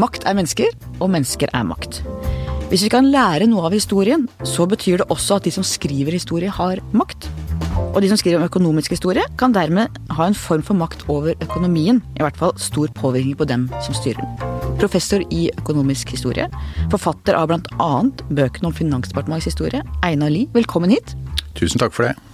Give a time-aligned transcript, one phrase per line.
[0.00, 0.70] Makt er mennesker,
[1.02, 2.00] og mennesker er makt.
[2.70, 6.14] Hvis vi kan lære noe av historien, så betyr det også at de som skriver
[6.14, 7.26] historie, har makt.
[7.90, 11.34] Og de som skriver om økonomisk historie, kan dermed ha en form for makt over
[11.42, 12.00] økonomien.
[12.16, 14.72] I hvert fall stor påvirkning på dem som styrer den.
[14.80, 16.48] Professor i økonomisk historie,
[16.94, 17.92] forfatter av bl.a.
[18.30, 21.16] bøkene om Finansdepartementets historie, Einar Lie, velkommen hit.
[21.58, 22.29] Tusen takk for det.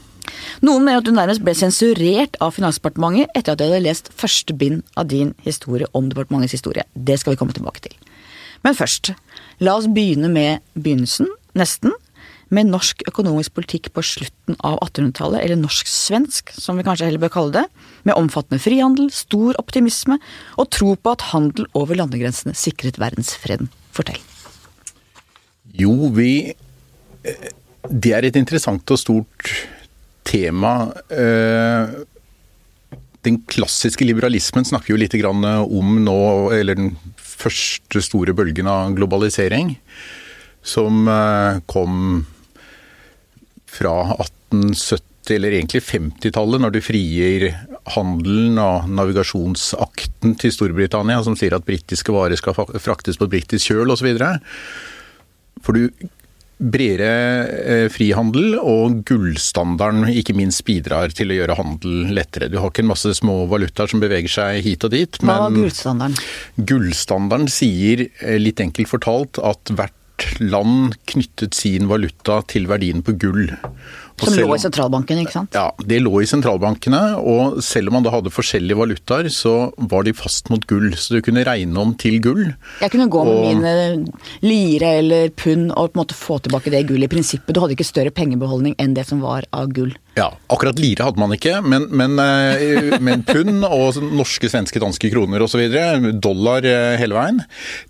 [0.67, 4.57] Noen mener at du nærmest ble sensurert av Finansdepartementet etter at du hadde lest første
[4.57, 6.87] bind av din historie om departementets historie.
[6.95, 7.97] Det skal vi komme tilbake til.
[8.65, 9.13] Men først,
[9.63, 11.29] la oss begynne med begynnelsen,
[11.59, 11.95] nesten.
[12.55, 17.33] Med norsk økonomisk politikk på slutten av 1800-tallet, eller norsk-svensk, som vi kanskje heller bør
[17.35, 17.65] kalle det.
[18.07, 20.21] Med omfattende frihandel, stor optimisme
[20.55, 23.73] og tro på at handel over landegrensene sikret verdensfreden.
[23.95, 24.21] Fortell.
[25.77, 26.55] Jo, vi
[27.87, 29.51] Det er et interessant og stort
[30.27, 30.75] tema.
[33.27, 36.21] Den klassiske liberalismen snakker jo litt om nå,
[36.55, 39.75] eller den første store bølgen av globalisering,
[40.67, 42.25] som eh, kom
[43.67, 45.03] fra 1870
[45.35, 47.49] eller egentlig 50-tallet, når du frigir
[47.97, 53.91] handelen og navigasjonsakten til Storbritannia, som sier at britiske varer skal fraktes på britisk kjøl
[53.95, 54.13] osv.
[55.67, 56.09] For du
[56.57, 57.09] bredere
[57.61, 62.49] eh, frihandel, og gullstandarden ikke minst bidrar til å gjøre handel lettere.
[62.53, 65.21] Du har ikke en masse små valutaer som beveger seg hit og dit.
[65.21, 66.17] Hva var gullstandarden?
[66.57, 69.95] Gullstandarden sier eh, litt enkelt fortalt at hvert
[70.41, 73.51] land knyttet sin valuta til verdien på gull.
[74.17, 75.57] Som lå i sentralbanken, ikke sant?
[75.57, 77.03] Ja, det lå i sentralbankene.
[77.21, 80.89] Og selv om man da hadde forskjellige valutaer, så var de fast mot gull.
[80.97, 82.47] Så du kunne regne om til gull.
[82.81, 83.75] Jeg kunne gå med mine
[84.47, 87.53] lire eller pund og på en måte få tilbake det gullet i prinsippet.
[87.53, 89.93] Du hadde ikke større pengebeholdning enn det som var av gull.
[90.17, 95.11] Ja, akkurat lire hadde man ikke, men, men, eh, men pund og norske, svenske, danske
[95.13, 95.61] kroner osv.,
[96.25, 97.43] dollar eh, hele veien,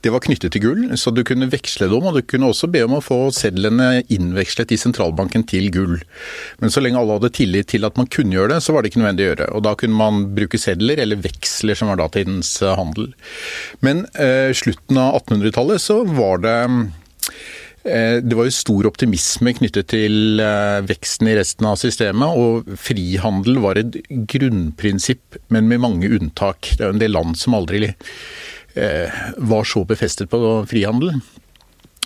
[0.02, 0.82] det var knyttet til gull.
[0.98, 4.02] Så du kunne veksle det om, og du kunne også be om å få sedlene
[4.10, 6.00] innvekslet i sentralbanken til gull.
[6.58, 8.90] Men så lenge alle hadde tillit til at man kunne gjøre det, så var det
[8.90, 9.50] ikke nødvendig å gjøre.
[9.54, 13.12] Og da kunne man bruke sedler eller veksler, som var datidens eh, handel.
[13.86, 16.58] Men eh, slutten av 1800-tallet så var det
[17.86, 20.40] det var jo stor optimisme knyttet til
[20.88, 26.72] veksten i resten av systemet, og frihandel var et grunnprinsipp, men med mange unntak.
[26.74, 27.92] Det er jo en del land som aldri
[28.74, 31.14] var så befestet på frihandel.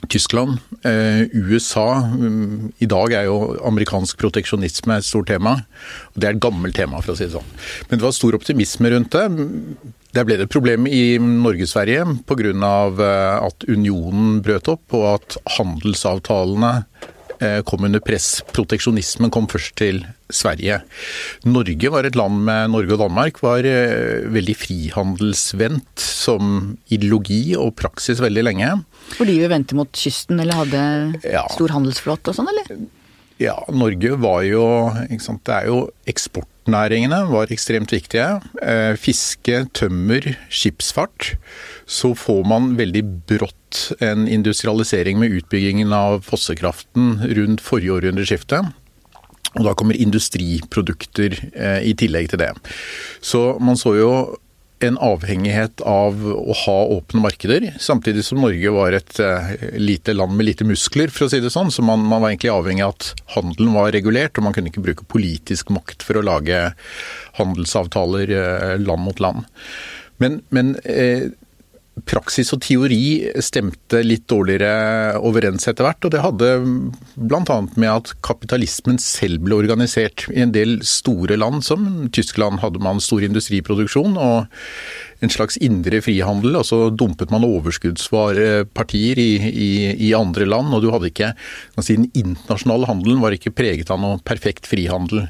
[0.08, 2.00] Tyskland, eh, USA.
[2.00, 5.58] Mm, I dag er jo amerikansk proteksjonisme et stort tema.
[6.16, 7.50] Det er et gammelt tema, for å si det sånn.
[7.90, 9.26] Men det var stor optimisme rundt det.
[10.16, 12.50] Der ble det et problem i Norge-Sverige pga.
[12.50, 16.72] Eh, at unionen brøt opp, og at handelsavtalene
[17.38, 18.40] eh, kom under press.
[18.50, 20.80] Proteksjonismen kom først til Sverige.
[21.46, 23.66] Norge var et land med Norge og Danmark var
[24.30, 28.70] veldig frihandelsvendt som ideologi og praksis veldig lenge.
[29.16, 30.84] Fordi vi vendte mot kysten eller hadde
[31.54, 32.88] stor handelsflåte og sånn, eller?
[33.40, 34.64] Ja, Norge var jo
[35.22, 35.78] sant, Det er jo
[36.10, 38.42] eksportnæringene var ekstremt viktige.
[38.60, 41.36] Eh, fiske, tømmer, skipsfart.
[41.88, 48.60] Så får man veldig brått en industrialisering med utbyggingen av fossekraften rundt forrige århundreskifte.
[49.56, 52.52] Og da kommer industriprodukter eh, i tillegg til det.
[53.24, 54.12] Så man så jo
[54.84, 60.36] en avhengighet av å ha åpne markeder, samtidig som Norge var et uh, lite land
[60.36, 61.72] med lite muskler, for å si det sånn.
[61.74, 64.84] Så man, man, var egentlig avhengig av at handelen var regulert, og man kunne ikke
[64.84, 66.62] bruke politisk makt for å lage
[67.38, 69.48] handelsavtaler uh, land mot land.
[70.20, 71.30] Men, men uh,
[72.08, 76.06] praksis og teori stemte litt dårligere overens etter hvert.
[76.06, 76.50] Og det hadde
[77.16, 77.58] bl.a.
[77.74, 80.26] med at kapitalismen selv ble organisert.
[80.32, 84.18] I en del store land, som Tyskland, hadde man stor industriproduksjon.
[84.20, 84.50] og
[85.20, 89.70] en slags indre frihandel, og så dumpet man overskuddsvarepartier i, i,
[90.08, 90.72] i, andre land.
[90.74, 91.34] Og du hadde ikke
[91.80, 95.26] si, Den internasjonale handelen var ikke preget av noe perfekt frihandel.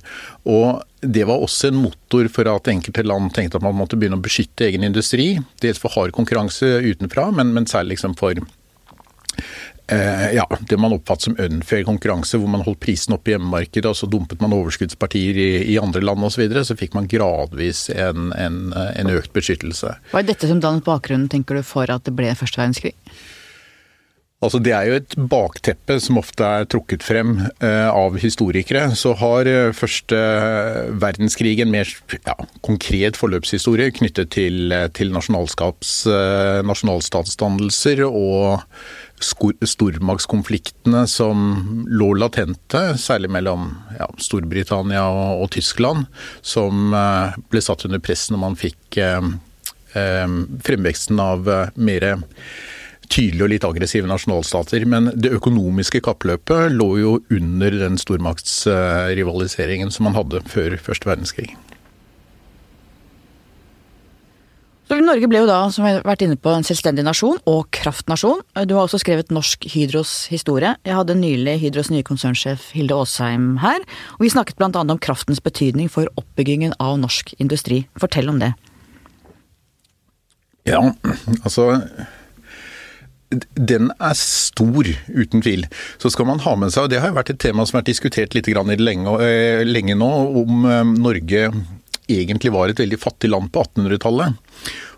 [0.47, 4.19] Og det var også en motor for at enkelte land tenkte at man måtte begynne
[4.21, 5.33] å beskytte egen industri.
[5.63, 8.37] Dels for hard konkurranse utenfra, men, men særlig liksom for
[9.91, 13.89] eh, ja, det man oppfattet som unfair konkurranse, hvor man holdt prisen oppe i hjemmemarkedet,
[13.89, 16.37] og så dumpet man overskuddspartier i, i andre land osv.
[16.37, 19.97] Så, videre, så fikk man gradvis en, en, en økt beskyttelse.
[20.13, 22.97] Hva er dette som dannet bakgrunnen, tenker du, for at det ble første verdenskrig?
[24.41, 28.87] Altså Det er jo et bakteppe som ofte er trukket frem eh, av historikere.
[28.97, 30.17] Så har eh, første
[31.03, 31.85] verdenskrig en mer
[32.17, 35.17] ja, konkret forløpshistorie knyttet til, eh, til eh,
[36.65, 38.65] nasjonalstatsdannelser og
[39.21, 46.09] stormaktskonfliktene som lå latente, særlig mellom ja, Storbritannia og, og, Tyskland,
[46.41, 49.21] som eh, ble satt under press når man fikk eh,
[49.93, 51.45] fremveksten av
[51.77, 52.15] mer
[53.11, 54.87] tydelige og litt aggressive nasjonalstater.
[54.89, 61.51] Men det økonomiske kappløpet lå jo under den stormaktsrivaliseringen som man hadde før første verdenskrig.
[64.91, 67.69] Så Norge ble jo da, som vi har vært inne på, en selvstendig nasjon og
[67.77, 68.41] kraftnasjon.
[68.67, 70.73] Du har også skrevet Norsk Hydros historie.
[70.83, 73.85] Jeg hadde nylig Hydros nye konsernsjef Hilde Aasheim her,
[74.19, 77.85] og vi snakket annet om kraftens betydning for oppbyggingen av norsk industri.
[78.03, 78.51] Fortell om det.
[80.67, 80.83] Ja,
[81.45, 81.71] altså
[83.31, 85.67] den er stor, uten tvil.
[86.03, 87.85] Så skal man ha med seg, og det har jo vært et tema som har
[87.85, 90.11] vært diskutert litt lenge, eh, lenge nå,
[90.43, 91.51] om eh, Norge
[92.11, 94.35] egentlig var et veldig fattig land på 1800-tallet.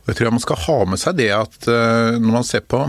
[0.02, 2.86] Og Jeg tror man skal ha med seg det at eh, når man ser på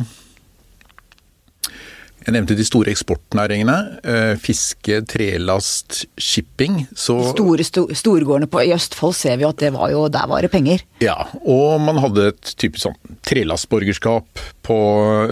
[2.24, 3.78] jeg nevnte de store eksportnæringene.
[4.08, 6.84] Eh, fiske, trelast, shipping.
[6.96, 10.30] Så de store sto, storgårdene på, i Østfold ser vi at det var jo, der
[10.32, 10.86] var det penger.
[11.04, 14.78] Ja, og man hadde et typisk sånn trelastborgerskap på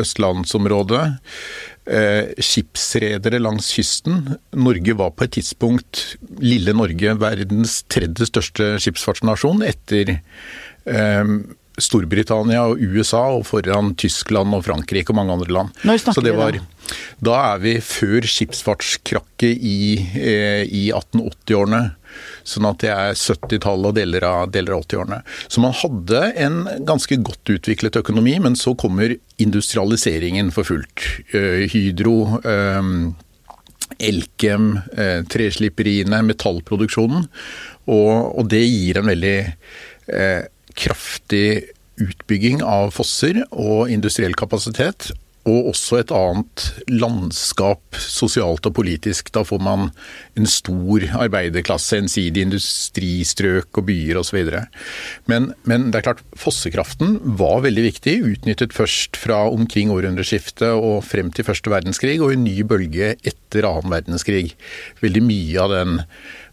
[0.03, 1.05] østlandsområdet.
[1.91, 4.35] Eh, skipsredere langs kysten.
[4.53, 6.03] Norge var på et tidspunkt,
[6.44, 11.33] lille Norge, verdens tredje største skipsfartsnasjon etter eh,
[11.81, 15.81] Storbritannia og USA, og foran Tyskland og Frankrike og mange andre land.
[15.88, 16.68] Når snakker vi da?
[17.24, 19.81] Da er vi før skipsfartskrakket i,
[20.18, 21.81] eh, i 1880-årene.
[22.44, 25.22] Sånn at det er 70-tallet og deler av, av 80-årene.
[25.48, 31.06] Så man hadde en ganske godt utviklet økonomi, men så kommer industrialiseringen for fullt.
[31.33, 33.12] Uh, Hydro, uh,
[34.01, 34.74] Elkem,
[35.30, 37.28] treslipperiene, metallproduksjonen.
[37.92, 39.36] Og, og, det gir en veldig
[40.77, 41.71] kraftig
[42.01, 45.12] utbygging av fosser og industriell kapasitet.
[45.50, 49.31] Og også et annet landskap sosialt og politisk.
[49.33, 49.88] Da får man
[50.38, 54.51] en stor arbeiderklasse, ensidig industristrøk og byer osv.
[55.31, 58.19] Men, men det er klart, fossekraften var veldig viktig.
[58.35, 63.65] Utnyttet først fra omkring århundreskiftet og frem til første verdenskrig, og en ny bølge etter
[63.65, 64.51] annen verdenskrig.
[65.01, 65.97] Veldig mye av den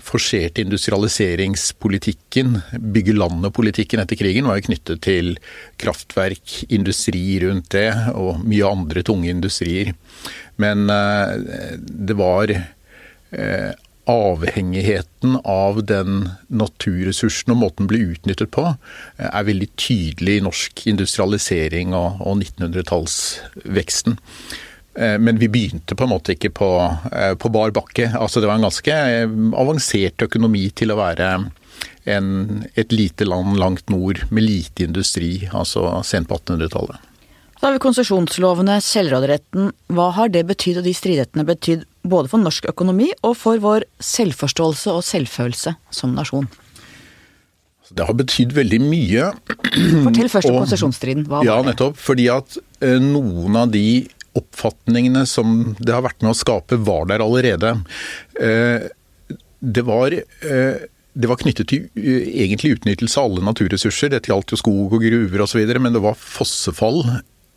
[0.08, 2.60] forserte industrialiseringspolitikken,
[2.94, 5.34] bygge landet-politikken etter krigen, var jo knyttet til
[5.80, 9.92] kraftverk, industri rundt det, og mye andre tunge industrier.
[10.60, 13.72] Men eh, det var eh,
[14.08, 18.64] avhengigheten av den naturressursen og måten den ble utnyttet på,
[19.18, 24.18] eh, er veldig tydelig i norsk industrialisering og, og 1900-tallsveksten.
[24.98, 26.68] Eh, men vi begynte på en måte ikke på,
[27.12, 28.10] eh, på bar bakke.
[28.18, 31.28] Altså det var en ganske eh, avansert økonomi til å være
[32.08, 32.30] en,
[32.74, 37.04] et lite land langt nord med lite industri, altså sent på 1800-tallet.
[37.58, 39.70] Så har vi konsesjonslovene, selvråderetten.
[39.94, 43.86] Hva har det betydd, og de stridighetene betydd, både for norsk økonomi og for vår
[44.02, 46.46] selvforståelse og selvfølelse som nasjon?
[47.88, 49.30] Det har betydd veldig mye.
[50.04, 51.26] Fortell først om konsesjonsstriden.
[51.26, 51.50] Hva var det?
[51.50, 51.98] Ja, nettopp.
[51.98, 52.58] Fordi at
[53.02, 53.86] noen av de
[54.38, 57.74] oppfatningene som det har vært med å skape, var der allerede.
[58.40, 58.86] Eh,
[59.58, 60.86] det var, eh,
[61.18, 64.12] det var knyttet til eh, egentlig utnyttelse av alle naturressurser.
[64.14, 67.04] Dette gjaldt jo skog og gruver osv., men det var fossefall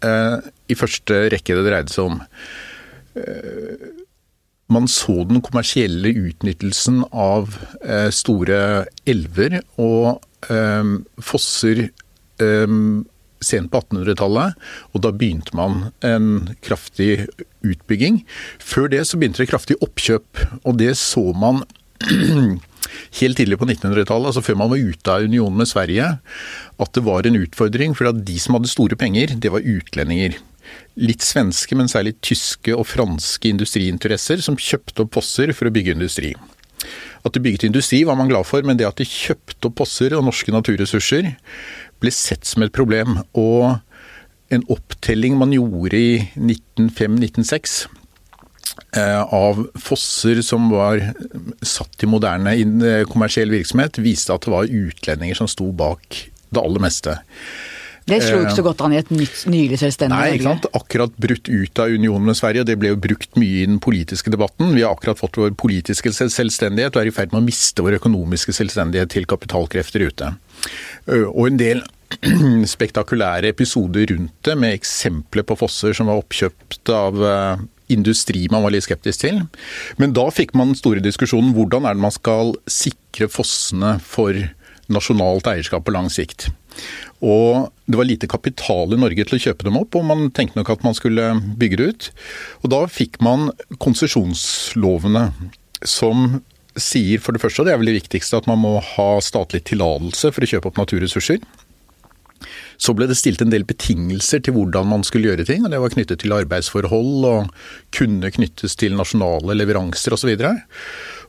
[0.02, 2.16] i første rekke det dreide seg om.
[4.74, 7.54] Man så den kommersielle utnyttelsen av
[8.10, 10.24] store elver og
[11.22, 11.84] fosser
[13.44, 14.58] sent på 1800-tallet,
[14.94, 17.28] og da begynte man en kraftig
[17.66, 18.22] utbygging.
[18.62, 21.64] Før det så begynte det kraftig oppkjøp, og det så man
[23.22, 26.14] helt tidlig på 1900-tallet, altså før man var ute av unionen med Sverige,
[26.82, 27.98] at det var en utfordring.
[27.98, 30.40] For de som hadde store penger, det var utlendinger.
[31.02, 35.98] Litt svenske, men særlig tyske og franske industriinteresser som kjøpte opp fosser for å bygge
[35.98, 36.34] industri.
[37.22, 40.16] At de bygget industri var man glad for, men det at de kjøpte opp fosser
[40.18, 41.30] og norske naturressurser
[42.02, 43.22] ble sett som et problem.
[43.38, 43.78] Og
[44.52, 47.76] en opptelling man gjorde i 1905-1906
[48.98, 51.04] eh, av fosser som var
[51.64, 52.66] satt i moderne i
[53.10, 57.20] kommersiell virksomhet, viste at det var utlendinger som sto bak det aller meste.
[58.10, 60.66] Det slo ikke så godt an i et nytt, nylig selvstendig Nei, ikke sant.
[60.76, 63.78] Akkurat brutt ut av unionen med Sverige, og det ble jo brukt mye i den
[63.84, 64.74] politiske debatten.
[64.76, 68.00] Vi har akkurat fått vår politiske selvstendighet og er i ferd med å miste vår
[68.02, 70.32] økonomiske selvstendighet til kapitalkrefter ute.
[71.08, 71.84] Og en del
[72.76, 77.22] spektakulære episoder rundt det, med eksempler på fosser som var oppkjøpt av
[77.92, 79.42] industri man var litt skeptisk til.
[80.00, 84.38] Men da fikk man den store diskusjonen hvordan er det man skal sikre fossene for
[84.92, 86.50] nasjonalt eierskap på lang sikt.
[87.22, 90.60] Og det var lite kapital i Norge til å kjøpe dem opp, og man tenkte
[90.60, 92.08] nok at man skulle bygge det ut.
[92.64, 93.52] Og da fikk man
[93.84, 95.28] konsesjonslovene
[95.88, 96.42] som
[96.80, 99.64] sier for det første, og det er vel det viktigste, at man må ha statlig
[99.68, 101.42] tillatelse for å kjøpe opp naturressurser.
[102.82, 105.82] Så ble det stilt en del betingelser til hvordan man skulle gjøre ting, og det
[105.84, 107.52] var knyttet til arbeidsforhold og
[107.94, 110.32] kunne knyttes til nasjonale leveranser osv.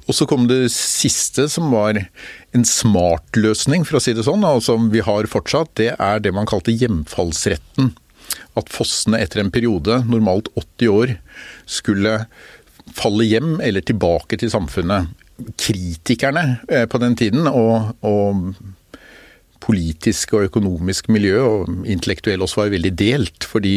[0.09, 4.47] Og så kom det siste, som var en smart løsning, for å si det sånn,
[4.49, 5.75] og som vi har fortsatt.
[5.79, 7.93] Det er det man kalte hjemfallsretten.
[8.59, 11.17] At fossene etter en periode, normalt 80 år,
[11.69, 12.23] skulle
[12.97, 15.13] falle hjem eller tilbake til samfunnet.
[15.59, 18.55] Kritikerne eh, på den tiden, og, og
[19.63, 23.49] politisk og økonomisk miljø, og intellektuell også, var veldig delt.
[23.49, 23.77] Fordi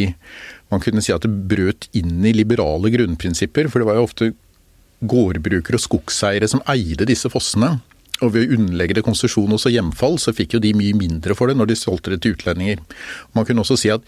[0.74, 3.70] man kunne si at det brøt inn i liberale grunnprinsipper.
[3.72, 4.32] For det var jo ofte
[5.06, 7.78] gårdbrukere og skogseiere som eide disse fossene.
[8.24, 11.52] Og ved å underlegge det konsesjon og hjemfall, så fikk jo de mye mindre for
[11.52, 12.80] det når de solgte det til utlendinger.
[13.36, 14.06] Man kunne også si at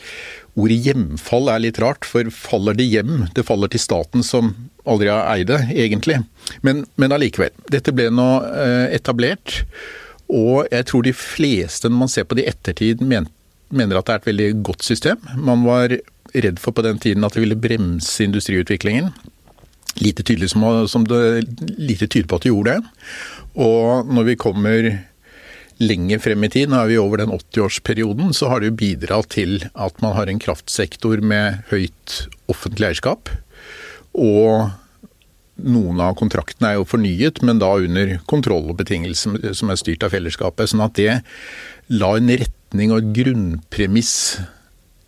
[0.56, 3.28] ordet hjemfall er litt rart, for faller det hjem?
[3.36, 4.54] Det faller til staten som
[4.88, 6.22] aldri har det, egentlig.
[6.66, 7.54] Men, men allikevel.
[7.72, 9.62] Dette ble nå eh, etablert.
[10.28, 14.16] Og jeg tror de fleste, når man ser på det i ettertid, mener at det
[14.16, 15.24] er et veldig godt system.
[15.40, 15.96] Man var
[16.36, 19.12] redd for på den tiden at det ville bremse industriutviklingen.
[20.04, 21.48] Lite tydelig som, som det
[21.80, 23.06] lite tyder på at det gjorde det.
[23.58, 24.90] Og når vi kommer
[25.82, 29.30] lenger frem i tid, nå er vi over den 80-årsperioden, så har det jo bidratt
[29.34, 33.32] til at man har en kraftsektor med høyt offentlig eierskap.
[34.18, 34.68] Og
[35.58, 40.06] noen av kontraktene er jo fornyet, men da under kontroll og betingelser som er styrt
[40.06, 40.74] av fellesskapet.
[40.74, 41.20] Sånn at det
[41.94, 44.14] la en retning og et grunnpremiss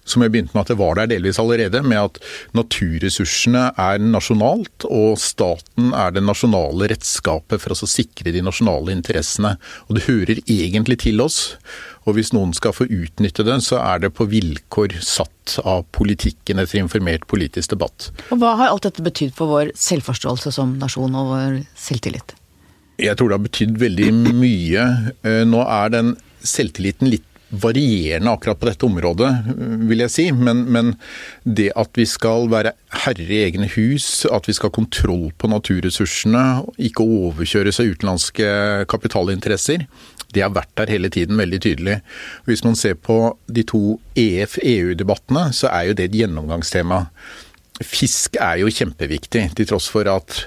[0.10, 2.20] som jeg begynte med at det var der delvis allerede, med at
[2.58, 9.56] naturressursene er nasjonalt, og staten er det nasjonale redskapet for å sikre de nasjonale interessene.
[9.88, 11.40] Og det hører egentlig til oss.
[12.10, 16.62] Og hvis noen skal få utnytte den, så er det på vilkår satt av politikken
[16.62, 18.10] etter informert politisk debatt.
[18.34, 22.34] Og Hva har alt dette betydd for vår selvforståelse som nasjon og vår selvtillit?
[23.00, 24.86] Jeg tror det har betydd veldig mye.
[25.24, 29.30] Eh, nå er den selvtilliten litt varierende akkurat på dette området,
[29.90, 30.26] vil jeg si.
[30.36, 30.94] Men, men,
[31.44, 32.76] det at vi skal være
[33.06, 36.46] herre i egne hus, at vi skal ha kontroll på naturressursene,
[36.90, 38.52] ikke overkjøres av utenlandske
[38.92, 39.88] kapitalinteresser,
[40.36, 42.00] det har vært der hele tiden veldig tydelig.
[42.46, 47.06] Hvis man ser på de to EF-EU-debattene, så er jo det et gjennomgangstema.
[47.80, 50.44] Fisk er jo kjempeviktig, til tross for at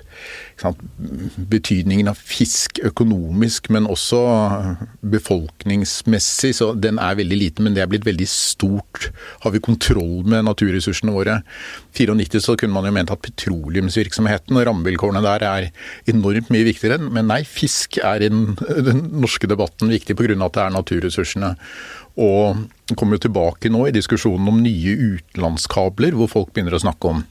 [1.53, 4.21] betydningen av fisk økonomisk, men også
[5.15, 7.67] befolkningsmessig, så den er veldig liten.
[7.67, 9.11] Men det er blitt veldig stort.
[9.45, 11.41] Har vi kontroll med naturressursene våre?
[11.97, 15.69] 94 så kunne man jo ment at petroleumsvirksomheten og rammevilkårene der er
[16.11, 17.01] enormt mye viktigere.
[17.03, 20.39] Men nei, fisk er i den norske debatten viktig pga.
[20.39, 21.55] at det er naturressursene.
[22.23, 27.09] Og kommer jo tilbake nå i diskusjonen om nye utenlandskabler, hvor folk begynner å snakke
[27.09, 27.23] om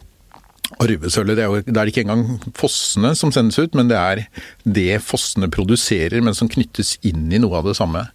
[0.81, 2.25] Arvesølvet det er, jo, det er ikke engang
[2.57, 4.23] fossene som sendes ut, men det er
[4.63, 8.05] det fossene produserer, men som knyttes inn i noe av det samme.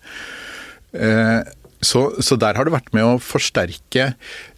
[0.97, 1.43] Eh,
[1.85, 4.15] så, så der har det vært med å forsterke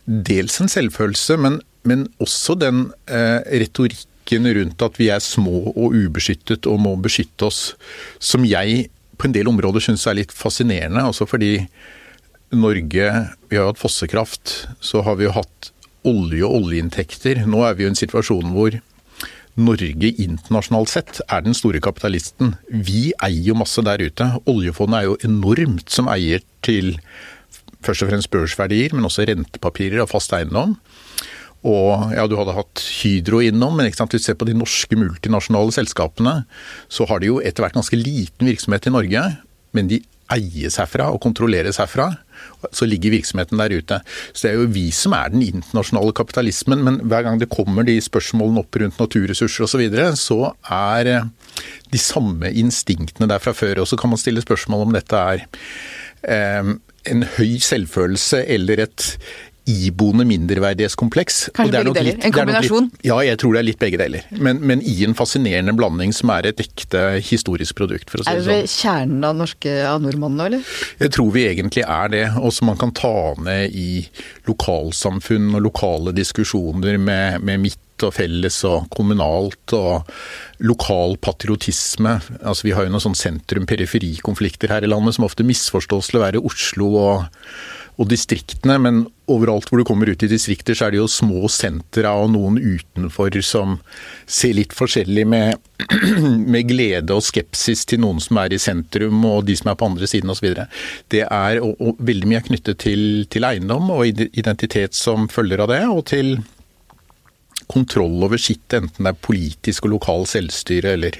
[0.06, 5.96] dels en selvfølelse, men, men også den eh, retorikken rundt at vi er små og
[5.96, 7.62] ubeskyttet og må beskytte oss,
[8.22, 8.86] som jeg
[9.18, 11.02] på en del områder syns er litt fascinerende.
[11.02, 11.56] Altså fordi
[12.54, 13.08] Norge
[13.50, 14.68] Vi har jo hatt fossekraft.
[14.80, 15.72] Så har vi jo hatt
[16.08, 17.44] olje og oljeinntekter.
[17.48, 18.78] Nå er vi i en situasjon hvor
[19.58, 22.54] Norge internasjonalt sett er den store kapitalisten.
[22.70, 24.28] Vi eier jo masse der ute.
[24.50, 26.94] Oljefondet er jo enormt som eier til
[27.84, 30.76] først og fremst børsverdier, men også rentepapirer og fast eiendom.
[31.66, 34.54] Og ja, du hadde hatt Hydro innom, men ikke sant, hvis du ser på de
[34.54, 36.36] norske multinasjonale selskapene,
[36.86, 39.24] så har de jo etter hvert ganske liten virksomhet i Norge,
[39.74, 39.98] men de
[40.34, 42.12] eies herfra og kontrolleres herfra
[42.74, 44.00] så ligger virksomheten der ute.
[44.32, 47.86] Så det er jo vi som er den internasjonale kapitalismen, men hver gang det kommer
[47.86, 50.40] de spørsmålene opp rundt naturressurser osv., så, videre, så
[50.74, 51.28] er eh,
[51.92, 53.84] de samme instinktene der fra før.
[53.84, 55.44] Og så kan man stille spørsmål om dette er
[56.26, 56.74] eh,
[57.08, 59.06] en høy selvfølelse eller et
[59.68, 61.40] iboende mindreverdighetskompleks.
[61.56, 62.20] Kanskje begge deler?
[62.24, 62.88] en kombinasjon?
[62.90, 64.28] Litt, ja, jeg tror det er litt begge deler.
[64.34, 68.32] Men, men, i en fascinerende blanding som er et ekte historisk produkt, for å si
[68.32, 68.54] det sånn.
[68.54, 68.78] Er det sånn.
[68.82, 70.78] kjernen av norske av nordmannen nå, eller?
[71.04, 72.24] Jeg tror vi egentlig er det.
[72.40, 73.90] Og som man kan ta ned i
[74.48, 80.06] lokalsamfunn og lokale diskusjoner med, med mitt og felles og kommunalt og
[80.62, 82.18] lokal patriotisme.
[82.42, 86.24] Altså Vi har jo noen sånn sentrum-periferi-konflikter her i landet som ofte misforstås til å
[86.26, 87.42] være Oslo og
[87.98, 91.48] og distriktene, men overalt hvor du kommer ut i distrikter, så er det jo små
[91.50, 93.76] sentra og noen utenfor som
[94.30, 95.58] ser litt forskjellig med,
[96.54, 99.90] med, glede og skepsis til noen som er i sentrum og de som er på
[99.90, 100.46] andre siden osv.
[101.10, 103.02] Det er og, og veldig mye knyttet til,
[103.34, 106.36] til eiendom og identitet som følger av det, og til
[107.68, 111.18] kontroll over sitt, enten det er politisk og lokal selvstyre eller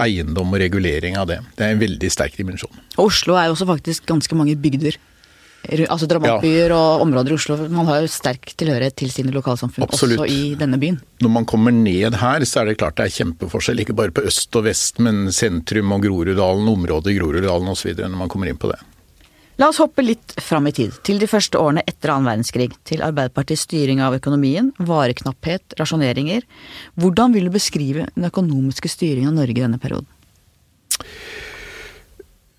[0.00, 1.42] eiendom og regulering av det.
[1.54, 2.80] Det er en veldig sterk dimensjon.
[2.98, 4.96] Oslo er jo også faktisk ganske mange bygder.
[5.88, 6.76] Altså drabantbyer ja.
[6.76, 7.56] og områder i Oslo.
[7.72, 10.20] Man har jo sterk tilhørighet til sine lokalsamfunn Absolutt.
[10.24, 10.98] også i denne byen.
[11.24, 13.80] Når man kommer ned her, så er det klart det er kjempeforskjell.
[13.84, 17.94] Ikke bare på øst og vest, men sentrum og Groruddalen, området i Groruddalen osv.
[17.96, 18.80] når man kommer inn på det.
[19.62, 22.72] La oss hoppe litt fram i tid, til de første årene etter annen verdenskrig.
[22.88, 26.42] Til Arbeiderpartiets styring av økonomien, vareknapphet, rasjoneringer.
[26.98, 30.10] Hvordan vil du beskrive den økonomiske styringen av Norge i denne perioden?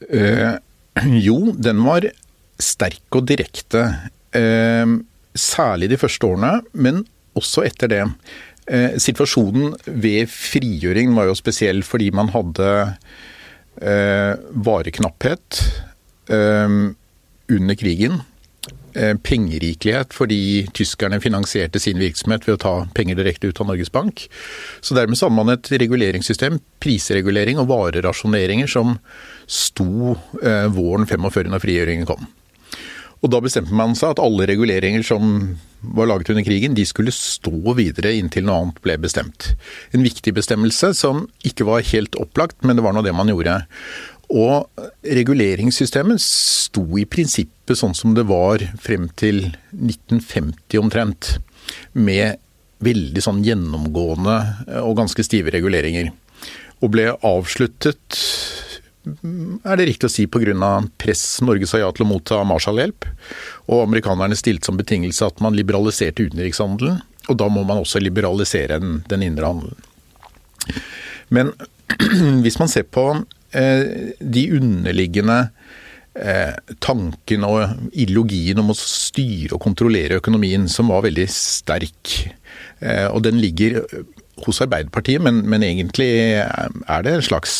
[0.08, 0.56] Eh,
[1.28, 2.08] jo, den var
[2.62, 3.86] sterk og direkte.
[4.36, 4.98] Eh,
[5.36, 7.04] særlig de første årene, men
[7.36, 8.04] også etter det.
[8.66, 12.70] Eh, situasjonen ved frigjøring var jo spesiell fordi man hadde
[13.82, 14.34] eh,
[14.68, 15.60] vareknapphet
[16.26, 18.24] under krigen.
[18.96, 24.24] Pengerikelighet fordi tyskerne finansierte sin virksomhet ved å ta penger direkte ut av Norges Bank.
[24.82, 28.96] Så dermed så hadde man et reguleringssystem, prisregulering og varerasjoneringer, som
[29.46, 30.16] sto
[30.74, 32.26] våren 45 når frigjøringen kom.
[33.26, 35.56] Og da bestemte man seg at alle reguleringer som
[35.96, 39.56] var laget under krigen, de skulle stå videre inntil noe annet ble bestemt.
[39.98, 43.58] En viktig bestemmelse som ikke var helt opplagt, men det var nå det man gjorde.
[44.30, 44.70] Og
[45.02, 49.42] reguleringssystemet sto i prinsippet sånn som det var frem til
[49.74, 51.36] 1950 omtrent.
[51.98, 52.38] Med
[52.86, 54.38] veldig sånn gjennomgående
[54.84, 56.12] og ganske stive reguleringer.
[56.84, 58.22] Og ble avsluttet,
[59.06, 60.72] er det riktig å si, pga.
[60.98, 63.08] press Norge sa ja til å motta Marshall-hjelp.
[63.70, 67.02] Og amerikanerne stilte som betingelse at man liberaliserte utenrikshandelen.
[67.30, 69.80] Og da må man også liberalisere den, den indre handelen.
[71.34, 71.56] Men
[72.44, 73.10] hvis man ser på
[73.56, 75.38] Eh, de underliggende
[76.20, 82.16] eh, tankene og ideologien om å styre og kontrollere økonomien, som var veldig sterk.
[82.84, 83.80] Eh, og den ligger
[84.44, 87.54] hos Arbeiderpartiet, men, men, egentlig er det en slags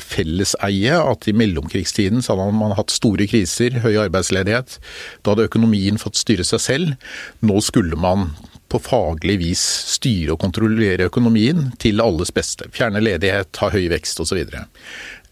[0.00, 4.78] felleseie at i mellomkrigstiden så hadde man hatt store kriser, høy arbeidsledighet.
[5.20, 7.12] Da hadde økonomien fått styre seg selv.
[7.44, 8.30] Nå skulle man
[8.72, 9.62] på faglig vis
[9.96, 12.70] styre og kontrollere økonomien til alles beste.
[12.72, 14.40] Fjerne ledighet, ha høy vekst osv.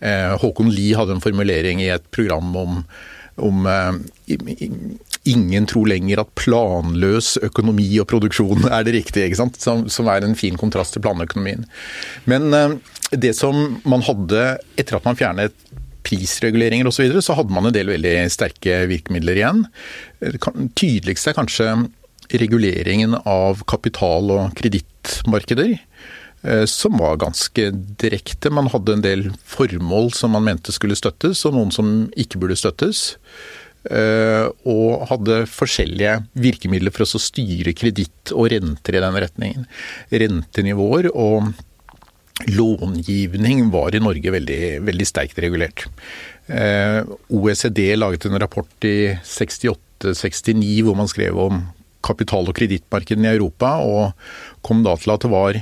[0.00, 2.82] Eh, Håkon Lie hadde en formulering i et program om,
[3.40, 3.92] om eh,
[5.28, 9.60] ingen tror lenger at planløs økonomi og produksjon er det riktige, ikke sant?
[9.60, 11.66] Som, som er en fin kontrast til planøkonomien.
[12.30, 12.76] Men eh,
[13.12, 15.56] det som man hadde etter at man fjernet
[16.06, 19.64] prisreguleringer osv., så, så hadde man en del veldig sterke virkemidler igjen.
[20.22, 20.40] Det
[20.78, 21.72] tydeligste er kanskje
[22.40, 25.76] reguleringen av kapital- og kredittmarkeder.
[26.42, 28.50] Eh, som var ganske direkte.
[28.50, 32.56] Man hadde en del formål som man mente skulle støttes, og noen som ikke burde
[32.56, 33.18] støttes.
[33.88, 39.66] Eh, og hadde forskjellige virkemidler for å styre kreditt og renter i den retningen.
[40.12, 41.54] Rentenivåer og
[42.50, 45.86] långivning var i Norge veldig, veldig sterkt regulert.
[46.50, 47.00] Eh,
[47.32, 51.64] OECD laget en rapport i 68-69 hvor man skrev om
[52.04, 55.58] kapital- og kredittmarkedene i Europa, og kom da til at det var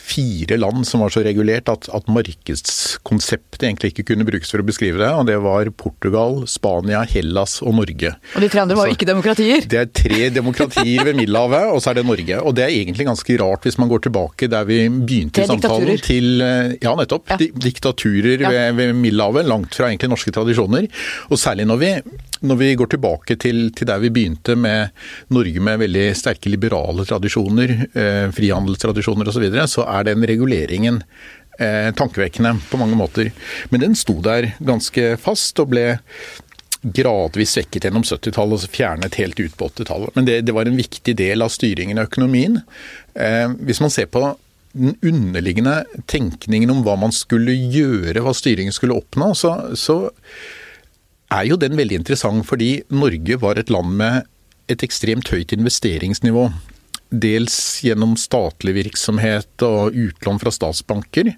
[0.00, 4.66] fire land som var så regulert at, at, markedskonseptet egentlig ikke kunne brukes for å
[4.66, 5.10] beskrive det.
[5.14, 8.14] og Det var Portugal, Spania, Hellas og Norge.
[8.34, 9.66] Og de tre andre var jo ikke demokratier?
[9.70, 12.40] Det er tre demokratier ved Middelhavet, og så er det Norge.
[12.40, 16.02] Og det er egentlig ganske rart hvis man går tilbake der vi begynte i samtalen.
[16.04, 17.28] Til, eh, ja, nettopp.
[17.30, 17.38] Ja.
[17.38, 18.50] Diktaturer ja.
[18.50, 19.48] ved, ved Middelhavet.
[19.50, 20.90] Langt fra egentlig norske tradisjoner.
[21.30, 21.94] Og særlig når vi
[22.40, 24.94] når vi går tilbake til, til, der vi begynte med
[25.34, 31.02] Norge med veldig sterke liberale tradisjoner, eh, frihandelstradisjoner osv., så, videre, så er den reguleringen
[31.60, 33.32] eh, tankevekkende på mange måter.
[33.72, 35.88] Men den sto der ganske fast og ble
[36.80, 40.14] gradvis svekket gjennom 70-tallet og fjernet helt ut på 80-tallet.
[40.16, 42.62] Men det, det, var en viktig del av styringen av økonomien.
[43.14, 44.24] Eh, hvis man ser på
[44.72, 49.98] den underliggende tenkningen om hva man skulle gjøre, hva styringen skulle oppnå, så, så
[51.30, 54.26] er jo den veldig interessant fordi Norge var et land med
[54.70, 56.48] et ekstremt høyt investeringsnivå.
[57.10, 61.32] Dels gjennom statlig virksomhet og utlån fra statsbanker,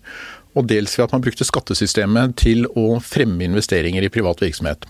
[0.52, 4.84] og dels ved at man brukte skattesystemet til å fremme investeringer i privat virksomhet.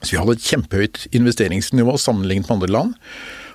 [0.00, 2.96] Så vi hadde et kjempehøyt investeringsnivå sammenlignet med andre land.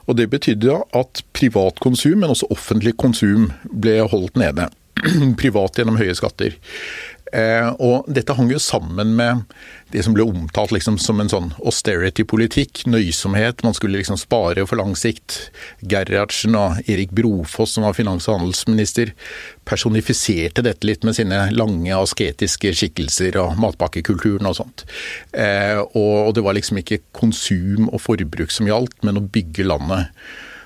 [0.04, 4.68] Og det betydde at privat konsum, men også offentlig konsum, ble holdt nede.
[5.42, 6.58] Privat gjennom høye skatter.
[7.34, 9.42] Eh, og dette hang jo sammen med
[9.94, 13.64] det som ble omtalt liksom som en sånn austerity-politikk, nøysomhet.
[13.66, 15.50] Man skulle liksom spare for lang sikt.
[15.82, 19.16] Gerhardsen og Erik Brofoss, som var finans- og handelsminister,
[19.70, 24.86] personifiserte dette litt med sine lange asketiske skikkelser og matpakkekulturen og sånt.
[25.34, 30.14] Eh, og det var liksom ikke konsum og forbruk som gjaldt, men å bygge landet.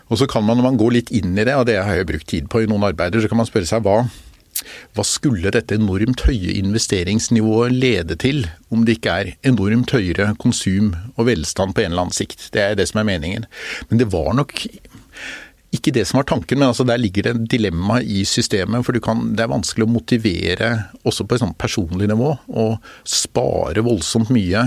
[0.08, 2.08] Og så kan man, når man går litt inn i det, og det har jeg
[2.08, 4.06] brukt tid på i noen arbeider, så kan man spørre seg hva
[4.96, 10.94] hva skulle dette enormt høye investeringsnivået lede til, om det ikke er enormt høyere konsum
[11.16, 12.50] og velstand på en eller annen sikt.
[12.56, 13.48] Det er det som er meningen.
[13.90, 14.68] Men det var nok
[15.76, 18.86] ikke det som var tanken, men altså der ligger det en dilemma i systemet.
[18.88, 20.70] For kan, det er vanskelig å motivere,
[21.04, 22.68] også på et sånt personlig nivå, å
[23.08, 24.64] spare voldsomt mye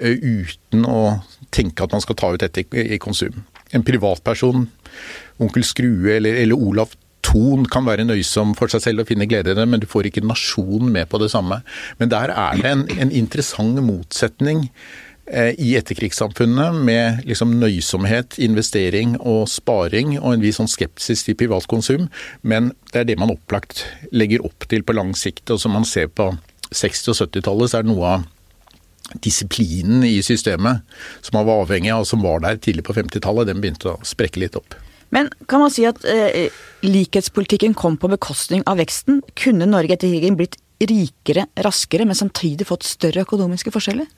[0.00, 1.20] uten å
[1.52, 3.44] tenke at man skal ta ut dette i konsum.
[3.76, 4.64] En privatperson,
[5.40, 9.52] onkel Skrue eller, eller Olav Thon kan være nøysom for seg selv og finne glede
[9.52, 11.60] i det, men du får ikke nasjonen med på det samme.
[12.00, 14.68] Men der er det en, en interessant motsetning
[15.30, 21.36] Eh, i etterkrigssamfunnet med liksom nøysomhet, investering og sparing og en viss sånn skepsis til
[21.38, 22.08] privatkonsum.
[22.42, 25.52] Men det er det man opplagt legger opp til på lang sikt.
[25.54, 26.32] Og som man ser på
[26.74, 28.26] 60- og 70-tallet, så er det noe av
[29.22, 30.82] disiplinen i systemet
[31.22, 34.00] som man var avhengig av, og som var der tidlig på 50-tallet, den begynte å
[34.06, 34.74] sprekke litt opp.
[35.14, 36.54] Men kan man si at eh,
[36.86, 39.20] likhetspolitikken kom på bekostning av veksten?
[39.38, 44.08] Kunne Norge etter krigen blitt rikere raskere, men samtidig fått større økonomiske forskjeller?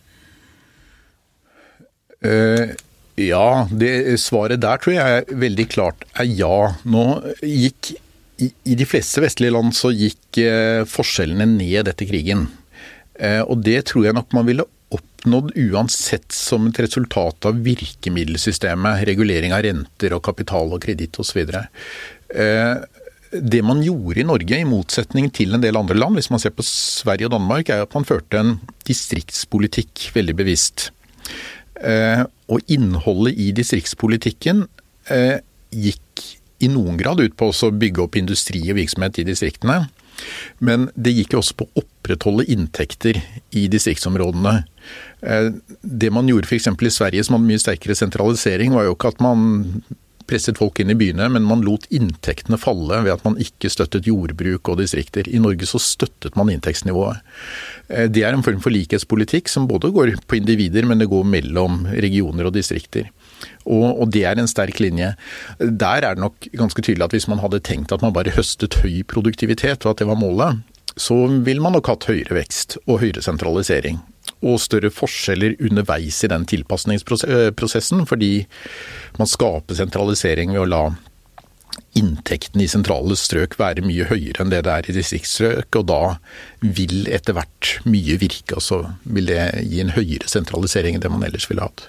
[2.23, 2.71] Uh,
[3.19, 6.59] ja, det svaret der tror jeg er veldig klart er ja.
[6.87, 7.07] Nå
[7.43, 7.95] gikk
[8.43, 12.47] i, i de fleste vestlige land så gikk eh, forskjellene ned etter krigen.
[13.19, 14.67] Uh, og det tror jeg nok man ville
[15.23, 19.07] oppnådd uansett som et resultat av virkemiddelsystemet.
[19.07, 21.47] Regulering av renter og kapital og kreditt osv.
[23.33, 26.53] Det man gjorde i Norge, i motsetning til en del andre land, hvis man ser
[26.53, 30.91] på Sverige og Danmark, er at man førte en distriktspolitikk veldig bevisst.
[31.81, 34.67] Eh, og innholdet i distriktspolitikken
[35.11, 35.39] eh,
[35.73, 36.27] gikk
[36.63, 39.87] i noen grad ut på å bygge opp industri og virksomhet i distriktene.
[40.61, 43.19] Men det gikk jo også på å opprettholde inntekter
[43.57, 44.61] i distriktsområdene.
[45.23, 45.51] Eh,
[45.83, 46.69] det man gjorde f.eks.
[46.69, 49.83] i Sverige som hadde mye sterkere sentralisering, var jo ikke at man
[50.29, 54.07] presset folk inn i byene, men man lot inntektene falle ved at man ikke støttet
[54.09, 55.29] jordbruk og distrikter.
[55.29, 57.23] I Norge så støttet man inntektsnivået.
[57.89, 61.27] Eh, det er en form for likhetspolitikk som både går på individer, men det går
[61.29, 63.11] mellom regioner og distrikter.
[63.67, 65.13] Og, det er en sterk linje.
[65.59, 68.79] Der er det nok ganske tydelig at hvis man hadde tenkt at man bare høstet
[68.83, 70.63] høy produktivitet, og at det var målet,
[70.99, 74.03] så ville man nok hatt høyere vekst og høyere sentralisering
[74.43, 78.33] og større forskjeller underveis i den tilpasningsprosessen, fordi
[79.19, 80.85] man skaper sentralisering ved å la
[81.97, 86.01] inntektene i sentrale strøk være mye høyere enn det det er i distriktsstrøk, og da
[86.61, 91.13] vil etter hvert mye virke, og så vil det gi en høyere sentralisering enn det
[91.13, 91.89] man ellers ville hatt.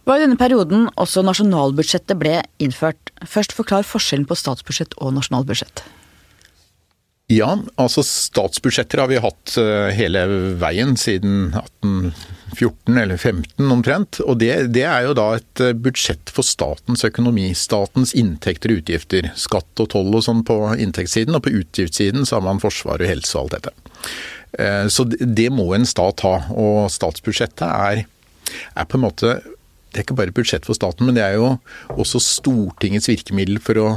[0.00, 3.12] Det var i denne perioden også nasjonalbudsjettet ble innført.
[3.28, 5.84] Først forklar forskjellen på statsbudsjett og nasjonalbudsjett.
[7.30, 10.24] Ja, altså statsbudsjetter har vi hatt eh, hele
[10.58, 14.18] veien siden 1814 eller 15 omtrent.
[14.24, 17.52] Og det, det, er jo da et eh, budsjett for statens økonomi.
[17.54, 19.30] Statens inntekter og utgifter.
[19.38, 23.12] Skatt og toll og sånn på inntektssiden, og på utgiftssiden så har man forsvar og
[23.12, 24.02] helse og alt dette.
[24.58, 26.34] Eh, så det må en stat ha.
[26.50, 28.04] Og statsbudsjettet er,
[28.74, 29.38] er på en måte
[29.90, 31.56] det er ikke bare budsjett for staten, men det er jo
[31.98, 33.88] også Stortingets virkemiddel for å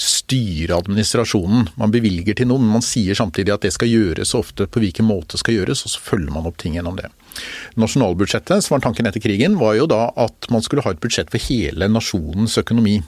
[0.00, 1.68] styre administrasjonen.
[1.80, 5.06] Man bevilger til noe, men man sier samtidig at det skal gjøres ofte på hvilken
[5.08, 7.10] måte skal gjøres, og så følger man opp ting gjennom det.
[7.80, 11.32] Nasjonalbudsjettet, som var tanken etter krigen, var jo da at man skulle ha et budsjett
[11.32, 13.00] for hele nasjonens økonomi.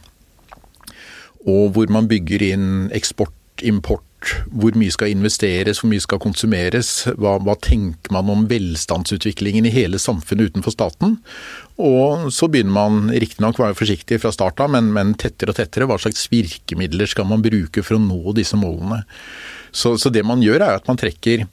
[1.48, 3.34] Og hvor man bygger inn eksport,
[3.68, 4.04] import,
[4.54, 6.90] hvor mye skal investeres, hvor mye skal konsumeres?
[7.18, 11.16] Hva, hva tenker man om velstandsutviklingen i hele samfunnet utenfor staten?
[11.82, 15.88] Og så begynner man riktignok være forsiktig fra start av, men, men, tettere og tettere.
[15.90, 19.02] Hva slags virkemidler skal man bruke for å nå disse målene?
[19.74, 21.46] Så, så det man gjør er at man trekker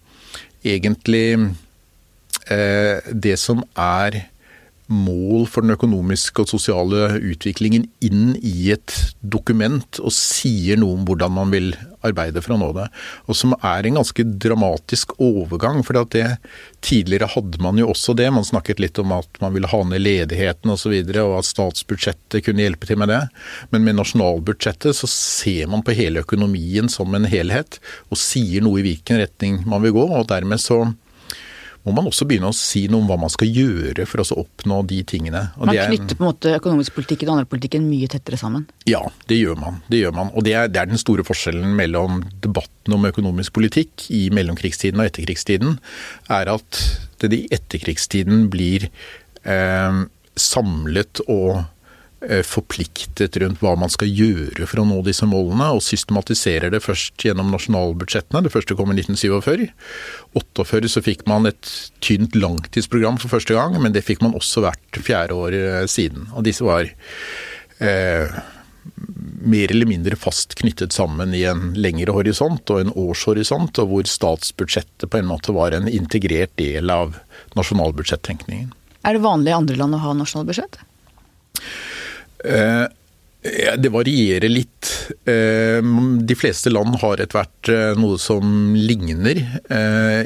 [0.68, 1.26] egentlig
[2.52, 4.26] eh, det som er
[4.90, 11.06] mål for den økonomiske og sosiale utviklingen inn i et dokument og sier noe om
[11.06, 11.72] hvordan man vil
[12.06, 12.88] arbeide for å nå det.
[13.30, 15.82] Og som er en ganske dramatisk overgang.
[15.86, 18.30] For tidligere hadde man jo også det.
[18.34, 20.80] Man snakket litt om at man ville ha ned ledigheten osv.
[20.80, 23.20] Og, så videre, og at statsbudsjettet kunne hjelpe til med det.
[23.74, 28.80] Men med nasjonalbudsjettet så ser man på hele økonomien som en helhet, og sier noe
[28.80, 30.08] i hvilken retning man vil gå.
[30.08, 30.86] og dermed så
[31.90, 34.82] må man også begynne å si noe om hva man skal gjøre for å oppnå
[34.90, 35.48] de tingene.
[35.58, 38.68] Og man knytter på en måte økonomisk politikk og andre politikken mye tettere sammen?
[38.90, 39.82] Ja, det gjør man.
[39.90, 40.30] Det gjør man.
[40.38, 45.02] Og det er, det er den store forskjellen mellom debatten om økonomisk politikk i mellomkrigstiden
[45.02, 45.80] og etterkrigstiden,
[46.30, 46.84] er at
[47.24, 48.88] det i etterkrigstiden blir
[49.44, 50.00] eh,
[50.40, 51.66] samlet og
[52.44, 57.24] forpliktet rundt hva man skal gjøre for å nå disse målene, og systematiserer det først
[57.24, 58.44] gjennom nasjonalbudsjettene.
[58.44, 59.70] Det første kom i 1947.
[60.36, 61.72] 48 så fikk man et
[62.04, 66.28] tynt langtidsprogram for første gang, men det fikk man også hvert fjerde år eh, siden.
[66.36, 66.90] Og disse var
[67.80, 68.40] eh,
[69.40, 74.10] mer eller mindre fast knyttet sammen i en lengre horisont og en årshorisont, og hvor
[74.10, 77.16] statsbudsjettet på en måte var en integrert del av
[77.56, 78.74] nasjonalbudsjettenkningen.
[79.08, 80.82] Er det vanlig i andre land å ha nasjonalbudsjett?
[82.46, 85.10] Eh, det varierer litt.
[85.26, 85.80] Eh,
[86.28, 89.40] de fleste land har etter hvert eh, noe som ligner.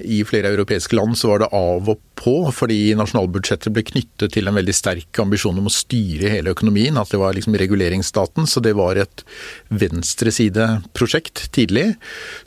[0.04, 4.48] I flere europeiske land så var det av og på, fordi nasjonalbudsjettet ble knyttet til
[4.50, 6.98] en veldig sterk ambisjon om å styre hele økonomien.
[6.98, 8.48] At det var liksom reguleringsstaten.
[8.50, 9.26] Så det var et
[9.70, 11.92] venstresideprosjekt tidlig,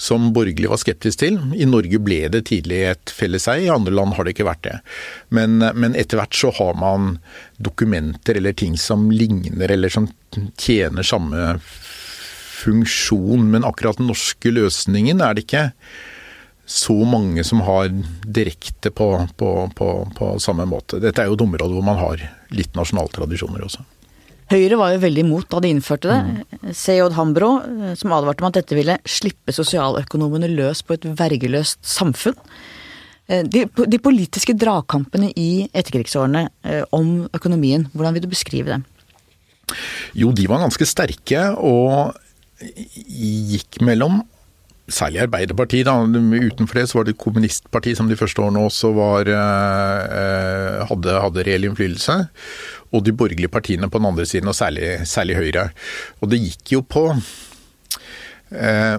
[0.03, 1.39] som borgerlig var skeptisk til.
[1.55, 4.77] I Norge ble det tidlig et felleseie, i andre land har det ikke vært det.
[5.35, 7.17] Men, men etter hvert så har man
[7.59, 10.09] dokumenter eller ting som ligner, eller som
[10.61, 11.57] tjener samme
[12.63, 13.51] funksjon.
[13.51, 15.67] Men akkurat den norske løsningen er det ikke
[16.67, 17.91] så mange som har
[18.23, 20.99] direkte på, på, på, på samme måte.
[21.03, 23.85] Dette er jo et område hvor man har litt nasjonaltradisjoner også.
[24.51, 26.19] Høyre var jo veldig imot da de innførte det.
[26.23, 26.73] Mm.
[26.75, 31.81] CJ Hambro, eh, som advarte om at dette ville slippe sosialøkonomene løs på et vergeløst
[31.87, 32.39] samfunn.
[33.27, 38.87] Eh, de, de politiske dragkampene i etterkrigsårene eh, om økonomien, hvordan vil du beskrive dem?
[40.15, 42.15] Jo, de var ganske sterke og
[42.63, 44.23] gikk mellom
[44.87, 45.89] Særlig Arbeiderpartiet.
[45.89, 51.17] da, Utenfor det så var det kommunistpartiet som de første årene også var, eh, hadde,
[51.25, 52.29] hadde reell innflytelse.
[52.95, 55.73] Og de borgerlige partiene på den andre siden, og særlig, særlig Høyre.
[56.23, 57.03] Og det gikk jo på
[58.53, 58.99] eh,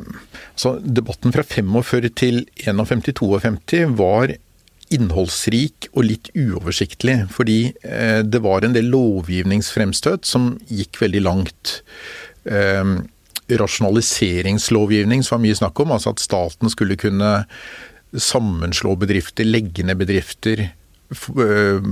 [0.57, 4.33] så Debatten fra 45 til 51-52 var
[4.93, 7.19] innholdsrik og litt uoversiktlig.
[7.33, 11.81] Fordi eh, det var en del lovgivningsfremstøt som gikk veldig langt.
[12.47, 12.97] Eh,
[13.47, 17.31] rasjonaliseringslovgivning som var mye snakk om, altså at staten skulle kunne
[18.17, 20.69] sammenslå bedrifter, legge ned bedrifter,
[21.11, 21.87] eh,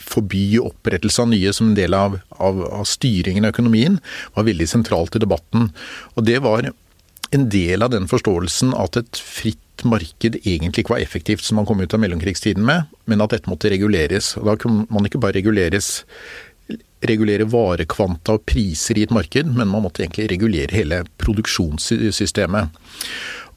[0.00, 3.98] forby opprettelse av nye som en del av, av, av, styringen av økonomien,
[4.36, 5.72] var veldig sentralt i debatten.
[6.16, 6.70] Og det var
[7.34, 11.68] en del av den forståelsen at et fritt marked egentlig ikke var effektivt som man
[11.68, 14.32] kom ut av mellomkrigstiden med, men at dette måtte reguleres.
[14.40, 15.98] Og da kunne man ikke bare reguleres
[17.06, 22.74] regulere varekvanta og priser i et marked, men man måtte egentlig regulere hele produksjonssystemet.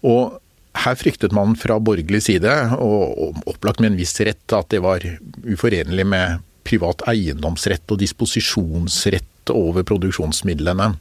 [0.06, 0.38] Og
[0.86, 5.04] her fryktet man fra borgerlig side, og opplagt med en viss rett, at det var
[5.44, 10.92] uforenlig med privat eiendomsrett og disposisjonsrett over produksjonsmidlene.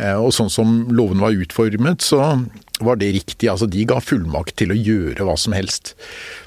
[0.00, 2.22] Eh, og sånn som loven var utformet, så
[2.84, 3.48] var det riktig.
[3.50, 5.94] Altså de ga fullmakt til å gjøre hva som helst.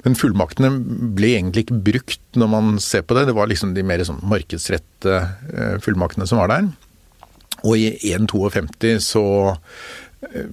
[0.04, 0.72] Men fullmaktene
[1.16, 3.26] ble egentlig ikke brukt når man ser på det.
[3.30, 6.70] Det var liksom de mer sånn markedsrette eh, fullmaktene som var der.
[7.64, 10.46] Og i 1.52 så eh,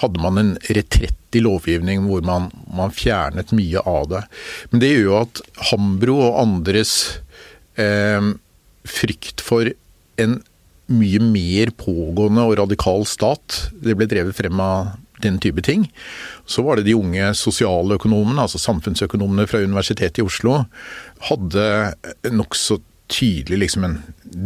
[0.00, 4.22] hadde man en retrett i lovgivning hvor man, man, fjernet mye av det.
[4.70, 6.94] Men det gjør jo at Hambro og andres
[7.80, 8.32] eh,
[8.88, 9.68] frykt for
[10.18, 10.38] en
[10.88, 13.68] mye mer pågående og radikal stat.
[13.72, 15.88] Det ble drevet frem av den type ting.
[16.46, 20.62] Så var det de unge sosialøkonomene, altså samfunnsøkonomene fra Universitetet i Oslo,
[21.28, 21.66] hadde
[22.30, 22.78] nokså
[23.08, 23.96] tydelig liksom en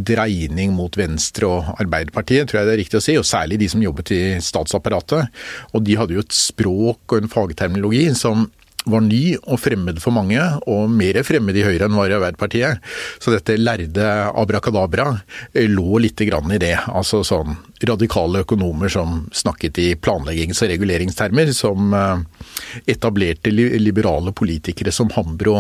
[0.07, 3.69] dreining mot Venstre og Arbeiderpartiet, tror jeg det er riktig å si, og særlig de
[3.73, 5.43] som jobbet i statsapparatet.
[5.75, 8.47] Og de hadde jo et språk og en fagterminologi som
[8.85, 12.83] var ny og fremmed for mange, og mer fremmed i Høyre enn var i Arbeiderpartiet.
[13.23, 15.09] Så dette lærde abrakadabra
[15.53, 16.75] eh, lå litt grann i det.
[16.91, 22.49] Altså sånn radikale økonomer som snakket i planleggings- og reguleringstermer, som eh,
[22.97, 25.59] etablerte liberale politikere som Hambro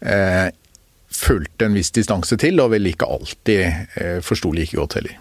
[0.00, 0.48] eh,
[1.18, 3.64] følte en viss distanse til, og vel ikke alltid
[3.98, 5.16] eh, forsto like godt heller.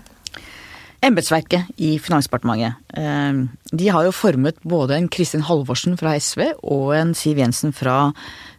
[1.08, 3.40] Embetsverket i Finansdepartementet eh,
[3.72, 8.12] de har jo formet både en Kristin Halvorsen fra SV og en Siv Jensen fra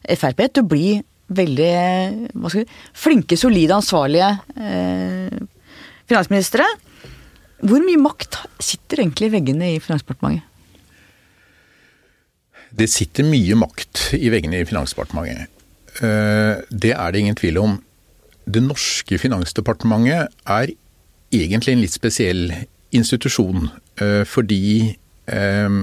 [0.08, 0.88] Frp til å bli
[1.28, 1.72] veldig
[2.32, 2.64] vi,
[2.96, 5.40] flinke, solide, ansvarlige eh,
[6.08, 6.64] finansministre.
[7.68, 10.46] Hvor mye makt sitter egentlig i veggene i Finansdepartementet?
[12.78, 15.48] Det sitter mye makt i veggene i Finansdepartementet.
[16.04, 17.78] Eh, det er det ingen tvil om.
[18.48, 20.72] Det norske Finansdepartementet er
[21.34, 22.50] egentlig en litt spesiell
[22.94, 23.68] institusjon.
[24.00, 24.96] Eh, fordi
[25.28, 25.78] eh,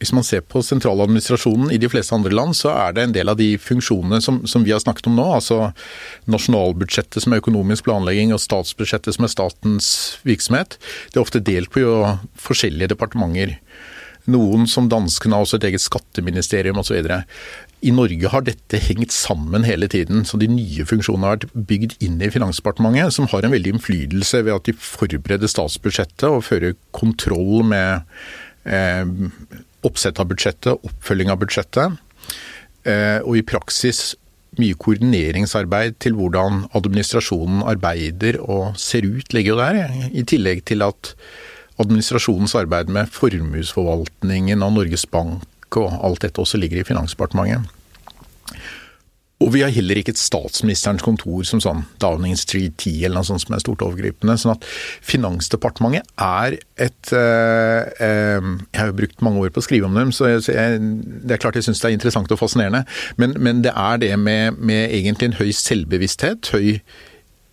[0.00, 3.28] hvis man ser på sentraladministrasjonen i de fleste andre land, så er det en del
[3.28, 5.58] av de funksjonene som, som, vi har snakket om nå, altså
[6.32, 9.90] nasjonalbudsjettet som er økonomisk planlegging og statsbudsjettet som er statens
[10.24, 10.78] virksomhet,
[11.12, 11.96] det er ofte delt på jo
[12.40, 13.58] forskjellige departementer.
[14.30, 16.96] Noen som danskene har også et eget skatteministerium osv.
[17.80, 21.96] I Norge har dette hengt sammen hele tiden, så de nye funksjonene har vært bygd
[22.04, 26.76] inn i Finansdepartementet, som har en veldig innflytelse ved at de forbereder statsbudsjettet og fører
[26.96, 28.04] kontroll med
[28.68, 29.08] eh,
[29.86, 31.96] oppsett av budsjettet, oppfølging av budsjettet.
[32.84, 34.10] Eh, og i praksis
[34.60, 39.94] mye koordineringsarbeid til hvordan administrasjonen arbeider og ser ut, ligger jo der.
[40.12, 41.14] I tillegg til at
[41.80, 47.68] administrasjonens arbeid med formuesforvaltningen av Norges Bank og alt dette også ligger i Finansdepartementet.
[49.40, 53.28] Og vi har heller ikke et statsministerens kontor som sånn Downing Street 10 eller noe
[53.28, 54.36] sånt som er stort overgripende.
[54.36, 54.66] sånn at
[55.08, 59.96] Finansdepartementet er et eh, eh, Jeg har jo brukt mange år på å skrive om
[59.96, 60.82] dem, så jeg,
[61.24, 62.84] det er klart jeg syns det er interessant og fascinerende.
[63.16, 66.82] Men, men det er det med, med, egentlig en høy selvbevissthet, høy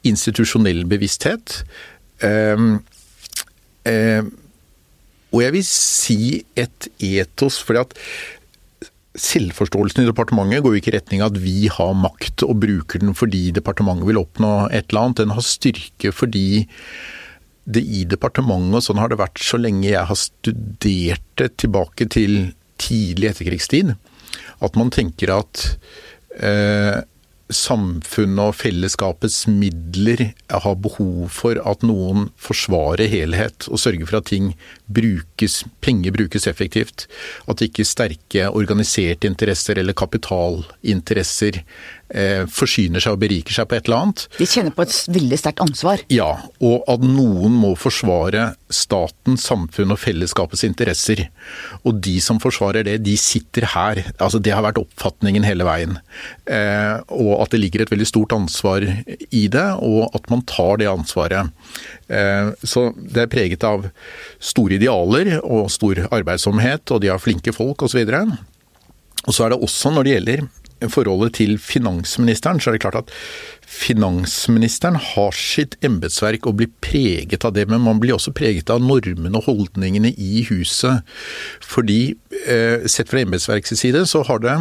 [0.07, 1.61] institusjonell bevissthet.
[2.19, 2.67] Eh,
[3.87, 4.27] eh
[5.33, 6.19] og jeg vil si
[6.57, 7.95] et etos, fordi at
[9.17, 13.01] Selvforståelsen i departementet går jo ikke i retning av at vi har makt og bruker
[13.01, 15.21] den fordi departementet vil oppnå et eller annet.
[15.23, 16.67] Den har styrke fordi
[17.65, 22.07] det i departementet, og sånn har det vært så lenge jeg har studert det tilbake
[22.13, 23.95] til tidlig etterkrigstid,
[24.63, 25.65] at man tenker at
[26.37, 27.01] eh,
[27.53, 34.27] samfunnet og fellesskapets midler har behov for at noen forsvarer helhet og sørger for at
[34.31, 34.49] ting
[34.91, 37.05] brukes, penger brukes effektivt.
[37.47, 41.61] At ikke sterke organiserte interesser eller kapitalinteresser
[42.09, 44.25] eh, forsyner seg og beriker seg på et eller annet.
[44.37, 46.03] De kjenner på et veldig sterkt ansvar?
[46.13, 46.29] Ja,
[46.63, 51.25] og at noen må forsvare staten, samfunn og fellesskapets interesser.
[51.83, 54.03] Og de som forsvarer det, de sitter her.
[54.17, 55.97] Altså Det har vært oppfatningen hele veien.
[56.45, 60.81] Eh, og at det ligger et veldig stort ansvar i det, og at man tar
[60.81, 61.53] det ansvaret.
[62.07, 63.89] Eh, så det er preget av
[64.39, 68.03] store idealer og stor arbeidsomhet, og de har flinke folk osv.
[69.27, 70.47] Og så er det også når det gjelder
[70.93, 73.13] forholdet til finansministeren, så er det klart at
[73.67, 78.83] finansministeren har sitt embetsverk og blir preget av det, men man blir også preget av
[78.83, 81.03] normene og holdningene i huset.
[81.63, 84.55] Fordi eh, sett fra embetsverkets side så har det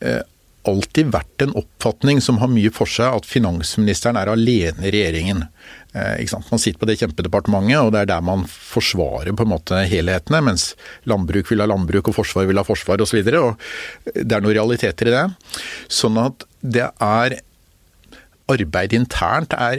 [0.00, 0.22] eh,
[0.68, 5.46] alltid vært en oppfatning som har mye for seg at finansministeren er alene i regjeringen.
[5.92, 9.82] Eh, man sitter på det kjempedepartementet, og det er der man forsvarer på en måte
[9.90, 10.74] helhetene, mens
[11.10, 13.22] landbruk vil ha landbruk og forsvar vil ha forsvar osv.
[13.26, 15.24] Det er noen realiteter i det.
[15.90, 17.40] Sånn at det er
[18.50, 19.78] Arbeid internt er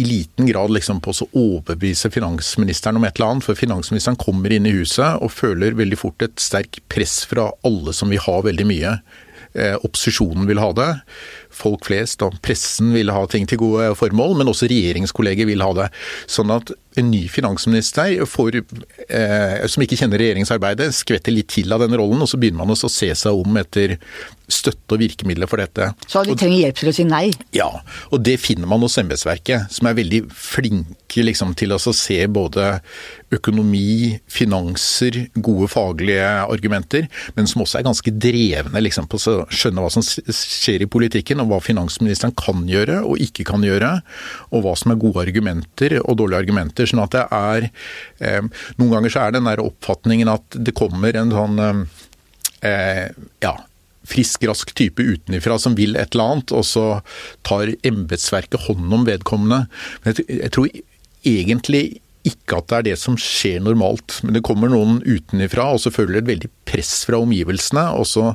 [0.00, 4.50] i liten grad liksom på å overbevise finansministeren om et eller annet, for finansministeren kommer
[4.50, 8.40] inn i huset og føler veldig fort et sterkt press fra alle som vil ha
[8.48, 8.96] veldig mye
[9.52, 10.90] Eh, opposisjonen vil ha det.
[11.60, 15.72] Folk flest og pressen vil ha ting til gode formål, men også regjeringskolleger vil ha
[15.76, 15.90] det.
[16.30, 18.60] Sånn at en ny finansminister får,
[19.08, 22.76] eh, som ikke kjenner regjeringsarbeidet, skvetter litt til av den rollen, og så begynner man
[22.76, 23.98] å se seg om etter
[24.50, 25.92] støtte og virkemidler for dette.
[26.10, 27.26] Så de trenger hjelp til å si nei?
[27.54, 27.68] Ja,
[28.10, 32.80] og det finner man hos embetsverket, som er veldig flinke liksom, til å se både
[33.34, 39.84] økonomi, finanser, gode faglige argumenter, men som også er ganske drevne liksom, på å skjønne
[39.84, 43.92] hva som skjer i politikken, og hva finansministeren kan gjøre og ikke kan gjøre,
[44.50, 46.89] og hva som er gode argumenter og dårlige argumenter.
[46.90, 47.66] Sånn at det er
[48.20, 48.44] eh,
[48.78, 51.58] Noen ganger så er den der oppfatningen at det kommer en sånn
[52.66, 53.06] eh,
[53.42, 53.54] ja,
[54.10, 56.86] frisk, rask type utenifra som vil et eller annet, og så
[57.46, 59.66] tar embetsverket hånd om vedkommende.
[60.04, 60.70] Men jeg, jeg tror
[61.26, 61.84] egentlig
[62.28, 65.92] ikke at det er det som skjer normalt, men det kommer noen utenifra, og så
[65.94, 68.30] føler et veldig press fra omgivelsene, og så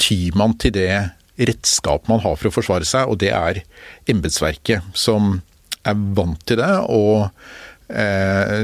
[0.00, 0.90] tyr man til det
[1.40, 3.62] redskap man har for å forsvare seg, og det er
[4.10, 5.38] embetsverket, som
[5.86, 6.72] er vant til det.
[6.90, 7.59] og Eh,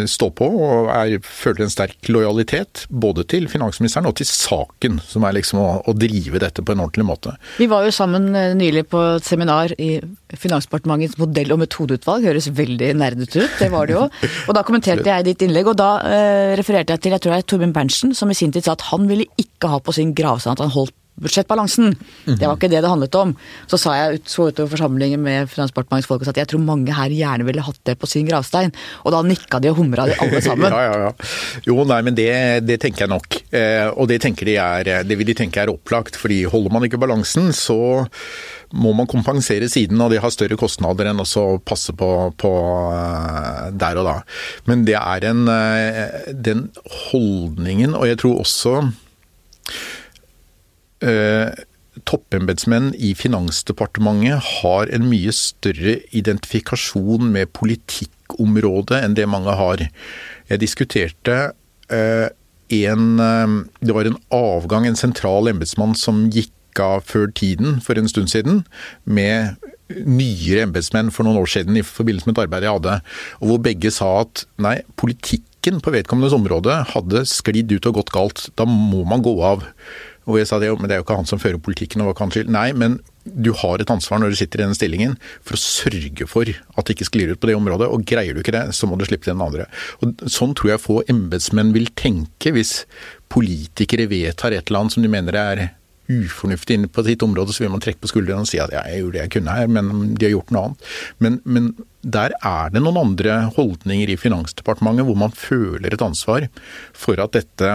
[0.06, 5.26] stå på og er, føler en sterk lojalitet både til finansministeren og til saken, som
[5.26, 7.34] er liksom å, å, drive dette på en ordentlig måte.
[7.60, 9.96] Vi var jo sammen eh, nylig på et seminar i
[10.36, 12.26] Finansdepartementets modell- og metodeutvalg.
[12.26, 14.04] Høres veldig nerdete ut, det var det jo.
[14.46, 17.40] Og da kommenterte jeg ditt innlegg, og da eh, refererte jeg til jeg tror det
[17.42, 20.14] er Torbjørn Berntsen, som i sin tid sa at han ville ikke ha på sin
[20.16, 21.94] gravstand at han holdt budsjettbalansen.
[22.26, 23.34] Det var ikke det det handlet om.
[23.70, 26.64] Så sa jeg ut, så utover forsamlingen med Finansdepartementets folk og sa at jeg tror
[26.64, 28.74] mange her gjerne ville hatt det på sin gravstein.
[29.04, 30.72] Og da nikka de og humra de alle sammen.
[30.72, 31.30] ja, ja, ja.
[31.66, 32.30] Jo, nei, men det,
[32.66, 33.40] det tenker jeg nok.
[33.50, 36.16] Eh, og det, tenker de er, det vil de tenke er opplagt.
[36.20, 38.04] fordi holder man ikke balansen, så
[38.74, 42.52] må man kompensere siden, og de har større kostnader enn å passe på, på,
[42.90, 44.16] uh, der og da.
[44.66, 46.68] Men det er en uh, Den
[47.10, 48.80] holdningen, og jeg tror også
[51.04, 51.52] eh,
[52.04, 59.86] toppembetsmenn i Finansdepartementet har en mye større identifikasjon med politikkområdet enn det mange har.
[60.50, 61.38] Jeg diskuterte
[61.92, 62.28] eh,
[62.76, 67.96] en eh, Det var en avgang, en sentral embetsmann som gikk av før tiden for
[67.96, 68.64] en stund siden,
[69.04, 69.56] med
[69.88, 72.96] nyere embetsmenn for noen år siden i forbindelse med et arbeid jeg hadde,
[73.40, 78.12] og hvor begge sa at nei, politikken på vedkommendes område hadde sklidd ut og gått
[78.14, 78.44] galt.
[78.58, 79.64] Da må man gå av.
[80.26, 82.02] Og jeg sa det, men det er jo ikke han som fører politikken.
[82.02, 85.16] og hva kan Nei, men du har et ansvar når du sitter i den stillingen
[85.42, 87.88] for å sørge for at det ikke sklir ut på det området.
[87.90, 89.66] Og greier du ikke det, så må du slippe til den andre.
[90.02, 92.84] Og sånn tror jeg få embetsmenn vil tenke hvis
[93.32, 95.66] politikere vedtar et eller annet som de mener er
[96.06, 98.84] ufornuftig inne på sitt område, så vil man trekke på skuldrene og si at ja,
[98.86, 100.90] jeg gjorde det jeg kunne her, men de har gjort noe annet.
[101.22, 101.70] Men, men
[102.06, 106.46] der er det noen andre holdninger i Finansdepartementet hvor man føler et ansvar
[106.94, 107.72] for at dette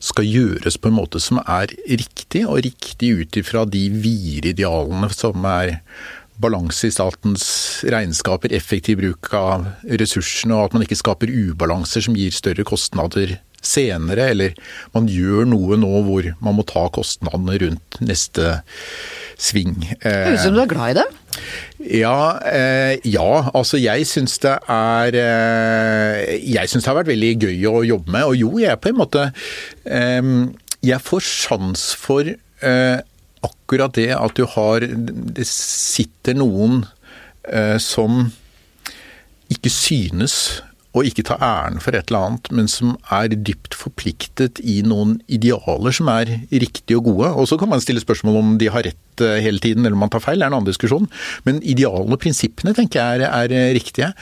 [0.00, 5.10] skal gjøres på en måte som er riktig, og riktig ut ifra de vide idealene
[5.12, 5.76] som er
[6.40, 7.44] balanse i statens
[7.92, 9.66] regnskaper, effektiv bruk av
[10.00, 14.54] ressursene, og at man ikke skaper ubalanser som gir større kostnader senere, eller
[14.94, 18.60] man gjør noe nå hvor man må ta kostnadene rundt neste
[19.40, 19.76] sving.
[20.00, 21.18] Høres ut som du er glad i dem?
[21.80, 27.30] Ja, eh, ja, altså jeg syns det er eh, Jeg syns det har vært veldig
[27.40, 28.26] gøy å jobbe med.
[28.28, 29.30] Og jo, jeg er på en måte
[29.88, 30.20] eh,
[30.84, 32.98] Jeg får sans for eh,
[33.40, 36.84] akkurat det at du har Det sitter noen
[37.48, 38.26] eh, som
[39.50, 40.60] ikke synes
[40.90, 45.20] og ikke ta æren for et eller annet, men som er dypt forpliktet i noen
[45.30, 47.28] idealer som er riktige og gode.
[47.38, 50.04] Og så kan man stille spørsmål om de har rett eh, hele tiden, eller om
[50.06, 51.08] man tar feil, er en annen diskusjon.
[51.48, 54.12] Men idealene og prinsippene tenker jeg er, er eh, riktige.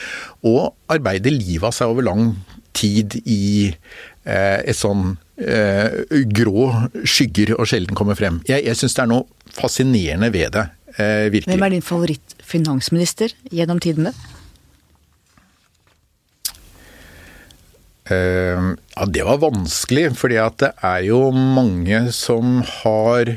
[0.49, 2.33] Og arbeide livet av seg over lang
[2.79, 6.01] tid i eh, et sånn eh,
[6.35, 6.71] grå
[7.03, 8.43] skygger og sjelden kommer frem.
[8.49, 11.55] Jeg, jeg syns det er noe fascinerende ved det, eh, virkelig.
[11.55, 14.15] Hvem er din favoritt-finansminister gjennom tidene?
[18.09, 23.35] Uh, ja, det var vanskelig, fordi at det er jo mange som har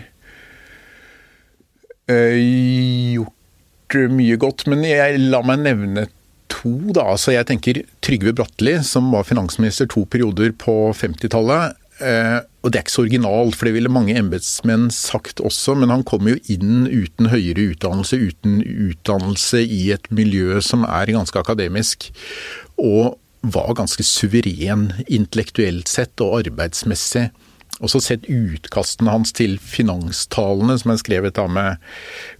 [3.21, 4.67] gjort mye godt.
[4.71, 6.07] Men jeg, la meg nevne
[6.51, 7.11] to, da.
[7.13, 11.77] Altså, jeg tenker Trygve Bratteli, som var finansminister to perioder på 50-tallet.
[12.01, 15.75] Uh, eh, og det er ikke så originalt, for det ville mange embetsmenn sagt også,
[15.77, 21.13] men han kom jo inn uten høyere utdannelse, uten utdannelse i et miljø som er
[21.13, 22.11] ganske akademisk.
[22.81, 27.31] Og var ganske suveren intellektuelt sett og arbeidsmessig.
[27.81, 31.81] Også sett utkastene hans til finanstalene, som er skrevet da med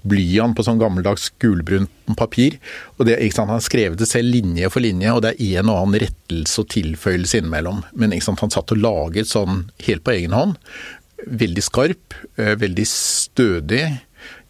[0.08, 1.90] blyant på sånn gammeldags gulbrunt
[2.20, 2.60] papir.
[3.00, 5.74] Og det, sant, Han har skrevet det selv linje for linje, og det er en
[5.74, 7.84] og annen rettelse og tilføyelse innimellom.
[7.98, 10.58] Men sant, han satt og laget sånn helt på egen hånd.
[11.26, 13.84] Veldig skarp, eh, veldig stødig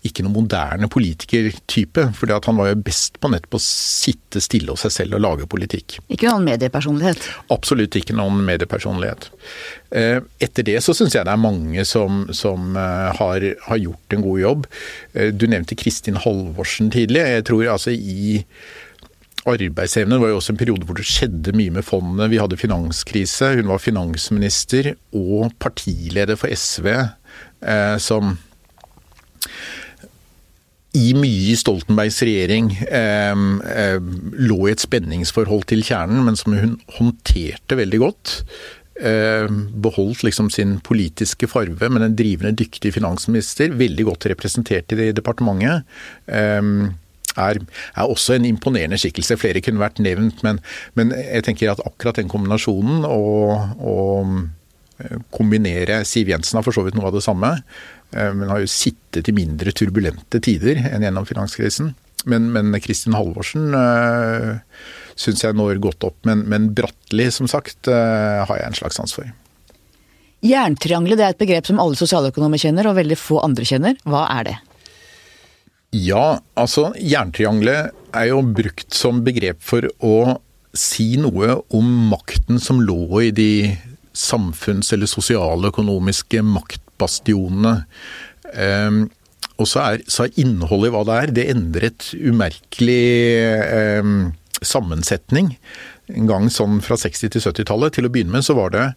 [0.07, 2.07] ikke noen moderne politikertype.
[2.17, 5.49] For han var jo best på nettopp å sitte stille hos seg selv og lage
[5.49, 5.99] politikk.
[6.09, 7.27] Ikke noen mediepersonlighet?
[7.53, 9.29] Absolutt ikke noen mediepersonlighet.
[9.93, 14.17] Eh, etter det så syns jeg det er mange som, som eh, har, har, gjort
[14.17, 14.69] en god jobb.
[15.13, 17.21] Eh, du nevnte Kristin Halvorsen tidlig.
[17.37, 18.41] Jeg tror altså i
[19.45, 20.15] arbeidsevne.
[20.15, 22.29] Det var jo også en periode hvor det skjedde mye med fondene.
[22.33, 23.55] Vi hadde finanskrise.
[23.59, 26.89] Hun var finansminister og partileder for SV,
[28.01, 28.35] som
[30.97, 33.97] i mye Stoltenbergs regjering eh,
[34.43, 38.33] lå i et spenningsforhold til kjernen, men som hun håndterte veldig godt.
[39.01, 39.47] Eh,
[39.81, 43.71] beholdt liksom sin politiske farve, men en drivende dyktig finansminister.
[43.79, 45.87] Veldig godt representert i departementet.
[46.27, 46.59] Eh,
[47.37, 47.61] er,
[47.95, 49.39] er, også en imponerende skikkelse.
[49.39, 50.59] Flere kunne vært nevnt, men,
[50.99, 54.35] men jeg tenker at akkurat den kombinasjonen og, og
[54.99, 57.55] eh, kombinere Siv Jensen har for så vidt noe av det samme.
[58.11, 61.93] Eh, men har jo sittet i mindre turbulente tider enn gjennom finanskrisen.
[62.29, 66.17] Men, men Kristin Halvorsen øh, eh, syns jeg når godt opp.
[66.27, 69.29] Men, men Bratteli, som sagt, øh, har jeg en slags sans for.
[70.45, 73.97] Jerntriangelet er et begrep som alle sosialøkonomer kjenner, og veldig få andre kjenner.
[74.09, 74.57] Hva er det?
[75.91, 80.39] Ja, altså jerntriangelet er jo brukt som begrep for å
[80.77, 83.51] si noe om makten som lå i de
[84.15, 87.81] samfunns- eller sosialøkonomiske makt bastionene.
[88.53, 89.03] Um,
[89.61, 93.01] og så er, så er, innholdet i hva det er, det endret umerkelig
[94.01, 94.31] um,
[94.61, 95.55] sammensetning.
[96.11, 97.97] En gang sånn fra 60- til 70-tallet.
[97.97, 98.87] Til å begynne med så var det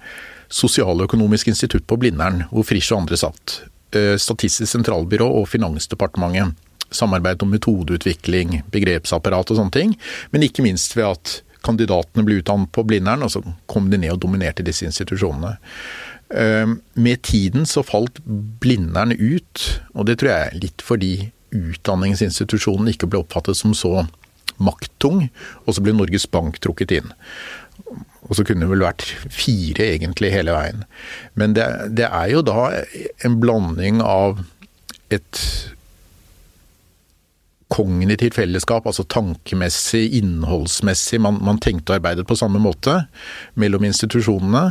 [0.54, 3.60] Sosialøkonomisk institutt på Blindern, hvor Frisch og andre satt.
[3.96, 6.54] Uh, Statistisk sentralbyrå og Finansdepartementet.
[6.94, 9.96] Samarbeid om metodeutvikling, begrepsapparat og sånne ting.
[10.30, 14.14] Men ikke minst ved at kandidatene ble utdannet på Blindern, og så kom de ned
[14.14, 15.56] og dominerte disse institusjonene.
[16.34, 18.18] Ehm, med tiden så falt
[18.60, 19.64] Blindern ut,
[19.94, 21.12] og det tror jeg er litt fordi
[21.54, 24.06] utdanningsinstitusjonen ikke ble oppfattet som så
[24.58, 25.28] makttung,
[25.64, 27.12] og så ble Norges Bank trukket inn.
[28.24, 30.82] Og så kunne det vel vært fire egentlig hele veien.
[31.38, 32.70] Men det, det er jo da
[33.26, 34.42] en blanding av
[35.14, 35.40] et
[37.74, 41.18] kognitivt fellesskap, altså tankemessig, innholdsmessig.
[41.22, 43.00] Man, man tenkte og arbeidet på samme måte
[43.58, 44.62] mellom institusjonene.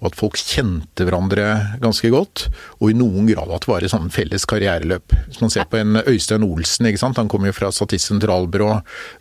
[0.00, 1.44] Og at folk kjente hverandre
[1.82, 2.46] ganske godt.
[2.80, 5.14] Og i noen grad at det var et sånn felles karriereløp.
[5.26, 7.20] Hvis man ser på en Øystein Olsen, ikke sant?
[7.20, 8.70] han kommer jo fra Statistisk sentralbyrå,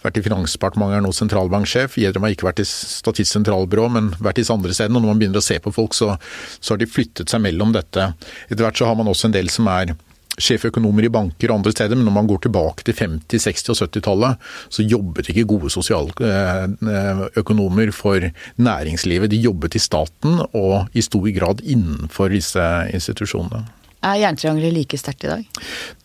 [0.04, 2.00] vært i Finansdepartementet, er nå sentralbanksjef.
[2.00, 4.94] Gjedrem har ikke vært i Statistisk sentralbyrå, men vært i andre steder.
[4.94, 6.14] Og når man begynner å se på folk, så,
[6.60, 8.12] så har de flyttet seg mellom dette.
[8.48, 9.96] Etter hvert så har man også en del som er
[10.42, 13.76] sjeføkonomer i banker og andre steder, men når man går tilbake til 50-, 60- og
[13.84, 14.34] 70-tallet,
[14.70, 18.20] så jobbet ikke gode sosialøkonomer for
[18.58, 19.32] næringslivet.
[19.32, 23.62] De jobbet i staten og i stor grad innenfor disse institusjonene.
[24.06, 25.44] Er jerntriangelet like sterkt i dag?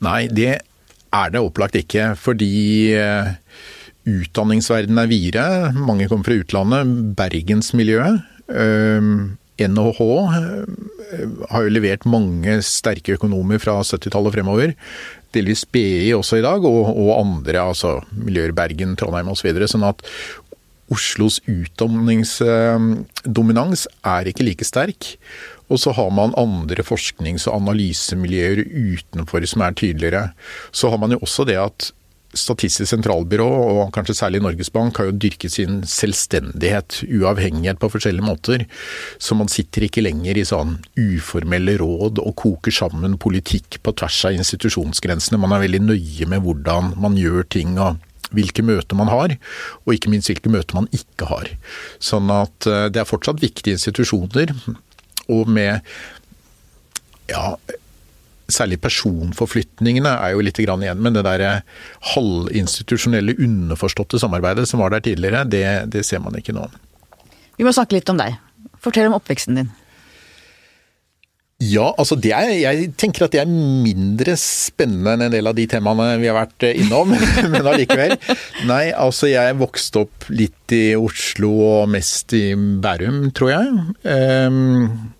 [0.06, 0.52] Nei, det
[1.12, 2.14] er det opplagt ikke.
[2.16, 3.28] Fordi eh,
[4.08, 5.72] utdanningsverdenen er videre.
[5.76, 6.86] Mange kommer fra utlandet.
[7.18, 8.16] Bergensmiljøet.
[9.68, 10.00] NHH
[11.50, 14.68] har jo levert mange sterke økonomer fra 70-tallet og fremover.
[15.34, 19.40] Delvis BI også i dag, og, og andre, altså miljøer Bergen, Trondheim osv.
[19.42, 19.98] Så videre, sånn at
[20.90, 25.18] Oslos utdanningsdominans er ikke like sterk.
[25.70, 30.34] Og så har man andre forsknings- og analysemiljøer utenfor som er tydeligere.
[30.74, 31.94] Så har man jo også det at
[32.30, 38.26] Statistisk sentralbyrå, og kanskje særlig Norges Bank, har jo dyrket sin selvstendighet, uavhengighet på forskjellige
[38.26, 38.66] måter.
[39.18, 44.20] Så man sitter ikke lenger i sånn uformelle råd og koker sammen politikk på tvers
[44.30, 45.40] av institusjonsgrensene.
[45.42, 47.98] Man er veldig nøye med hvordan man gjør ting og
[48.30, 49.34] hvilke møter man har,
[49.82, 51.50] og ikke minst hvilke møter man ikke har.
[51.98, 54.54] Sånn at eh, det er fortsatt viktige institusjoner,
[55.30, 55.82] og med
[57.30, 57.54] ja,
[58.54, 61.62] særlig personforflytningene er jo litt igjen, men det der
[62.14, 66.68] halvinstitusjonelle, underforståtte samarbeidet som var der tidligere, det, det ser man ikke nå.
[67.58, 68.38] Vi må snakke litt om deg.
[68.80, 69.70] Fortell om oppveksten din.
[71.60, 75.66] Ja, altså er, jeg tenker at det er mindre spennende enn en del av de
[75.68, 77.12] temaene vi har vært innom,
[77.52, 78.16] men allikevel.
[78.70, 83.74] Nei, altså jeg vokste opp litt i Oslo og mest i Bærum, tror jeg.
[84.08, 85.12] Um,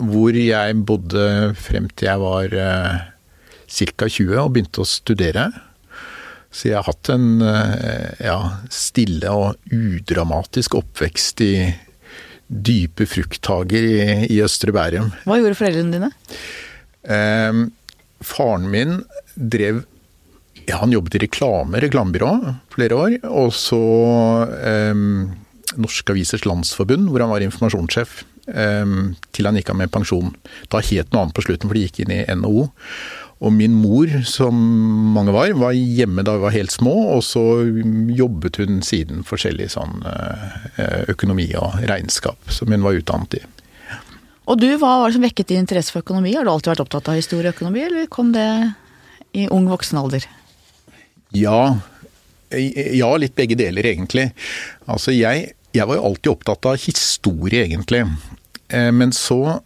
[0.00, 3.00] hvor jeg bodde frem til jeg var eh,
[3.70, 4.08] ca.
[4.08, 5.50] 20 og begynte å studere.
[6.50, 8.38] Så jeg har hatt en eh, ja,
[8.74, 11.54] stille og udramatisk oppvekst i
[12.50, 14.00] dype frukthager i,
[14.34, 15.12] i Østre Bærum.
[15.22, 16.10] Hva gjorde foreldrene dine?
[17.06, 17.62] Eh,
[18.26, 18.98] faren min
[19.34, 19.84] drev
[20.66, 22.32] ja, Han jobbet i reklame, reklamebyrå,
[22.74, 23.14] flere år.
[23.30, 23.80] Og så
[24.58, 25.06] eh,
[25.80, 28.20] Norske Avisers Landsforbund, hvor han var informasjonssjef.
[28.54, 30.32] Ehm, til han gikk av med pensjon.
[30.72, 32.68] Da het noe annet på slutten, for de gikk inn i NHO.
[33.40, 34.56] Og min mor, som
[35.14, 37.44] mange var, var hjemme da vi var helt små, og så
[38.12, 43.42] jobbet hun siden forskjellig sånn eh, økonomi og regnskap, som hun var utdannet i.
[44.50, 46.34] Og du, hva var det som vekket din interesse for økonomi?
[46.36, 48.50] Har du alltid vært opptatt av historie og økonomi, eller kom det
[49.32, 50.26] i ung voksen alder?
[51.32, 51.78] Ja,
[52.50, 54.30] ja, litt begge deler egentlig.
[54.90, 58.02] Altså jeg, jeg var jo alltid opptatt av historie, egentlig.
[58.70, 59.60] Eh, men så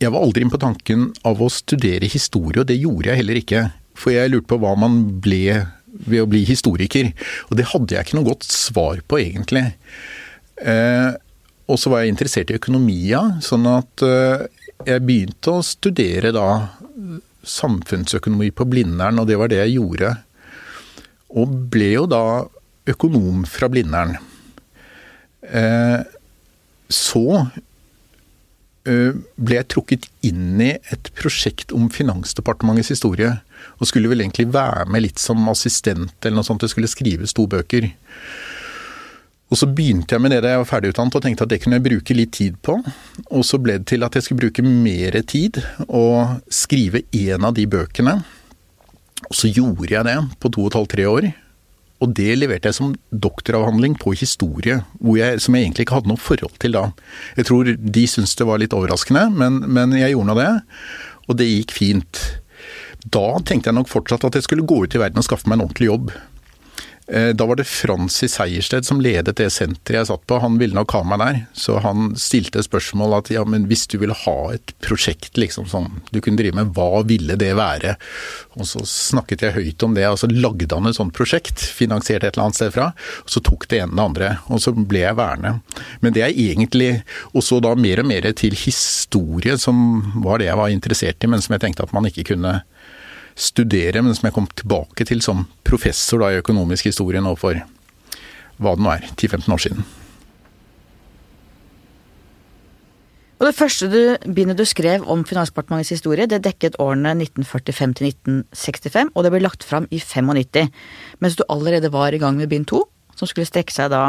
[0.00, 3.36] Jeg var aldri inne på tanken av å studere historie, og det gjorde jeg heller
[3.36, 3.66] ikke.
[4.00, 5.58] For jeg lurte på hva man ble
[6.06, 7.10] ved å bli historiker.
[7.50, 9.66] Og det hadde jeg ikke noe godt svar på, egentlig.
[10.56, 11.12] Eh,
[11.68, 14.48] og så var jeg interessert i økonomia, sånn at eh,
[14.88, 16.48] jeg begynte å studere da
[17.44, 20.14] samfunnsøkonomi på Blindern, og det var det jeg gjorde.
[21.36, 22.24] Og ble jo da
[22.88, 24.16] økonom fra Blindern.
[26.88, 27.69] Så Eh,
[28.84, 33.34] ble jeg trukket inn i et prosjekt om Finansdepartementets historie.
[33.78, 36.64] Og skulle vel egentlig være med litt som assistent eller noe sånt.
[36.64, 37.90] Jeg skulle skrive to bøker.
[39.50, 41.80] Og så begynte jeg med det da jeg var ferdigutdannet og tenkte at det kunne
[41.80, 42.76] jeg bruke litt tid på.
[43.34, 45.58] Og så ble det til at jeg skulle bruke mer tid
[45.88, 48.20] og skrive én av de bøkene.
[49.26, 51.32] Og så gjorde jeg det på to og et halvt, tre år.
[52.00, 56.20] Og det leverte jeg som doktoravhandling på historie, jeg, som jeg egentlig ikke hadde noe
[56.20, 56.86] forhold til da.
[57.36, 60.52] Jeg tror de syntes det var litt overraskende, men, men jeg gjorde nå det.
[61.28, 62.22] Og det gikk fint.
[63.04, 65.58] Da tenkte jeg nok fortsatt at jeg skulle gå ut i verden og skaffe meg
[65.58, 66.12] en ordentlig jobb.
[67.12, 70.38] Eh, da var det Francis Sejersted som ledet det senteret jeg satt på.
[70.38, 71.38] Han ville nok ha meg der.
[71.58, 75.88] Så han stilte spørsmål at ja, men hvis du ville ha et prosjekt liksom sånn
[76.14, 77.96] du kunne drive med, hva ville det være?
[78.60, 82.22] Og så snakket jeg høyt om det, og så lagde han et sånt prosjekt, finansiert
[82.22, 82.90] et eller annet sted fra.
[83.24, 85.56] Og så tok det ene det andre, og så ble jeg værende.
[86.04, 86.92] Men det er egentlig
[87.34, 89.82] også da mer og mer til historie, som
[90.22, 92.60] var det jeg var interessert i, men som jeg tenkte at man ikke kunne
[93.40, 97.58] studere, men som jeg kom tilbake til som professor da, i økonomisk historie nå for
[98.60, 99.88] hva det nå er, 10-15 år siden.
[103.40, 104.00] Og det første du,
[104.36, 109.40] bindet du skrev om Finansdepartementets historie, det dekket årene 1945 til 1965, og det ble
[109.40, 110.68] lagt fram i 95.
[111.24, 112.82] Mens du allerede var i gang med bind to,
[113.16, 114.02] som skulle strekke seg da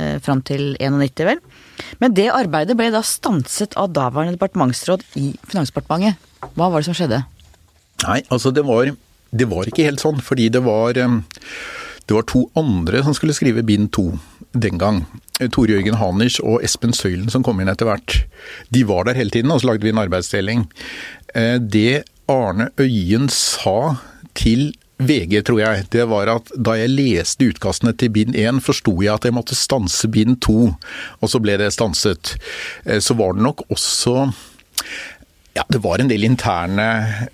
[0.00, 1.44] eh, fram til 91, vel.
[2.00, 6.16] Men det arbeidet ble da stanset av daværende departementsråd i Finansdepartementet.
[6.56, 7.20] Hva var det som skjedde?
[8.06, 8.92] Nei, altså det var,
[9.30, 11.20] det var ikke helt sånn, fordi det var eh,
[12.10, 14.08] det var to andre som skulle skrive bind to
[14.50, 15.04] den gang.
[15.54, 18.24] Tore Jørgen Haners og Espen Søylen som kom inn etter hvert.
[18.74, 20.64] De var der hele tiden, og så lagde vi en arbeidsdeling.
[21.38, 23.94] Eh, det Arne Øyen sa
[24.34, 28.92] til VG, tror jeg, det var at da jeg leste utkastene til bind 1, forsto
[29.00, 30.58] jeg at jeg måtte stanse bind 2,
[31.22, 32.34] og så ble det stanset.
[32.84, 34.32] Eh, så var det nok også
[35.60, 36.86] ja, Det var en del interne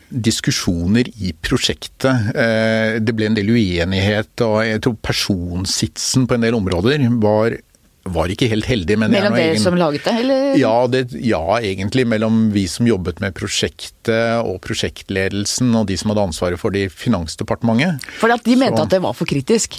[0.08, 2.32] diskusjoner i prosjektet.
[2.34, 7.58] Eh, det ble en del uenighet, og jeg tror personsitsen på en del områder var
[8.06, 8.98] var ikke helt heldig.
[9.02, 10.44] mellom dere som laget det, eller?
[10.60, 12.06] Ja, det, ja, egentlig.
[12.06, 16.86] Mellom vi som jobbet med prosjektet og prosjektledelsen, og de som hadde ansvaret for det
[16.86, 18.06] i Finansdepartementet.
[18.20, 18.86] For at de mente Så...
[18.86, 19.78] at det var for kritisk?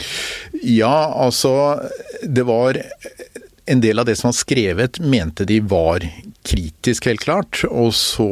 [0.63, 1.79] Ja, altså
[2.23, 2.81] Det var
[3.67, 6.03] en del av det som var skrevet, mente de var
[6.47, 7.63] kritisk, helt klart.
[7.67, 8.27] Og så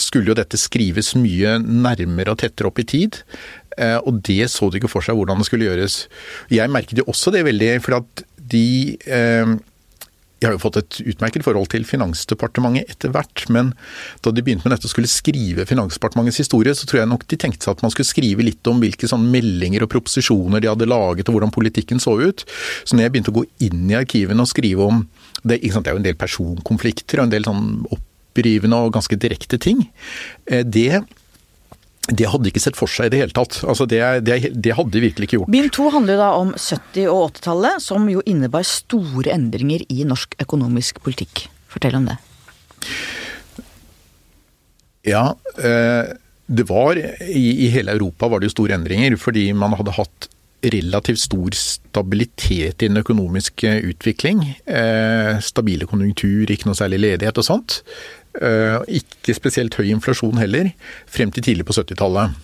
[0.00, 3.22] skulle jo dette skrives mye nærmere og tettere opp i tid.
[3.78, 6.04] Eh, og det så de ikke for seg hvordan det skulle gjøres.
[6.52, 8.68] Jeg merket jo også det veldig, for at de
[9.06, 9.58] eh,
[10.38, 13.72] jeg har jo fått et utmerket forhold til Finansdepartementet etter hvert, men
[14.22, 17.38] da de begynte med dette og skulle skrive Finansdepartementets historie, så tror jeg nok de
[17.42, 20.86] tenkte seg at man skulle skrive litt om hvilke sånne meldinger og proposisjoner de hadde
[20.86, 22.46] laget og hvordan politikken så ut.
[22.86, 25.02] Så når jeg begynte å gå inn i arkivene og skrive om
[25.42, 29.60] det, det er jo en del personkonflikter og en del sånn opprivende og ganske direkte
[29.62, 29.86] ting.
[30.50, 31.02] Eh, det
[32.08, 33.58] det hadde ikke sett for seg i det hele tatt.
[33.68, 35.50] Altså det, det, det, hadde de virkelig ikke gjort.
[35.52, 40.06] Bind to handler jo da om 70- og 80-tallet, som jo innebar store endringer i
[40.08, 41.44] norsk økonomisk politikk.
[41.68, 42.16] Fortell om det.
[45.08, 46.16] Ja, eh,
[46.48, 50.30] det var i, i hele Europa var det jo store endringer, fordi man hadde hatt
[50.62, 54.42] relativt stor stabilitet i den økonomiske utvikling.
[54.66, 57.80] Eh, stabile konjunktur, ikke noe særlig ledighet og sånt.
[58.42, 60.72] Eh, ikke spesielt høy inflasjon heller,
[61.06, 62.36] frem til tidlig på 70-tallet.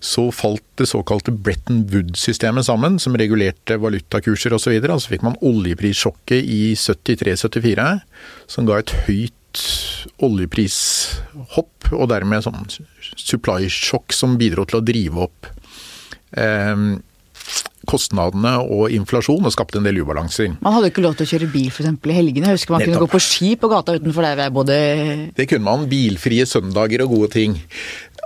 [0.00, 4.72] Så falt det såkalte Bretton Wood-systemet sammen, som regulerte valutakurser osv.
[4.72, 7.90] Og, så og så fikk man oljeprissjokket i 73-74,
[8.48, 9.36] som ga et høyt
[10.24, 12.64] oljeprishopp, og dermed sånn
[13.18, 15.48] supply-sjokk som bidro til å drive opp
[16.38, 16.76] eh,
[17.88, 20.52] kostnadene og inflasjon og skapte en del ubalanser.
[20.60, 21.88] Man hadde ikke lov til å kjøre bil f.eks.
[21.88, 22.50] i helgene.
[22.50, 22.92] Jeg husker man Nettopp.
[22.98, 24.78] kunne gå på ski på gata utenfor der jeg bodde.
[25.36, 25.88] Det kunne man.
[25.90, 27.56] Bilfrie søndager og gode ting.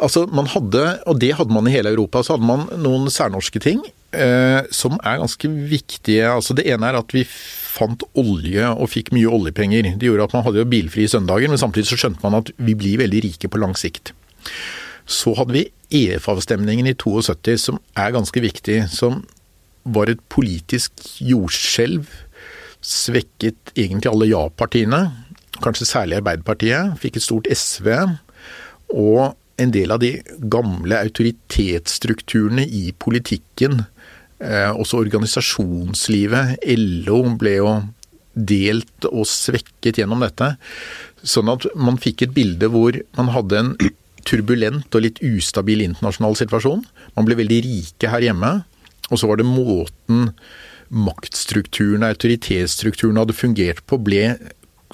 [0.02, 3.62] Altså, man hadde, og det hadde man i hele Europa, så hadde man noen særnorske
[3.62, 6.26] ting eh, som er ganske viktige.
[6.32, 9.94] Altså, det ene er at vi fant olje og fikk mye oljepenger.
[9.98, 12.76] Det gjorde at man hadde jo bilfrie søndager, men samtidig så skjønte man at vi
[12.78, 14.14] blir veldig rike på lang sikt.
[15.06, 18.84] Så hadde vi EF-avstemningen i 72, som er ganske viktig.
[18.90, 19.22] Som
[19.84, 22.08] var et politisk jordskjelv.
[22.84, 25.00] Svekket egentlig alle ja-partiene,
[25.64, 26.98] kanskje særlig Arbeiderpartiet.
[27.00, 27.90] Fikk et stort SV.
[28.94, 30.16] Og en del av de
[30.50, 33.84] gamle autoritetsstrukturene i politikken,
[34.40, 36.58] eh, også organisasjonslivet,
[37.06, 37.74] LO, ble jo
[38.34, 40.56] delt og svekket gjennom dette.
[41.22, 43.74] Sånn at man fikk et bilde hvor man hadde en
[44.24, 46.84] turbulent og litt ustabil internasjonal situasjon.
[47.14, 48.64] Man ble veldig rike her hjemme.
[49.10, 50.30] Og så var det måten
[50.94, 54.36] maktstrukturen, autoritetsstrukturen hadde fungert på, ble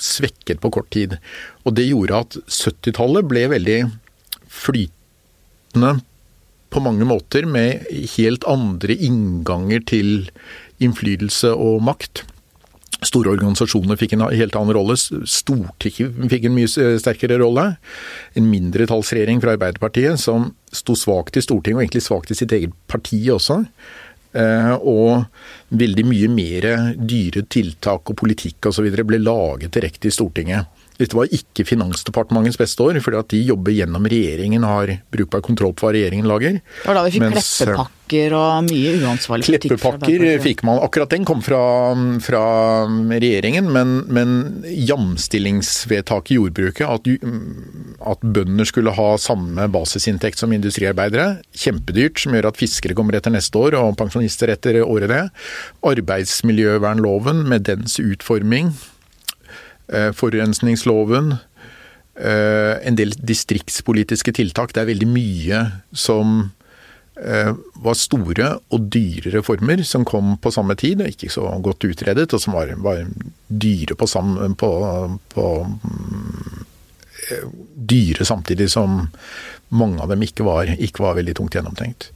[0.00, 1.18] svekket på kort tid.
[1.66, 3.80] Og det gjorde at 70-tallet ble veldig
[4.50, 5.98] flytende
[6.70, 7.86] på mange måter, med
[8.16, 10.30] helt andre innganger til
[10.80, 12.24] innflytelse og makt.
[13.06, 14.96] Store organisasjoner fikk en helt annen rolle.
[14.98, 16.68] Stortinget fikk en mye
[17.00, 17.66] sterkere rolle.
[18.36, 22.76] En mindretallsregjering fra Arbeiderpartiet som sto svakt i Stortinget, og egentlig svakt i sitt eget
[22.90, 23.62] parti også.
[24.30, 25.24] Eh, og
[25.74, 28.86] veldig mye mer dyre tiltak og politikk osv.
[29.02, 30.68] ble laget direkte i Stortinget.
[31.00, 35.40] Dette var ikke Finansdepartementets beste år, fordi at de jobber gjennom regjeringen og har brukbar
[35.44, 36.60] kontroll på hva regjeringen lager.
[36.60, 39.72] Det var da vi fikk Mens, kleppepakker og mye uansvarlig politikk.
[39.78, 40.82] Kleppepakker fikk man.
[40.84, 41.62] Akkurat den kom fra,
[42.24, 42.42] fra
[43.14, 44.36] regjeringen, men, men
[44.68, 47.08] jamstillingsvedtaket i jordbruket, at,
[48.12, 53.32] at, bønder skulle ha samme basisinntekt som industriarbeidere, kjempedyrt, som gjør at fiskere kommer etter
[53.32, 55.24] neste år og pensjonister etter året det.
[55.94, 58.99] Arbeidsmiljøvernloven med dens utforming Eh,
[60.14, 61.34] forurensningsloven,
[62.20, 64.74] eh, en del distriktspolitiske tiltak.
[64.74, 65.60] Det er veldig mye
[65.92, 66.50] som
[67.18, 67.52] eh,
[67.84, 72.30] var store og dyre reformer som kom på samme tid, og ikke så godt utredet,
[72.32, 73.04] og som var, var
[73.48, 74.70] dyre på, sammen, på,
[75.34, 75.46] på
[77.74, 79.02] dyre samtidig som
[79.70, 82.10] mange av dem ikke var, ikke var veldig tungt gjennomtenkt.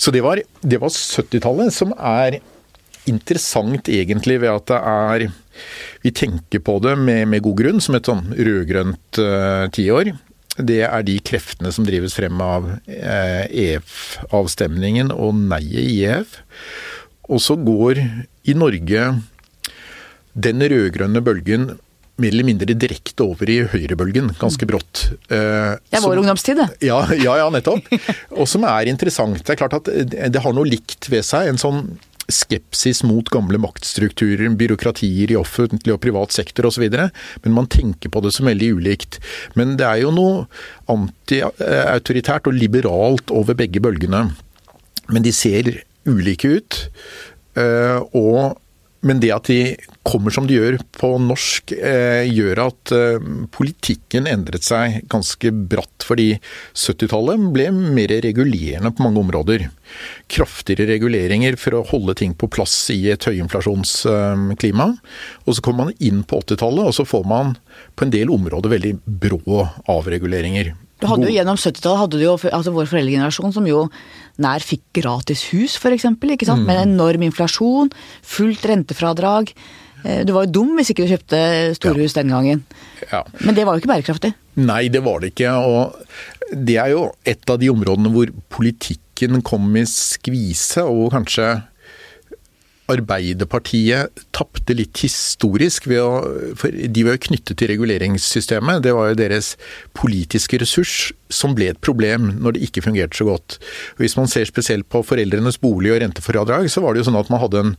[0.00, 2.40] Så det var, var 70-tallet som er
[3.06, 5.26] interessant egentlig ved at det er
[6.04, 10.12] Vi tenker på det med, med god grunn som et sånn rød-grønt uh, tiår.
[10.56, 16.38] Det er de kreftene som drives frem av uh, EF-avstemningen og neiet i EF.
[17.26, 18.00] Og så går
[18.46, 19.08] i Norge
[20.36, 21.74] den rød-grønne bølgen
[22.20, 25.02] mer eller mindre direkte over i høyrebølgen, ganske brått.
[25.28, 26.88] Eh, det er vår ungdomstid, det.
[26.88, 27.90] Ja, ja, ja, nettopp.
[28.40, 29.42] Og som er interessant.
[29.44, 29.90] Det er klart at
[30.32, 31.50] det har noe likt ved seg.
[31.50, 31.82] En sånn
[32.32, 36.86] skepsis mot gamle maktstrukturer, byråkratier i offentlig og privat sektor osv.
[36.90, 39.20] Men man tenker på det som veldig ulikt.
[39.58, 40.46] Men det er jo noe
[40.92, 44.28] antiautoritært og liberalt over begge bølgene.
[45.12, 45.70] Men de ser
[46.06, 46.80] ulike ut.
[47.56, 48.58] Eh, og
[49.06, 49.76] men det at de
[50.06, 56.06] kommer som de gjør på norsk, eh, gjør at eh, politikken endret seg ganske bratt.
[56.06, 56.28] Fordi
[56.74, 59.66] 70-tallet ble mer regulerende på mange områder.
[60.32, 64.88] Kraftigere reguleringer for å holde ting på plass i et høyinflasjonsklima.
[65.46, 67.56] Og så kommer man inn på 80-tallet, og så får man
[67.96, 70.74] på en del områder veldig brå avreguleringer.
[70.96, 73.82] Du hadde jo Gjennom 70-tallet hadde du jo altså vår foreldregenerasjon som jo
[74.42, 76.08] nær fikk gratis hus, f.eks.
[76.12, 76.64] Mm.
[76.66, 77.92] Med enorm inflasjon,
[78.26, 79.52] fullt rentefradrag.
[80.04, 81.42] Eh, du var jo dum hvis ikke du kjøpte
[81.78, 82.20] storhus ja.
[82.20, 82.64] den gangen.
[83.10, 83.22] Ja.
[83.42, 84.32] Men det var jo ikke bærekraftig.
[84.60, 85.52] Nei, det var det ikke.
[85.56, 91.56] Og det er jo et av de områdene hvor politikken kom i skvise, og kanskje
[92.92, 96.10] Arbeiderpartiet tapte litt historisk ved å
[96.58, 98.84] For de var jo knyttet til reguleringssystemet.
[98.84, 99.54] Det var jo deres
[99.96, 103.58] politiske ressurs som ble et problem når det ikke fungerte så godt.
[103.98, 107.32] Hvis man ser spesielt på foreldrenes bolig og rentefradrag, så var det jo sånn at
[107.32, 107.74] man hadde en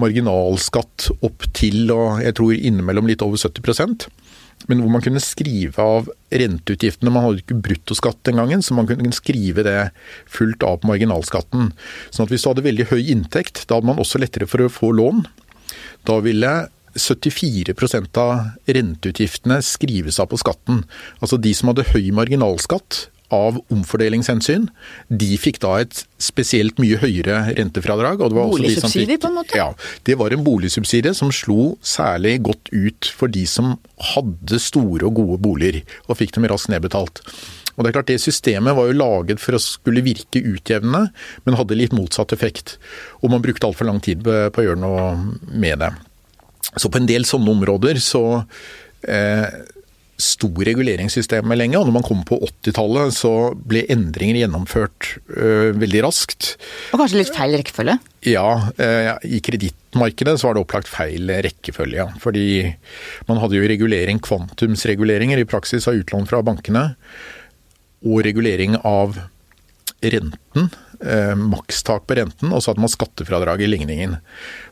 [0.00, 4.08] marginalskatt opp til og jeg tror innimellom litt over 70
[4.70, 7.12] men hvor man kunne skrive av renteutgiftene.
[7.14, 9.78] Man hadde ikke bruttoskatt den gangen, så man kunne skrive det
[10.30, 11.72] fullt av på marginalskatten.
[12.10, 14.72] Sånn at hvis du hadde veldig høy inntekt, da hadde man også lettere for å
[14.72, 15.24] få lån.
[16.06, 16.54] Da ville
[16.96, 20.84] 74% av renteutgiftene skrives av på skatten.
[21.20, 24.68] Altså de som hadde høy marginalskatt, av omfordelingshensyn.
[25.08, 28.22] De fikk da et spesielt mye høyere rentefradrag.
[28.22, 29.58] Boligsubsidie, på en måte?
[29.58, 29.70] Ja.
[30.06, 33.76] Det var en boligsubsidie som slo særlig godt ut for de som
[34.14, 37.22] hadde store og gode boliger, og fikk dem raskt nedbetalt.
[37.76, 41.10] Og det er klart det Systemet var jo laget for å skulle virke utjevnende,
[41.44, 42.78] men hadde litt motsatt effekt.
[43.20, 45.10] Og man brukte altfor lang tid på å gjøre noe
[45.52, 45.92] med det.
[46.76, 48.24] Så på en del sånne områder så
[49.08, 49.46] eh,
[50.20, 53.32] sto reguleringssystemet lenge, og når man kom på 80-tallet så
[53.68, 56.54] ble endringer gjennomført øh, veldig raskt.
[56.92, 57.98] Og kanskje litt feil rekkefølge?
[58.26, 58.48] Ja,
[58.80, 62.00] øh, i kredittmarkedet så var det opplagt feil rekkefølge.
[62.00, 62.08] Ja.
[62.22, 62.46] Fordi
[63.28, 66.88] man hadde jo regulering, kvantumsreguleringer i praksis av utlån fra bankene,
[68.06, 69.18] og regulering av
[70.02, 70.68] renten
[71.00, 74.16] eh, makstak på renten, og så hadde man skattefradrag i ligningen.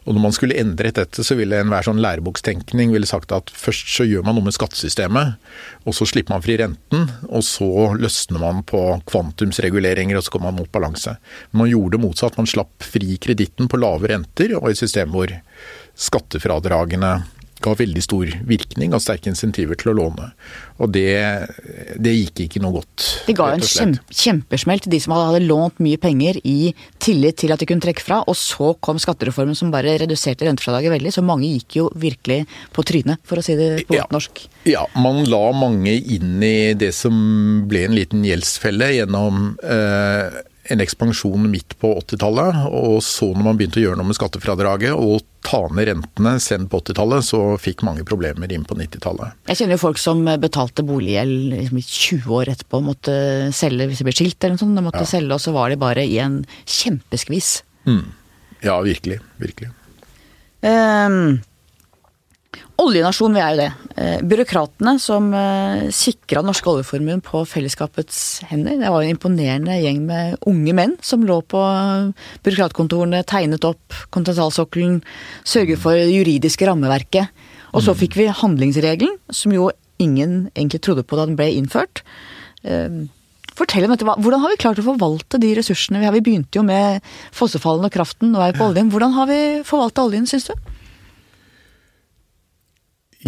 [0.05, 3.91] Og når man skulle endret dette, så ville enhver sånn lærebokstenkning ville sagt at først
[3.97, 5.39] så gjør man noe med skattesystemet,
[5.85, 10.53] og så slipper man fri renten, og så løsner man på kvantumsreguleringer, og så kommer
[10.53, 11.17] man mot balanse.
[11.53, 12.41] Men man gjorde det motsatt.
[12.41, 15.33] Man slapp fri kreditten på lave renter, og i system hvor
[15.95, 17.17] skattefradragene
[17.65, 20.31] ga veldig stor virkning og sterke insentiver til å låne.
[20.83, 21.15] Og det,
[22.03, 23.07] det gikk ikke noe godt.
[23.29, 27.55] Det ga en kjempe, kjempesmell til de som hadde lånt mye penger i tillit til
[27.55, 31.25] at de kunne trekke fra, og så kom skattereformen som bare reduserte rentefradraget veldig, så
[31.27, 32.43] mange gikk jo virkelig
[32.75, 34.47] på trynet, for å si det på godt norsk.
[34.69, 37.15] Ja, man la mange inn i det som
[37.71, 40.43] ble en liten gjeldsfelle gjennom eh,
[40.73, 44.97] en ekspansjon midt på 80-tallet, og så når man begynte å gjøre noe med skattefradraget
[44.97, 49.37] og ta ned rentene sent på 80-tallet, så fikk mange problemer inn på 90-tallet.
[49.51, 53.17] Jeg kjenner jo folk som betalte boliggjeld liksom i 20 år etterpå, måtte
[53.57, 54.79] selge hvis de ble skilt eller noe sånt.
[54.79, 55.11] De måtte ja.
[55.15, 57.57] selge, og så var de bare i en kjempeskvis.
[57.85, 58.07] Mm.
[58.65, 59.21] Ja, virkelig.
[59.43, 59.71] Virkelig.
[60.65, 61.43] Um,
[62.83, 63.69] Oljenasjon, vi er jo det.
[64.03, 68.19] Eh, byråkratene som eh, sikra den norske oljeformuen på fellesskapets
[68.51, 68.81] hender.
[68.81, 71.63] Det var en imponerende gjeng med unge menn som lå på
[72.45, 75.01] byråkratkontorene, tegnet opp kontinentalsokkelen,
[75.47, 77.31] sørget for det juridiske rammeverket.
[77.75, 78.01] Og så mm.
[78.03, 79.71] fikk vi handlingsregelen, som jo
[80.03, 82.03] ingen egentlig trodde på da den ble innført.
[82.67, 83.05] Eh,
[83.55, 84.07] fortell om dette.
[84.07, 86.19] Hvordan har vi klart å forvalte de ressursene vi har?
[86.19, 88.91] Vi begynte jo med fossefallene og kraften, nå er vi på oljen.
[88.91, 90.74] Hvordan har vi forvalta oljen, syns du?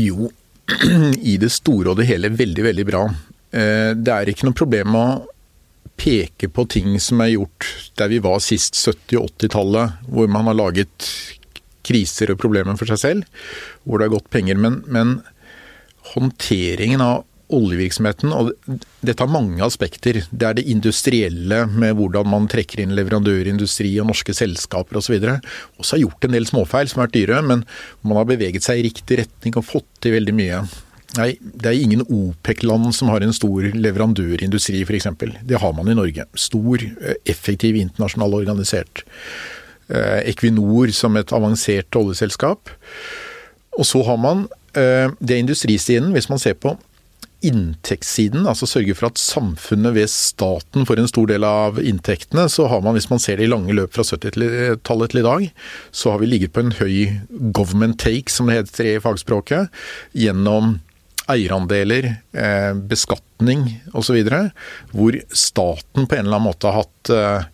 [0.01, 0.31] Jo,
[1.33, 3.07] i det store og det hele veldig, veldig bra.
[3.57, 5.07] Eh, det er ikke noe problem å
[5.97, 10.51] peke på ting som er gjort der vi var sist 70- og 80-tallet, hvor man
[10.51, 11.09] har laget
[11.87, 13.47] kriser og problemer for seg selv,
[13.85, 14.59] hvor det har gått penger.
[14.61, 15.21] Men, men
[16.13, 17.25] håndteringen av
[17.55, 18.53] oljevirksomheten, og
[19.07, 20.23] dette har mange aspekter.
[20.31, 25.19] Det er det industrielle med hvordan man trekker inn leverandørindustri og norske selskaper osv.
[25.79, 27.63] Også har gjort en del småfeil som har vært dyre, men
[28.03, 30.65] man har beveget seg i riktig retning og fått til veldig mye.
[31.17, 35.07] Nei, det er ingen OPEC-land som har en stor leverandørindustri f.eks.
[35.47, 36.27] Det har man i Norge.
[36.37, 36.83] Stor,
[37.25, 39.05] effektiv, internasjonal organisert.
[39.87, 42.75] Eh, Equinor som et avansert oljeselskap.
[43.79, 44.45] Og så har man
[44.75, 46.75] eh, det industristiden, hvis man ser på
[47.45, 52.69] inntektssiden, altså sørge for at samfunnet ved staten får en stor del av inntektene, så
[52.73, 55.47] har man, hvis man ser det i lange løp fra 70-tallet til i dag,
[55.93, 56.97] så har vi ligget på en høy
[57.57, 59.73] government take, som det heter i fagspråket,
[60.17, 60.79] gjennom
[61.31, 64.23] eierandeler, eh, beskatning osv.,
[64.95, 67.49] hvor staten på en eller annen måte har hatt eh,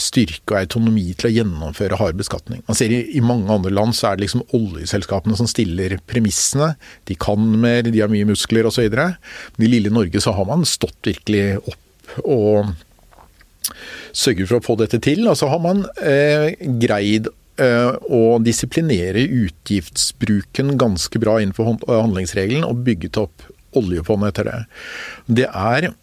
[0.00, 2.62] styrke og autonomi til å gjennomføre hard beskatning.
[2.68, 6.74] Man ser i, i, mange andre land så er det liksom oljeselskapene som stiller premissene.
[7.10, 8.86] De kan mer, de har mye muskler osv.
[8.94, 12.72] Men i lille Norge så har man stått virkelig opp og
[14.16, 15.26] sørget for å få dette til.
[15.30, 17.30] Og så har man eh, greid
[17.60, 24.60] å eh, disiplinere utgiftsbruken ganske bra innenfor handlingsregelen og bygget opp oljefondet etter det.
[25.40, 25.99] Det er Eh,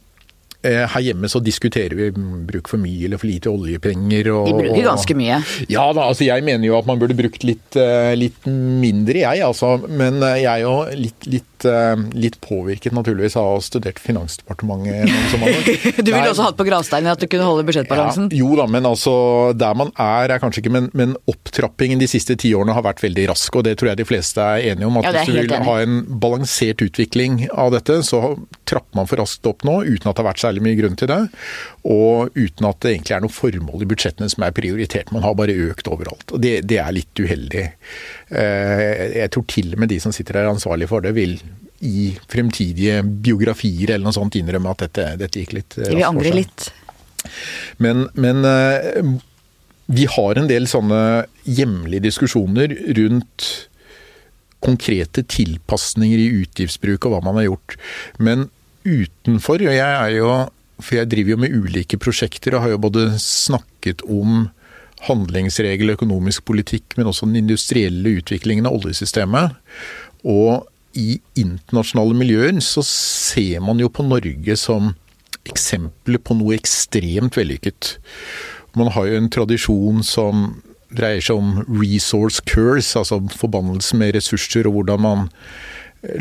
[0.67, 2.09] her hjemme så diskuterer vi
[2.47, 4.31] bruk for mye eller for lite oljepenger.
[4.33, 5.41] Og, de bruker ganske mye.
[5.71, 9.45] Ja da, altså jeg mener jo at man burde brukt litt, eh, litt mindre, jeg
[9.45, 9.75] altså.
[9.87, 11.56] Men eh, jeg er jo litt, litt,
[12.13, 15.09] litt, påvirket naturligvis av å ha studert Finansdepartementet.
[16.05, 18.29] du ville også hatt på gravsteinen at du kunne holde budsjettbalansen?
[18.31, 19.15] Ja, jo da, men altså
[19.57, 23.01] der man er er kanskje ikke men, men, opptrappingen de siste ti årene har vært
[23.03, 23.55] veldig rask.
[23.57, 24.99] Og det tror jeg de fleste er enige om.
[24.99, 25.67] At ja, hvis du vil enig.
[25.67, 28.21] ha en balansert utvikling av dette, så
[28.69, 31.11] trapper man for raskt opp nå uten at det har vært særlig mye grunn til
[31.11, 31.19] det.
[31.87, 35.13] Og uten at det egentlig er noe formål i budsjettene som er prioritert.
[35.15, 36.27] Man har bare økt overalt.
[36.33, 37.67] Og det, det er litt uheldig.
[38.27, 41.37] Eh, jeg tror til og med de som sitter her ansvarlig for det, vil
[41.85, 45.93] i fremtidige biografier eller noe sånt innrømme at dette, dette gikk litt raskt.
[45.93, 46.67] Vi vil angre litt.
[47.83, 49.15] Men, men eh,
[49.87, 51.01] vi har en del sånne
[51.47, 53.47] hjemlige diskusjoner rundt
[54.63, 57.77] konkrete tilpasninger i utgiftsbruk og hva man har gjort.
[58.17, 58.47] Men
[58.87, 59.61] utenfor.
[59.63, 60.29] Og jeg er jo
[60.77, 64.43] For jeg driver jo med ulike prosjekter og har jo både snakket om
[65.05, 69.57] handlingsregel, økonomisk politikk, men også den industrielle utviklingen av oljesystemet.
[70.25, 70.65] Og
[70.97, 74.95] i internasjonale miljøer så ser man jo på Norge som
[75.47, 77.95] eksempler på noe ekstremt vellykket.
[78.77, 80.49] Man har jo en tradisjon som
[80.97, 85.27] dreier seg om resource curse, altså forbannelse med ressurser, og hvordan man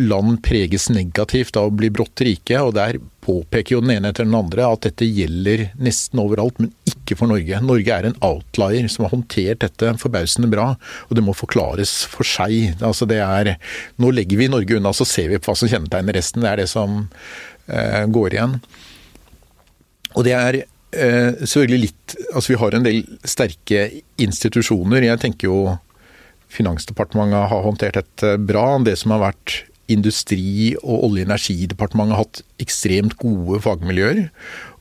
[0.00, 2.58] land preges negativt av å bli brått rike.
[2.60, 6.72] og Der påpeker jo den ene etter den andre at dette gjelder nesten overalt, men
[6.88, 7.60] ikke for Norge.
[7.62, 10.72] Norge er en outlier som har håndtert dette forbausende bra,
[11.06, 12.74] og det må forklares for seg.
[12.82, 13.54] Altså det er,
[14.02, 16.42] nå legger vi Norge unna, så ser vi på hva som kjennetegner resten.
[16.42, 16.98] Det er det som
[17.70, 18.58] eh, går igjen.
[20.16, 23.80] Og det er eh, selvfølgelig litt Altså vi har en del sterke
[24.22, 25.04] institusjoner.
[25.04, 25.60] Jeg tenker jo
[26.56, 28.68] Finansdepartementet har håndtert dette bra.
[28.86, 29.56] Det som har vært
[29.92, 34.28] Industri- og Olje- og energidepartementet har hatt ekstremt gode fagmiljøer.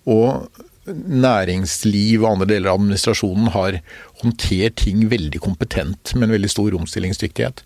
[0.10, 0.48] Og
[0.94, 3.80] næringsliv og andre deler av administrasjonen har
[4.22, 7.64] håndtert ting veldig kompetent med en veldig stor omstillingsdyktighet.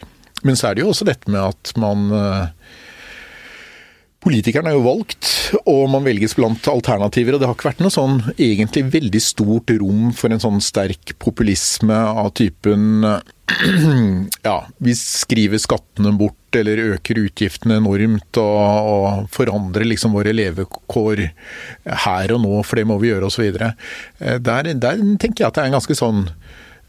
[0.47, 2.45] Men så er det jo også dette med at man eh,
[4.19, 5.29] Politikerne er jo valgt,
[5.63, 7.37] og man velges blant alternativer.
[7.37, 11.13] og Det har ikke vært noe sånn egentlig veldig stort rom for en sånn sterk
[11.23, 12.99] populisme av typen
[14.49, 21.25] ja, vi skriver skattene bort eller øker utgiftene enormt og, og forandrer liksom våre levekår
[22.05, 23.47] her og nå, for det må vi gjøre osv.
[23.51, 26.25] Eh, der, der tenker jeg at det er en ganske sånn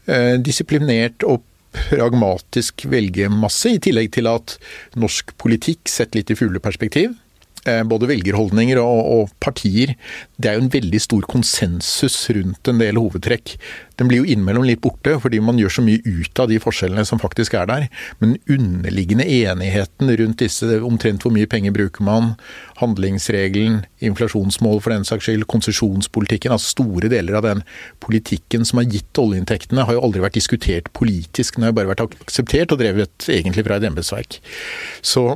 [0.07, 4.57] eh, disiplinert og pragmatisk velgermasse, i tillegg til at
[4.99, 7.13] norsk politikk, sett litt i fugleperspektiv,
[7.61, 9.95] både velgerholdninger og, og, partier.
[10.41, 13.55] Det er jo en veldig stor konsensus rundt en del hovedtrekk.
[14.01, 17.03] Den blir jo innimellom litt borte, fordi man gjør så mye ut av de forskjellene
[17.05, 17.85] som faktisk er der.
[18.23, 22.33] Men underliggende enigheten rundt disse, omtrent hvor mye penger bruker man,
[22.81, 27.65] handlingsregelen, inflasjonsmål for den saks skyld, konsesjonspolitikken, altså store deler av den
[28.01, 31.59] politikken som har gitt oljeinntektene, har jo aldri vært diskutert politisk.
[31.59, 34.41] Den har jo bare vært akseptert og drevet egentlig fra et embetsverk.
[35.05, 35.35] Så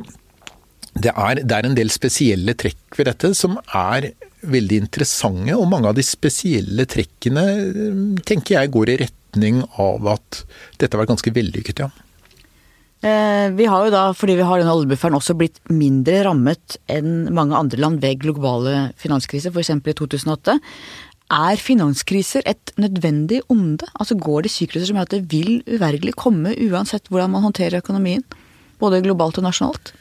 [0.95, 4.13] det er, det er, en del spesielle trekk ved dette som er
[4.45, 7.45] veldig interessante, og mange av de spesielle trekkene
[8.27, 10.43] tenker jeg går i retning av at
[10.79, 11.89] dette har vært ganske vellykket, ja.
[13.05, 17.27] Eh, vi har jo da, fordi vi har denne oljebufferen, også blitt mindre rammet enn
[17.35, 19.73] mange andre land ved globale finanskriser, f.eks.
[19.75, 20.55] i 2008.
[21.35, 23.85] Er finanskriser et nødvendig onde?
[23.97, 27.81] Altså Går det sykluser som gjør at det vil uvergelig komme uansett hvordan man håndterer
[27.81, 28.23] økonomien?
[28.81, 29.93] Både globalt og nasjonalt?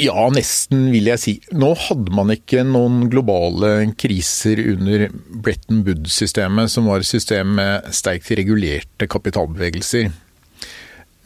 [0.00, 1.32] Ja, nesten, vil jeg si.
[1.52, 5.10] Nå hadde man ikke noen globale kriser under
[5.44, 10.08] Bretton Woods-systemet, som var et system med sterkt regulerte kapitalbevegelser.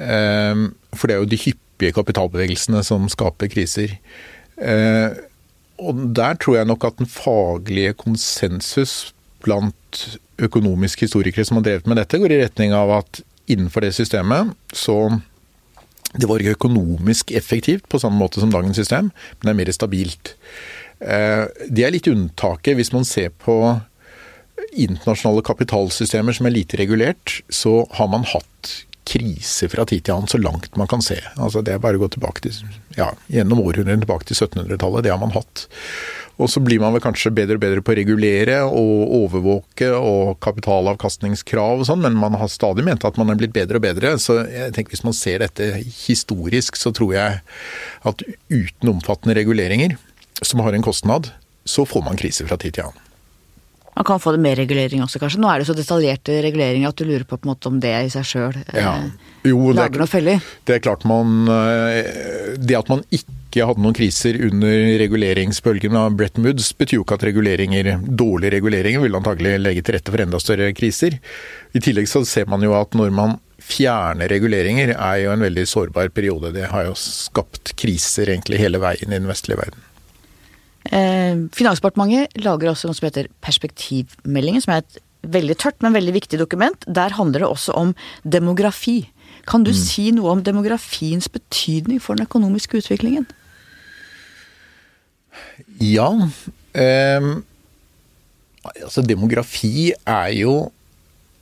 [0.02, 3.94] Ehm, for det er jo de hyppige kapitalbevegelsene som skaper kriser.
[4.58, 5.22] Ehm,
[5.78, 9.12] og der tror jeg nok at den faglige konsensus
[9.44, 13.94] blant økonomiske historikere som har drevet med dette, går i retning av at innenfor det
[13.94, 15.20] systemet så
[16.14, 19.74] det var ikke økonomisk effektivt på samme måte som dagens system, men det er mer
[19.74, 20.34] stabilt.
[21.00, 23.58] Eh, det er litt unntaket hvis man ser på
[24.74, 30.30] internasjonale kapitalsystemer som er lite regulert, så har man hatt krise fra tid til annen
[30.30, 31.18] så langt man kan se.
[31.36, 32.56] Altså Det er bare å gå tilbake til,
[32.96, 35.04] ja, gjennom århundrene tilbake til 1700-tallet.
[35.04, 35.66] Det har man hatt.
[36.34, 40.40] Og så blir man vel kanskje bedre og bedre på å regulere og overvåke og
[40.42, 44.16] kapitalavkastningskrav og sånn, men man har stadig ment at man er blitt bedre og bedre.
[44.18, 47.38] Så jeg tenker hvis man ser dette historisk, så tror jeg
[48.10, 49.94] at uten omfattende reguleringer,
[50.42, 51.30] som har en kostnad,
[51.64, 53.00] så får man kriser fra tid til annen.
[53.94, 55.38] Man kan få det med regulering også, kanskje.
[55.38, 57.92] Nå er det så detaljerte reguleringer at du lurer på, på en måte, om det
[57.94, 58.96] i seg sjøl eh, ja.
[59.46, 60.42] lager noe feller.
[60.66, 66.16] Det er klart man eh, Det at man ikke hadde noen kriser under reguleringsbølgen av
[66.18, 70.24] Bretton Woods, betyr jo ikke at reguleringer, dårlige reguleringer vil antagelig legge til rette for
[70.24, 71.20] enda større kriser.
[71.70, 75.64] I tillegg så ser man jo at når man fjerner reguleringer, er jo en veldig
[75.70, 76.52] sårbar periode.
[76.56, 79.86] Det har jo skapt kriser egentlig hele veien i den vestlige verden.
[80.90, 86.16] Eh, Finansdepartementet lager også noe som heter Perspektivmeldingen, som er et veldig tørt, men veldig
[86.18, 86.84] viktig dokument.
[86.84, 87.94] Der handler det også om
[88.24, 89.04] demografi.
[89.48, 89.80] Kan du mm.
[89.80, 93.26] si noe om demografiens betydning for den økonomiske utviklingen?
[95.82, 96.08] Ja.
[96.74, 97.28] Eh,
[98.74, 100.56] altså demografi er jo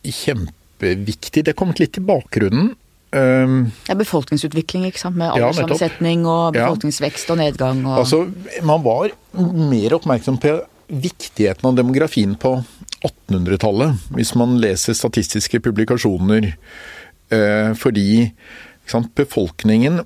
[0.02, 1.44] kjempeviktig.
[1.44, 2.72] Det er kommet litt i bakgrunnen.
[3.12, 5.18] Um, ja, Befolkningsutvikling, ikke sant.
[5.20, 7.82] Med alderssammensetning og befolkningsvekst og nedgang.
[7.84, 7.98] Og...
[8.00, 8.24] Altså,
[8.64, 10.56] man var mer oppmerksom på
[10.92, 12.56] viktigheten av demografien på
[13.02, 16.52] 1800-tallet, hvis man leser statistiske publikasjoner.
[17.32, 18.32] Eh, fordi
[18.88, 20.02] sant, befolkningen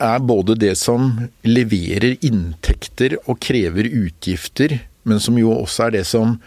[0.00, 1.12] er både det som
[1.46, 4.78] leverer inntekter og krever utgifter,
[5.08, 6.38] men som jo også er det som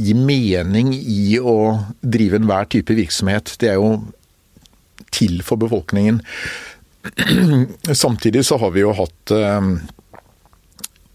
[0.00, 1.56] gir mening i å
[2.00, 3.54] drive enhver type virksomhet.
[3.60, 3.98] Det er jo
[5.12, 6.22] til for befolkningen.
[8.04, 9.64] Samtidig så har vi jo hatt eh,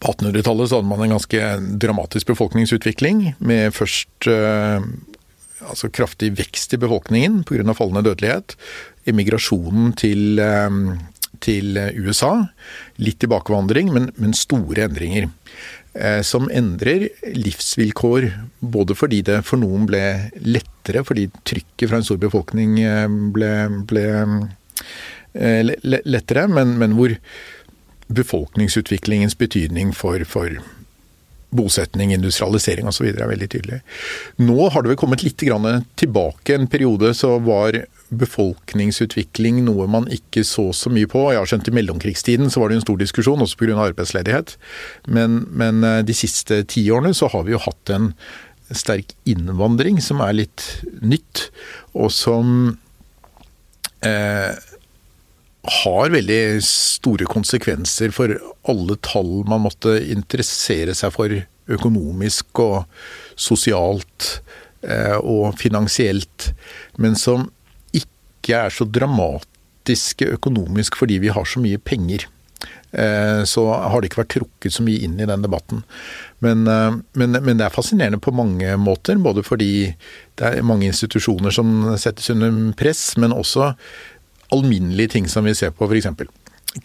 [0.03, 1.43] På 1800-tallet så hadde man en ganske
[1.79, 4.83] dramatisk befolkningsutvikling, med først eh,
[5.67, 7.73] altså kraftig vekst i befolkningen pga.
[7.73, 8.57] fallende dødelighet.
[9.09, 10.69] Emigrasjonen til, eh,
[11.43, 12.47] til USA.
[13.01, 15.29] Litt tilbakevandring, men, men store endringer.
[16.21, 18.27] Som endrer livsvilkår,
[18.61, 20.01] både fordi det for noen ble
[20.45, 23.51] lettere fordi trykket fra en stor befolkning eh, ble,
[23.87, 24.07] ble
[25.33, 27.15] eh, lettere, men, men, hvor
[28.07, 30.61] befolkningsutviklingens betydning for, for
[31.49, 33.09] bosetning, industrialisering osv.
[33.09, 33.81] er veldig tydelig.
[34.39, 36.55] Nå har det vel kommet litt tilbake.
[36.55, 41.25] En periode så var befolkningsutvikling noe man ikke så så mye på.
[41.33, 43.77] Jeg har skjønt I mellomkrigstiden så var det en stor diskusjon, også pga.
[43.89, 44.55] arbeidsledighet.
[45.07, 48.13] Men, men eh, de siste ti årene så har vi jo hatt en
[48.75, 50.63] sterk innvandring, som er litt
[50.99, 51.47] nytt,
[51.95, 52.77] og som
[54.03, 54.55] eh,
[55.67, 58.35] har veldig store konsekvenser for
[58.67, 61.33] alle tall man måtte interessere seg for
[61.67, 62.85] økonomisk og
[63.39, 64.39] sosialt
[64.87, 66.51] eh, og finansielt,
[66.99, 67.49] men som
[68.47, 72.27] ikke er så dramatiske økonomisk fordi vi har så mye penger.
[72.91, 75.83] Eh, så har det ikke vært trukket så mye inn i den debatten.
[76.39, 79.19] Men, eh, men, men, det er fascinerende på mange måter.
[79.19, 79.91] Både fordi
[80.39, 83.73] det er mange institusjoner som settes under press, men også
[84.55, 86.07] alminnelige ting som vi ser på, f.eks.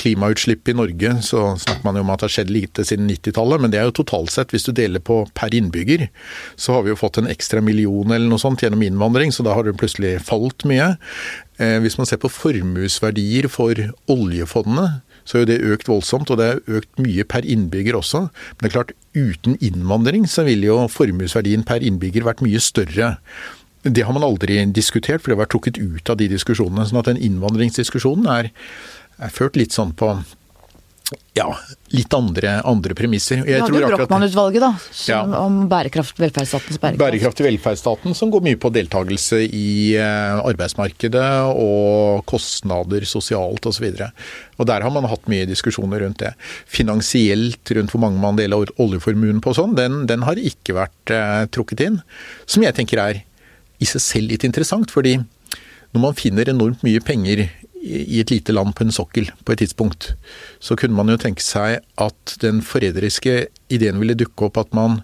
[0.01, 3.62] Klimautslipp i Norge, så snakker man jo om at det har skjedd lite siden 90-tallet,
[3.62, 6.09] men det er jo totalt sett, hvis du deler på per innbygger,
[6.57, 9.57] så har vi jo fått en ekstra million eller noe sånt gjennom innvandring, så da
[9.57, 10.95] har det plutselig falt mye.
[11.62, 13.78] Eh, hvis man ser på formuesverdier for
[14.12, 18.26] oljefondet, så er jo det økt voldsomt, og det er økt mye per innbygger også.
[18.26, 23.16] Men det er klart, uten innvandring så ville jo formuesverdien per innbygger vært mye større.
[23.82, 26.86] Det har man aldri diskutert, for det har vært trukket ut av de diskusjonene.
[26.86, 28.51] sånn at den innvandringsdiskusjonen er,
[29.18, 30.14] er ført litt sånn på
[31.36, 31.46] ja,
[31.92, 33.40] litt andre, andre premisser.
[33.40, 35.40] Jeg vi hadde jo Brochmann-utvalget, da, som, Ja.
[35.40, 37.00] om bærekraft, velferdsstatens bærekraft.
[37.00, 41.24] Bærekraft i velferdsstaten som går mye på deltakelse i eh, arbeidsmarkedet
[41.56, 43.88] og kostnader sosialt osv.
[44.58, 46.34] Og der har man hatt mye diskusjoner rundt det.
[46.68, 51.12] Finansielt rundt hvor mange man deler oljeformuen på og sånn, den, den har ikke vært
[51.12, 52.00] eh, trukket inn.
[52.46, 53.22] Som jeg tenker er
[53.80, 55.18] i seg selv litt interessant, fordi
[55.92, 57.48] når man finner enormt mye penger
[57.83, 60.12] i et lite land på en sokkel på et tidspunkt,
[60.62, 65.01] så kunne man jo tenke seg at den forræderiske ideen ville dukke opp at man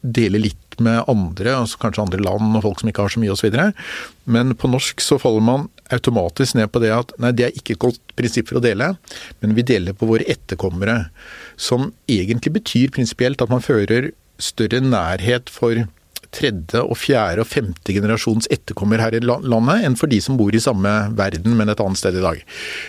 [0.00, 3.34] deler litt med andre, altså kanskje andre land og folk som ikke har så mye
[3.34, 3.56] osv.
[4.30, 7.76] Men på norsk så faller man automatisk ned på det at nei, det er ikke
[7.76, 8.94] et godt prinsipp for å dele,
[9.42, 11.10] men vi deler på våre etterkommere.
[11.60, 15.84] Som egentlig betyr prinsipielt at man fører større nærhet for
[16.34, 20.54] tredje og fjerde og femte generasjons etterkommer her i landet enn for de som bor
[20.54, 22.42] i samme verden, men et annet sted i dag.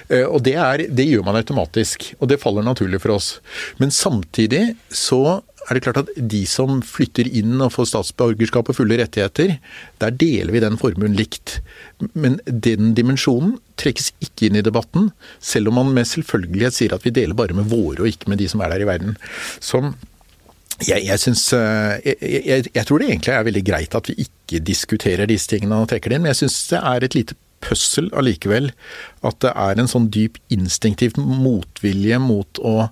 [0.10, 3.34] Eh, og det, er, det gjør man automatisk, og det faller naturlig for oss.
[3.82, 8.78] Men samtidig så er det klart at de som flytter inn og får statsborgerskap og
[8.78, 9.58] fulle rettigheter,
[10.02, 11.60] der deler vi den formuen likt.
[12.14, 17.06] Men den dimensjonen trekkes ikke inn i debatten, selv om man med selvfølgelighet sier at
[17.06, 19.18] vi deler bare med våre og ikke med de som er der i verden.
[19.62, 19.94] Som
[20.88, 24.61] jeg, jeg, synes, jeg, jeg, jeg, tror det egentlig er veldig greit at vi ikke
[24.65, 28.09] diskuterer disse tingene og trekker det inn, men jeg syns det er et lite pøssel
[28.17, 28.71] allikevel.
[29.27, 32.89] At det er en sånn dyp instinktiv motvilje mot å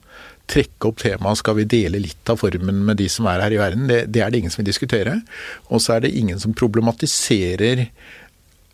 [0.49, 3.59] trekke opp temaet skal vi dele litt av formen med de som er her i
[3.61, 3.89] verden.
[3.89, 5.19] Det, det er det ingen som vil diskutere.
[5.69, 7.87] Og så er det ingen som problematiserer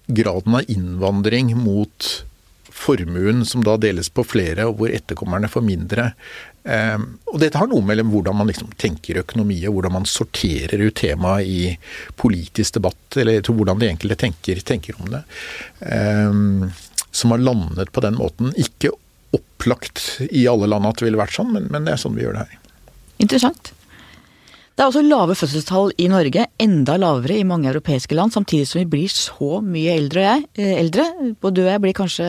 [0.05, 2.11] graden av innvandring mot
[2.75, 6.09] formuen som da deles på flere, og hvor etterkommerne får mindre.
[6.65, 10.81] Um, og dette har noe mellom hvordan man liksom tenker økonomi, og hvordan man sorterer
[10.83, 11.61] ut temaet i
[12.19, 15.23] politisk debatt, eller hvordan de enkelte tenker, tenker om det.
[15.85, 16.67] Um,
[17.15, 18.51] som har landet på den måten.
[18.59, 18.91] Ikke
[19.35, 22.25] opplagt i alle land at det ville vært sånn, men, men det er sånn vi
[22.25, 22.61] gjør det her.
[23.23, 23.71] Interessant.
[24.75, 28.81] Det er også lave fødselstall i Norge, enda lavere i mange europeiske land, samtidig som
[28.81, 30.25] vi blir så mye eldre.
[30.25, 31.05] Jeg, eh, eldre.
[31.39, 32.27] Du og jeg blir kanskje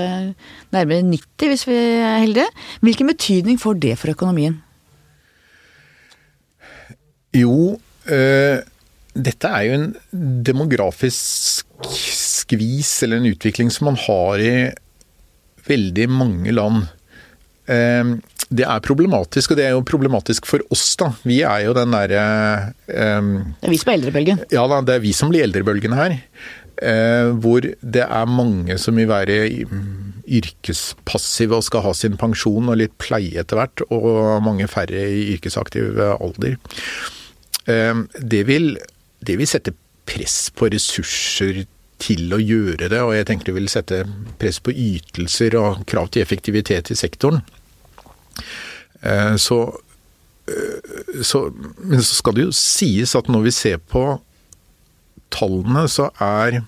[0.71, 2.47] nærmere 90 hvis vi er heldige.
[2.87, 4.63] Hvilken betydning får det for økonomien?
[7.35, 8.59] Jo, øh,
[9.17, 9.97] dette er jo en
[10.47, 14.71] demografisk skvis, eller en utvikling som man har i
[15.67, 16.87] veldig mange land.
[17.67, 21.11] Uh, det er problematisk, og det er jo problematisk for oss, da.
[21.27, 22.23] Vi er jo den derre
[22.87, 24.45] um, Det er vi som er eldrebølgen?
[24.55, 26.17] Ja da, det er vi som blir eldrebølgen her.
[26.77, 29.41] Uh, hvor det er mange som vil være
[30.27, 35.33] yrkespassive og skal ha sin pensjon og litt pleie etter hvert, og mange færre i
[35.35, 36.59] yrkesaktiv alder.
[37.67, 38.77] Uh, det, vil,
[39.27, 39.75] det vil sette
[40.07, 41.65] press på ressurser
[41.99, 44.03] til å gjøre det, og jeg tenker det vil sette
[44.39, 47.43] press på ytelser og krav til effektivitet i sektoren.
[49.39, 49.59] Så,
[51.23, 51.41] så,
[51.79, 54.03] men så skal det jo sies at når vi ser på
[55.35, 56.63] tallene, så er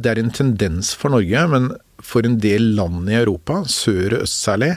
[0.00, 1.70] det er en tendens for Norge, men
[2.00, 4.70] for en del land i Europa, sør og øst særlig,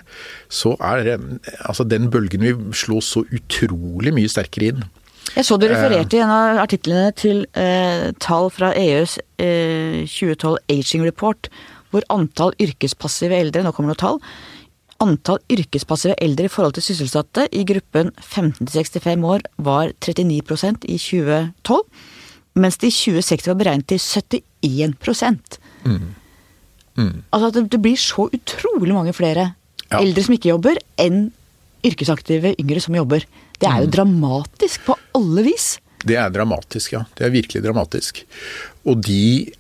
[0.51, 1.15] så er
[1.63, 4.83] altså den bølgen vi slå så utrolig mye sterkere inn.
[5.33, 10.57] Jeg så du refererte i en av artiklene til eh, tall fra EUs eh, 2012
[10.69, 11.47] Aging Report,
[11.93, 14.19] hvor antall yrkespassive eldre, nå kommer noen tall,
[15.03, 21.83] antall yrkespassive eldre i forhold til sysselsatte i gruppen 15-65 år var 39% i 2012,
[22.63, 26.03] mens det i 2060 var beregnet til 71 mm.
[26.93, 27.23] Mm.
[27.33, 29.47] Altså at det blir så utrolig mange flere
[29.89, 29.99] ja.
[29.99, 31.31] eldre som ikke jobber, enn
[31.83, 33.25] yrkesaktive yngre som jobber.
[33.59, 33.95] Det er jo mm.
[33.95, 35.73] dramatisk på alle vis.
[36.03, 37.03] Det er dramatisk, ja.
[37.15, 38.23] Det er virkelig dramatisk.
[38.87, 39.51] Og de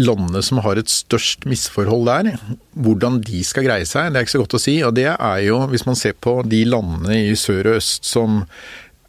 [0.00, 2.30] landene som har et størst misforhold der,
[2.72, 4.76] hvordan de skal greie seg, det er ikke så godt å si.
[4.86, 8.42] Og det er jo, hvis man ser på de landene i sør og øst som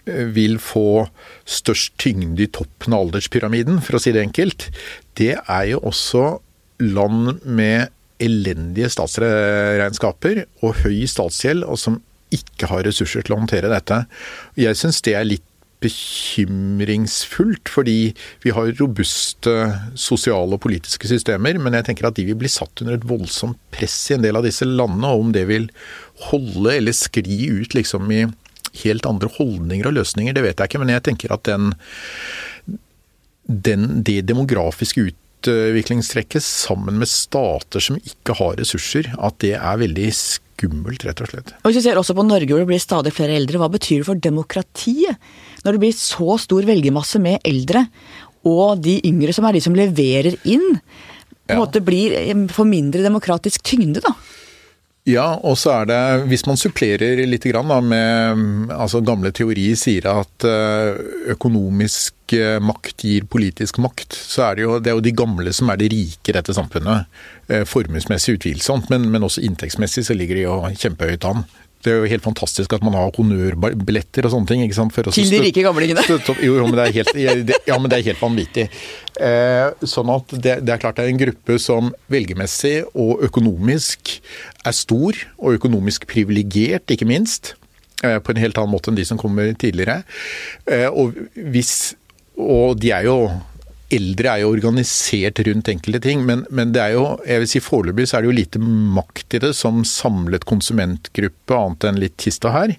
[0.07, 1.05] eh, vil få
[1.45, 4.69] størst tyngde i toppen av alderspyramiden, for å si det enkelt,
[5.19, 6.25] det er jo også
[6.82, 12.01] land med elendige statsregnskaper og høy statsgjeld, og som
[12.32, 14.03] ikke har ressurser til å håndtere dette.
[14.59, 15.45] Jeg syns det er litt
[15.82, 18.13] bekymringsfullt, fordi
[18.43, 19.55] vi har robuste
[19.97, 23.59] sosiale og politiske systemer, men jeg tenker at de vil bli satt under et voldsomt
[23.74, 25.70] press i en del av disse landene, og om det vil
[26.29, 28.25] holde eller skli ut liksom i
[28.83, 31.74] helt andre holdninger og løsninger, det vet jeg ikke, men jeg tenker at den,
[33.45, 40.09] den det demografiske utviklingstrekket sammen med stater som ikke har ressurser, at det er veldig
[40.16, 41.55] skummelt, rett og slett.
[41.62, 44.03] Og Hvis vi ser også på Norge hvor det blir stadig flere eldre, hva betyr
[44.03, 45.32] det for demokratiet?
[45.66, 47.86] Når det blir så stor velgermasse med eldre,
[48.47, 50.79] og de yngre som er de som leverer inn,
[51.42, 51.62] på en ja.
[51.62, 52.16] måte blir
[52.54, 54.16] for mindre demokratisk tyngde, da?
[55.09, 60.05] Ja, og så er det, hvis man supplerer litt da, med altså Gamle teorier sier
[60.12, 61.00] at eh,
[61.33, 65.54] økonomisk eh, makt gir politisk makt, så er det jo, det er jo de gamle
[65.58, 67.09] som er de rike i dette samfunnet.
[67.50, 71.43] Eh, formuesmessig utvilsomt, men, men også inntektsmessig så ligger de jo kjempehøyt an.
[71.82, 74.63] Det er jo helt fantastisk at man har honnørbilletter og sånne ting.
[74.66, 74.97] ikke sant?
[75.12, 76.03] Til de rike gamlingene?
[76.43, 77.13] Jo, men det er helt,
[77.67, 78.67] ja, men det er helt vanvittig.
[79.21, 84.16] Eh, sånn at det, det, er klart det er en gruppe som velgermessig og økonomisk
[84.66, 87.55] er stor, og økonomisk privilegert, ikke minst.
[88.05, 90.01] Eh, på en helt annen måte enn de som kommer tidligere.
[90.70, 91.17] Eh, og,
[91.53, 91.93] hvis,
[92.37, 93.17] og de er jo
[93.96, 97.62] eldre er jo organisert rundt enkelte ting, men, men det er jo, jeg vil si
[97.63, 102.18] foreløpig så er det jo lite makt i det som samlet konsumentgruppe, annet enn litt
[102.22, 102.76] tista her.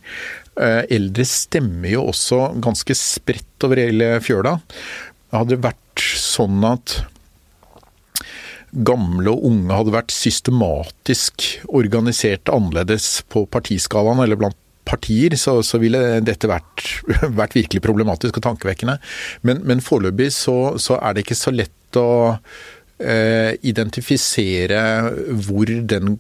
[0.60, 4.58] Eh, eldre stemmer jo også ganske spredt over hele fjøla.
[5.32, 7.02] Hadde det vært sånn at
[8.72, 14.56] gamle og unge hadde vært systematisk organisert annerledes på partiskalaen eller blant
[14.88, 16.86] partier, så, så ville dette vært,
[17.40, 18.98] vært, virkelig problematisk og tankevekkende.
[19.46, 24.80] Men, men foreløpig så, så, er det ikke så lett å eh, identifisere
[25.46, 26.16] hvor den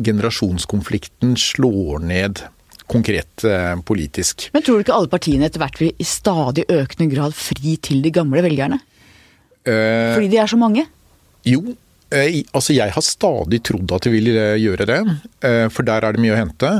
[0.00, 2.44] generasjonskonflikten slår ned
[2.90, 4.48] konkret eh, politisk.
[4.54, 8.02] Men tror du ikke alle partiene etter hvert vil i stadig økende grad fri til
[8.04, 8.80] de gamle velgerne?
[9.62, 10.86] Eh, Fordi de er så mange?
[11.46, 11.62] Jo,
[12.10, 14.98] altså Jeg har stadig trodd at de vil eh, gjøre det,
[15.46, 16.70] eh, for der er det mye å hente.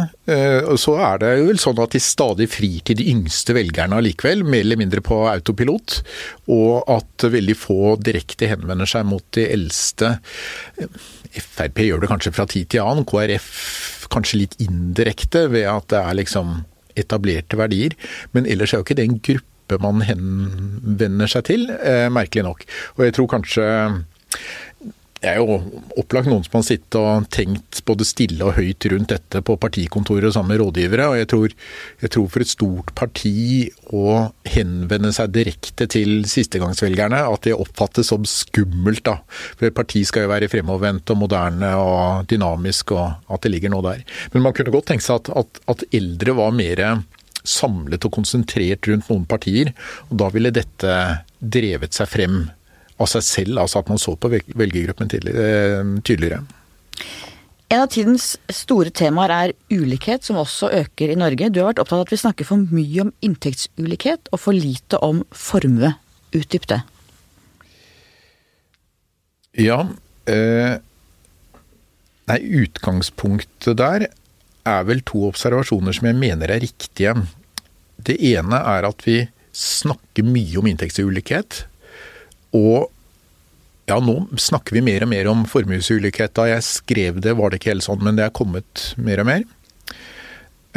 [0.80, 4.64] Så er det vel sånn at de stadig frir til de yngste velgerne allikevel, mer
[4.64, 6.00] eller mindre på autopilot.
[6.50, 10.16] Og at veldig få direkte henvender seg mot de eldste.
[11.30, 13.50] Frp gjør det kanskje fra tid til annen, KrF
[14.10, 16.56] kanskje litt indirekte ved at det er liksom
[16.98, 17.94] etablerte verdier.
[18.34, 21.68] Men ellers er jo ikke det en gruppe man henvender seg til,
[22.10, 22.64] merkelig nok.
[22.98, 23.66] Og jeg tror kanskje
[25.20, 25.58] det er jo
[26.00, 30.32] opplagt noen som har sittet og tenkt både stille og høyt rundt dette på partikontoret
[30.32, 31.08] sammen med rådgivere.
[31.10, 31.54] og jeg tror,
[32.00, 33.34] jeg tror, for et stort parti
[33.92, 39.04] å henvende seg direkte til sistegangsvelgerne, at det oppfattes som skummelt.
[39.04, 39.18] da.
[39.58, 43.74] For et parti skal jo være fremovervendt og moderne og dynamisk, og at det ligger
[43.74, 44.04] noe der.
[44.32, 47.02] Men man kunne godt tenke seg at, at, at eldre var mer
[47.44, 49.74] samlet og konsentrert rundt noen partier.
[50.08, 50.96] og Da ville dette
[51.40, 52.40] drevet seg frem
[53.00, 56.42] av seg selv, altså at man så på velgergruppen eh, tydeligere.
[57.70, 61.52] En av tidens store temaer er ulikhet, som også øker i Norge.
[61.54, 64.98] Du har vært opptatt av at vi snakker for mye om inntektsulikhet og for lite
[65.06, 65.92] om formue.
[66.34, 66.80] Utdyp det.
[69.58, 69.84] Ja.
[70.30, 70.74] Eh,
[72.30, 74.08] nei, utgangspunktet der
[74.66, 77.14] er vel to observasjoner som jeg mener er riktige.
[78.02, 79.22] Det ene er at vi
[79.56, 81.64] snakker mye om inntektsulikhet.
[82.56, 82.90] Og
[83.90, 86.34] ja, nå snakker vi mer og mer om formuesulikhet.
[86.38, 89.30] Da jeg skrev det var det ikke helt sånn, men det er kommet mer og
[89.30, 89.46] mer.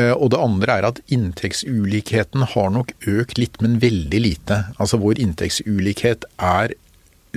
[0.01, 4.63] Eh, og det andre er at inntektsulikheten har nok økt litt, men veldig lite.
[4.81, 6.73] Altså vår inntektsulikhet er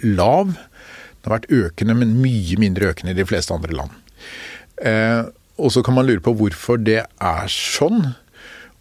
[0.05, 0.55] lav.
[0.57, 4.01] Den har vært økende, men mye mindre økende i de fleste andre land.
[4.81, 5.29] Eh,
[5.61, 8.13] og så kan man lure på hvorfor det er sånn.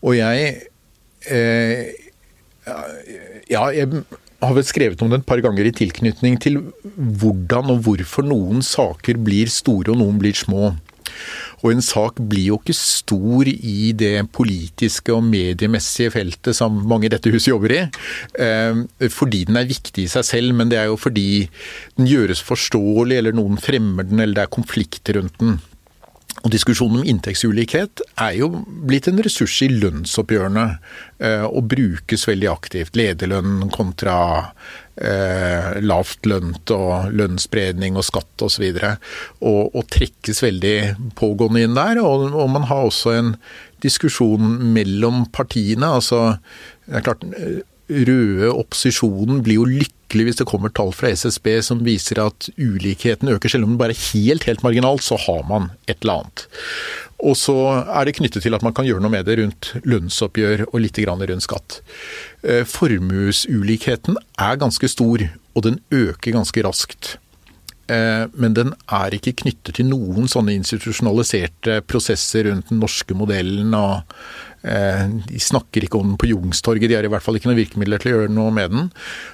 [0.06, 0.70] Og jeg
[1.32, 1.92] eh,
[3.46, 4.06] Ja, jeg
[4.48, 6.60] har vel skrevet om det et par ganger i tilknytning til
[6.96, 10.74] hvordan og hvorfor noen saker blir store og noen blir små.
[11.64, 17.08] Og en sak blir jo ikke stor i det politiske og mediemessige feltet som mange
[17.08, 17.82] i dette huset jobber i,
[18.44, 21.48] eh, fordi den er viktig i seg selv, men det er jo fordi
[21.98, 25.58] den gjøres forståelig, eller noen fremmer den, eller det er konflikter rundt den.
[26.46, 28.52] Og Diskusjonen om inntektsulikhet er jo
[28.86, 30.66] blitt en ressurs i lønnsoppgjørene,
[31.18, 32.98] eh, og brukes veldig aktivt.
[33.00, 34.18] Lederlønn kontra
[34.94, 38.68] eh, lavt lønt og lønnsspredning og skatt osv.
[38.78, 39.10] Og,
[39.42, 40.76] og, og trekkes veldig
[41.18, 42.04] pågående inn der.
[42.06, 43.34] Og, og man har også en
[43.82, 45.96] diskusjon mellom partiene.
[45.98, 46.38] altså
[46.86, 47.26] det er klart
[47.90, 53.30] røde opposisjonen blir jo lykkelig hvis det kommer tall fra SSB som viser at ulikheten
[53.34, 53.52] øker.
[53.52, 56.46] Selv om den bare er helt, helt marginalt, så har man et eller annet.
[57.26, 60.68] Og så er det knyttet til at man kan gjøre noe med det rundt lønnsoppgjør
[60.68, 61.82] og litt rundt skatt.
[62.44, 65.24] Eh, formuesulikheten er ganske stor,
[65.56, 67.16] og den øker ganske raskt.
[67.88, 73.74] Eh, men den er ikke knyttet til noen sånne institusjonaliserte prosesser rundt den norske modellen.
[73.74, 74.02] og
[74.66, 78.02] de snakker ikke om den på Youngstorget, de har i hvert fall ikke noen virkemidler
[78.02, 78.88] til å gjøre noe med den.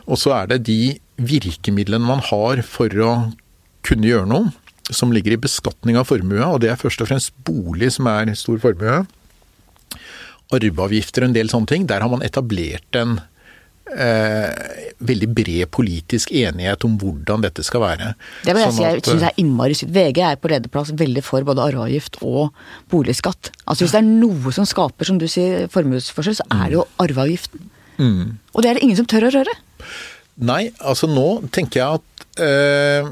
[0.08, 3.14] Og så er det de virkemidlene man har for å
[3.88, 4.52] kunne gjøre noe,
[4.92, 8.34] som ligger i beskatning av formue, og det er først og fremst bolig som er
[8.36, 9.06] stor formue.
[10.52, 11.88] Arveavgifter og en del sånne ting.
[11.88, 13.22] Der har man etablert en
[13.92, 18.12] eh, veldig bred politisk enighet om hvordan dette skal være.
[18.46, 19.94] Det vil jeg sånn si, jeg synes er innmari sykt.
[19.96, 22.56] VG er på lederplass veldig for både arveavgift og
[22.94, 23.52] boligskatt.
[23.66, 26.88] Altså Hvis det er noe som skaper, som du sier, formuesforskjell, så er det jo
[27.02, 27.68] arveavgiften.
[28.02, 28.38] Mm.
[28.56, 29.58] Og det er det ingen som tør å røre.
[30.42, 33.12] Nei, altså nå tenker jeg at øh,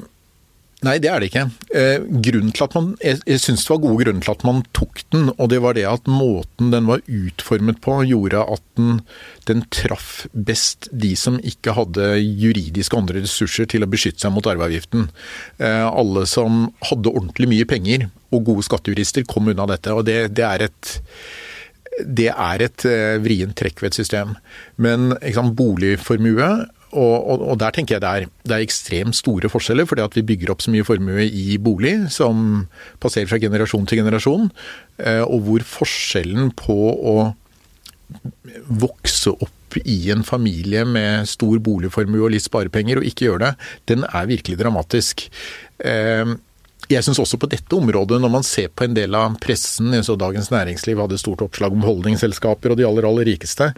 [0.80, 1.42] Nei, det er det ikke.
[1.76, 4.62] Eh, grunnen til at man, jeg, jeg syns det var gode grunner til at man
[4.78, 9.02] tok den, og det var det at måten den var utformet på gjorde at den,
[9.50, 14.48] den traff best de som ikke hadde juridiske andre ressurser til å beskytte seg mot
[14.48, 15.10] arveavgiften.
[15.60, 20.30] Eh, alle som hadde ordentlig mye penger og gode skattejurister kom unna dette, og det,
[20.40, 20.96] det er et
[22.00, 24.38] det er et eh, vrient trekk ved et system.
[24.80, 26.48] Men sant, boligformue
[26.90, 30.18] og, og, og, der tenker jeg det er, det er, ekstremt store forskjeller, fordi at
[30.18, 32.66] vi bygger opp så mye formue i bolig som
[33.04, 34.50] passerer fra generasjon til generasjon.
[34.98, 37.16] Eh, og hvor forskjellen på å
[38.82, 43.72] vokse opp i en familie med stor boligformue og litt sparepenger, og ikke gjøre det,
[43.92, 45.28] den er virkelig dramatisk.
[45.78, 46.38] Eh,
[46.90, 50.16] jeg syns også på dette området, når man ser på en del av pressen, så
[50.18, 53.70] Dagens Næringsliv hadde stort oppslag om holdningsselskaper og de aller, aller rikeste.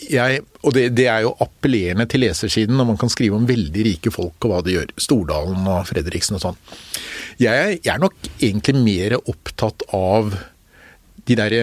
[0.00, 3.48] Eh, jeg, og det, det, er jo appellerende til lesersiden når man kan skrive om
[3.48, 4.94] veldig rike folk og hva de gjør.
[5.00, 6.62] Stordalen og Fredriksen og sånn.
[7.40, 10.34] Jeg, jeg, er nok egentlig mer opptatt av
[11.28, 11.54] de der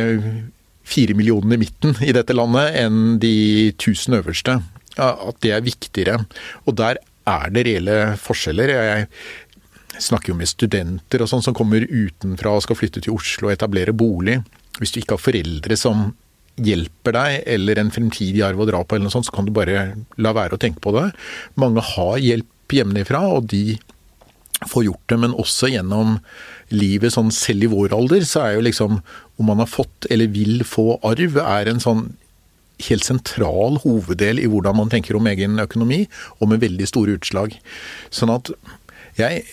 [0.87, 4.61] fire millionene i midten i dette landet enn de tusen øverste.
[4.97, 6.21] At det er viktigere.
[6.65, 8.71] Og der er det reelle forskjeller.
[8.71, 9.07] Jeg
[10.01, 13.57] snakker jo med studenter og sånn som kommer utenfra og skal flytte til Oslo og
[13.57, 14.39] etablere bolig.
[14.79, 16.07] Hvis du ikke har foreldre som
[16.57, 19.53] hjelper deg, eller en fremtidig arv å dra på, eller noe sånt, så kan du
[19.55, 21.09] bare la være å tenke på det.
[21.59, 23.77] Mange har hjelp hjemmefra, og de
[24.65, 26.17] får gjort det, men også gjennom
[26.73, 29.01] livet sånn selv i vår alder, så er jo liksom
[29.37, 32.07] om man har fått eller vil få arv, er en sånn
[32.87, 36.05] helt sentral hoveddel i hvordan man tenker om egen økonomi,
[36.41, 37.57] og med veldig store utslag.
[38.13, 38.53] Sånn at
[39.17, 39.45] jeg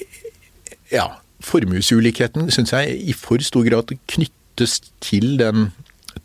[0.93, 5.73] Ja, formuesulikheten syns jeg i for stor grad knyttes til den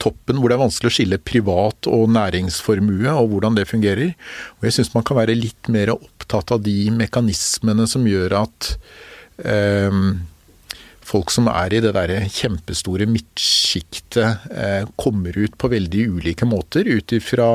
[0.01, 4.15] toppen hvor det er vanskelig å skille privat og næringsformue, og hvordan det fungerer.
[4.59, 8.73] Og jeg syns man kan være litt mer opptatt av de mekanismene som gjør at
[9.43, 10.01] eh,
[11.09, 16.89] folk som er i det der kjempestore midtsjiktet, eh, kommer ut på veldig ulike måter
[16.89, 17.49] ut ifra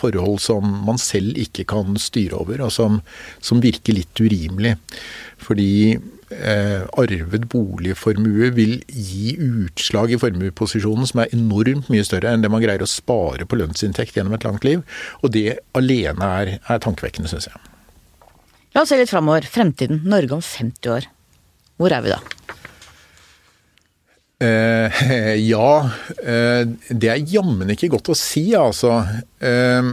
[0.00, 3.00] forhold som man selv ikke kan styre over, og som,
[3.44, 4.76] som virker litt urimelig.
[5.40, 5.98] Fordi
[6.30, 12.50] eh, arvet boligformue vil gi utslag i formueposisjonen som er enormt mye større enn det
[12.52, 14.84] man greier å spare på lønnsinntekt gjennom et langt liv.
[15.22, 17.62] Og det alene er, er tankevekkende, syns jeg.
[18.74, 19.46] La oss se litt framover.
[19.50, 20.04] Fremtiden.
[20.08, 21.08] Norge om 50 år.
[21.80, 22.20] Hvor er vi da?
[24.40, 25.02] Eh,
[25.52, 25.72] ja,
[26.22, 29.00] eh, det er jammen ikke godt å si, altså.
[29.42, 29.90] Eh,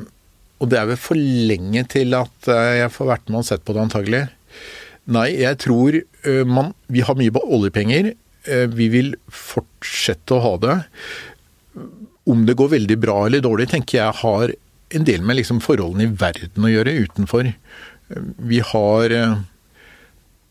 [0.58, 3.66] og det er vel for lenge til at eh, jeg får vært med og sett
[3.66, 4.24] på det, antagelig.
[5.08, 5.96] Nei, jeg tror
[6.48, 8.14] man Vi har mye oljepenger.
[8.74, 10.78] Vi vil fortsette å ha det.
[12.28, 14.54] Om det går veldig bra eller dårlig, tenker jeg har
[14.98, 17.52] en del med liksom forholdene i verden å gjøre utenfor.
[18.52, 19.16] Vi har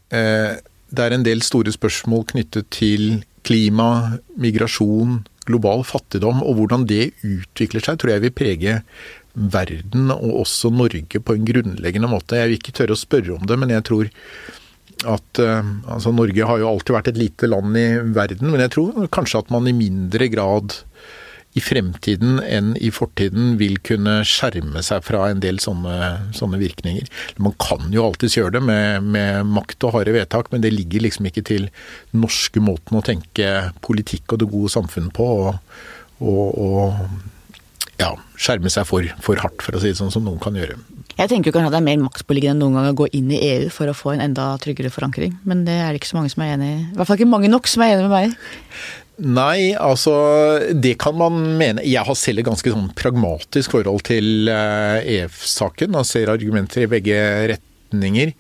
[0.07, 7.13] Det er en del store spørsmål knyttet til klima, migrasjon, global fattigdom, og hvordan det
[7.25, 8.81] utvikler seg, tror jeg vil prege
[9.37, 12.39] verden, og også Norge, på en grunnleggende måte.
[12.41, 14.11] Jeg vil ikke tørre å spørre om det, men jeg tror
[15.05, 15.61] at uh,
[15.93, 17.87] altså Norge har jo alltid vært et lite land i
[18.17, 20.79] verden, men jeg tror kanskje at man i mindre grad
[21.57, 27.07] i fremtiden enn i fortiden vil kunne skjerme seg fra en del sånne, sånne virkninger.
[27.41, 31.07] Man kan jo alltids gjøre det med, med makt og harde vedtak, men det ligger
[31.07, 31.71] liksom ikke til
[32.13, 35.31] norske måten å tenke politikk og det gode samfunn på.
[35.47, 35.81] og,
[36.21, 37.36] og, og
[38.01, 40.77] ja, skjerme seg for, for, hardt, for å si det sånn, som noen kan gjøre.
[41.17, 43.41] Jeg tenker kanskje at det er mer maktpåliggende enn noen gang å gå inn i
[43.55, 46.33] EU for å få en enda tryggere forankring, men det er det ikke så mange
[46.35, 46.79] som er enig i.
[46.85, 48.37] I hvert fall ikke mange nok som er enig med meg.
[49.17, 50.13] Nei, altså
[50.77, 51.85] det kan man mene.
[51.89, 56.85] Jeg har selv et ganske sånn pragmatisk forhold til EF-saken eh, e og ser argumenter
[56.85, 57.23] i begge
[57.55, 58.35] retninger.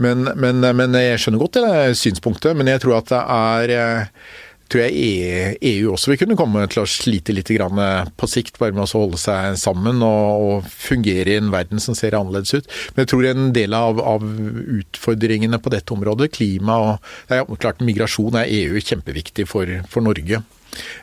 [0.00, 2.56] Men, men, men jeg skjønner godt det synspunktet.
[2.56, 4.24] Men jeg tror at det er eh,
[4.72, 8.86] tror jeg EU også vil kunne komme til å slite litt på sikt, bare med
[8.86, 12.70] å holde seg sammen og, fungere i en verden som ser annerledes ut.
[12.94, 17.84] Men jeg tror en del av, av utfordringene på dette området, klima og ja, klart
[17.84, 20.42] Migrasjon er EU kjempeviktig for, for Norge.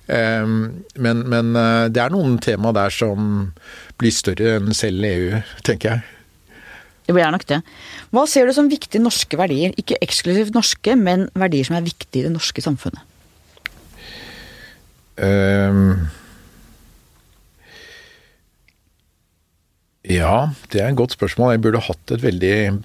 [0.10, 3.52] Um, men, men, eh, det er noen tema der som
[4.02, 6.16] blir større enn selv EU, tenker jeg.
[7.10, 7.62] Det blir nok det.
[8.14, 9.74] Hva ser du som viktige norske verdier?
[9.82, 13.09] Ikke eksklusivt norske, men verdier som er viktige i det norske samfunnet?
[15.20, 16.08] Um,
[20.10, 21.52] Ja, det er et godt spørsmål.
[21.54, 22.82] Jeg burde hatt et veldig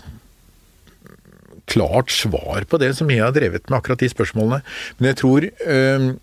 [1.71, 4.61] klart svar på det, som jeg har drevet med akkurat de spørsmålene.
[4.99, 6.15] Men jeg tror øh,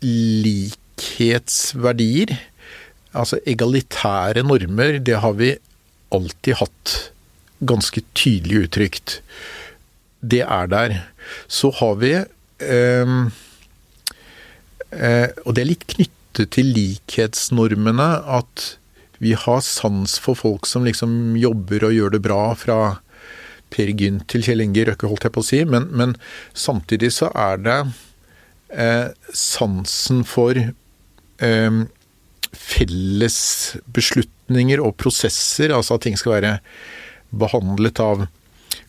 [0.00, 2.32] likhetsverdier,
[3.12, 5.56] altså egalitære normer, det har vi
[6.14, 7.12] alltid hatt
[7.68, 9.20] ganske tydelig uttrykt.
[10.24, 11.04] Det er der.
[11.44, 13.28] Så har vi øh,
[14.90, 18.06] Og det er litt knyttet til likhetsnormene
[18.38, 18.64] at
[19.18, 22.78] vi har sans for folk som liksom jobber og gjør det bra fra
[23.74, 25.60] Per Gynt til Kjell Inge Røkke, holdt jeg på å si.
[25.68, 26.14] Men, men
[26.56, 27.78] samtidig så er det
[28.72, 31.82] eh, sansen for eh,
[32.54, 33.40] felles
[33.92, 36.56] beslutninger og prosesser, altså at ting skal være
[37.28, 38.28] behandlet av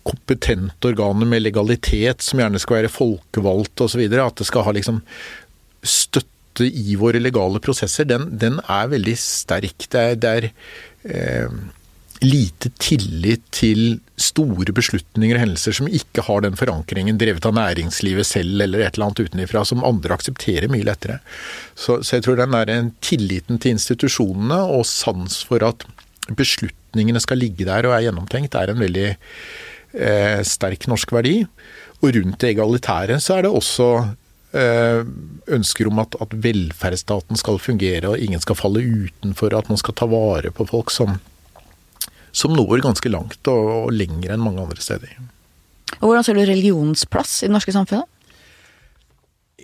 [0.08, 4.06] kompetente organer med legalitet, som gjerne skal være folkevalgte osv.
[4.08, 5.02] At det skal ha liksom
[5.84, 9.85] støtte i våre legale prosesser, den, den er veldig sterk.
[9.88, 10.47] Det er, det er
[11.07, 11.60] eh,
[12.26, 18.27] lite tillit til store beslutninger og hendelser som ikke har den forankringen drevet av næringslivet
[18.27, 21.19] selv eller et eller annet utenifra, som andre aksepterer mye lettere.
[21.76, 25.88] Så, så jeg tror den der tilliten til institusjonene og sans for at
[26.35, 31.38] beslutningene skal ligge der og er gjennomtenkt, er en veldig eh, sterk norsk verdi.
[31.99, 34.11] Og rundt det egalitære så er det også eh,
[34.50, 39.94] ønsker om at, at velferdsstaten skal fungere og ingen skal falle utenfor, at man skal
[39.94, 41.20] ta vare på folk som
[42.32, 45.16] som når ganske langt og, og lenger enn mange andre steder.
[46.00, 48.06] Og Hvordan ser du religionens plass i det norske samfunnet?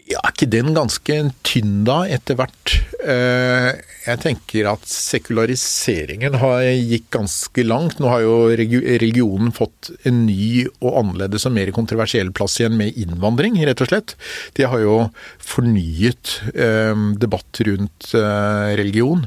[0.05, 1.15] Ja, er ikke den ganske
[1.47, 2.75] tynn da, etter hvert?
[3.01, 3.71] Eh,
[4.05, 7.97] jeg tenker at sekulariseringen har gikk ganske langt.
[7.97, 12.93] Nå har jo religionen fått en ny og annerledes og mer kontroversiell plass igjen med
[13.01, 14.13] innvandring, rett og slett.
[14.53, 14.99] De har jo
[15.41, 16.93] fornyet eh,
[17.25, 19.25] debatt rundt eh, religion.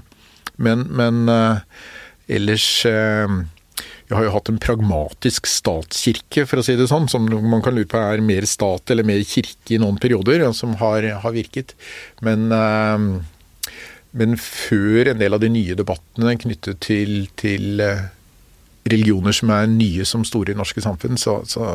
[0.62, 1.26] Men, men
[2.28, 2.84] Ellers
[4.08, 7.76] vi har jo hatt en pragmatisk statskirke, for å si det sånn, som man kan
[7.76, 11.74] lure på er mer stat eller mer kirke i noen perioder, som har, har virket.
[12.24, 13.74] Men, eh,
[14.16, 18.06] men, før en del av de nye debattene knyttet til, til eh,
[18.88, 21.68] religioner som er nye som store i norske samfunn, så, så,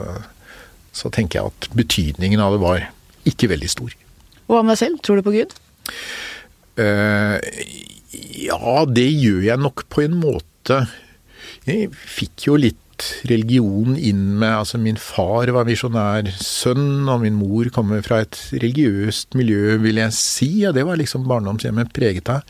[0.90, 2.90] så, tenker jeg at betydningen av det var
[3.30, 3.94] ikke veldig stor.
[4.50, 5.04] Hva med deg selv?
[5.06, 5.54] Tror du på Gud?
[6.82, 7.38] Uh,
[8.42, 10.82] ja, det gjør jeg nok på en måte.
[11.70, 12.80] Jeg fikk jo litt
[13.28, 18.40] religion inn med Altså, min far var misjonær sønn, og min mor kommer fra et
[18.54, 20.52] religiøst miljø, vil jeg si.
[20.68, 22.44] Og det var liksom barndomshjemmet preget av.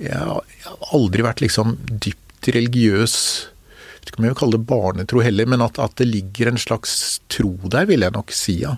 [0.00, 3.14] Jeg har aldri vært liksom dypt religiøs.
[3.46, 6.52] Jeg vet ikke om jeg vil kalle det barnetro heller, men at, at det ligger
[6.52, 8.76] en slags tro der, vil jeg nok si, ja.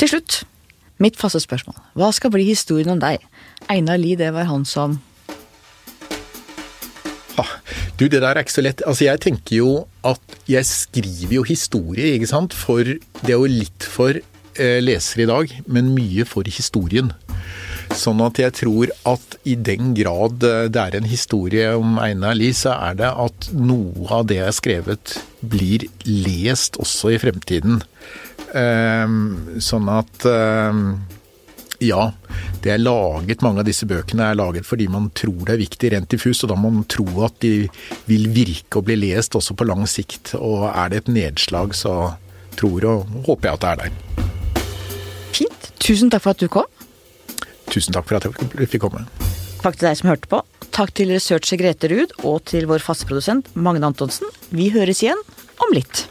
[0.00, 0.42] Til slutt,
[1.02, 1.78] mitt faste spørsmål.
[1.98, 3.22] Hva skal bli historien om deg?
[3.70, 4.98] Einar Lie, det var han som
[8.02, 8.82] Du, det der er ikke så lett.
[8.82, 9.72] Altså, jeg tenker jo
[10.02, 12.56] at jeg skriver jo historie, ikke sant.
[12.56, 17.12] For det er jo litt for eh, lesere i dag, men mye for historien.
[17.94, 22.34] Sånn at jeg tror at i den grad eh, det er en historie om Einar
[22.40, 25.16] Lie, så er det at noe av det jeg har skrevet
[25.54, 27.84] blir lest også i fremtiden.
[28.52, 30.82] Um, sånn at um,
[31.82, 32.12] ja,
[32.62, 35.92] det er laget, mange av disse bøkene er laget fordi man tror det er viktig
[35.94, 37.68] rent diffust, og da må man tro at de
[38.08, 40.34] vil virke og bli lest også på lang sikt.
[40.38, 42.14] Og er det et nedslag, så
[42.58, 44.30] tror og håper jeg at det er der.
[45.32, 45.68] Fint.
[45.82, 46.68] Tusen takk for at du kom.
[47.72, 49.06] Tusen takk for at jeg fikk komme.
[49.62, 50.42] Takk til deg som hørte på.
[50.72, 54.28] Takk til researcher Grete Ruud og til vår faste produsent Magne Antonsen.
[54.50, 55.20] Vi høres igjen
[55.62, 56.06] om litt.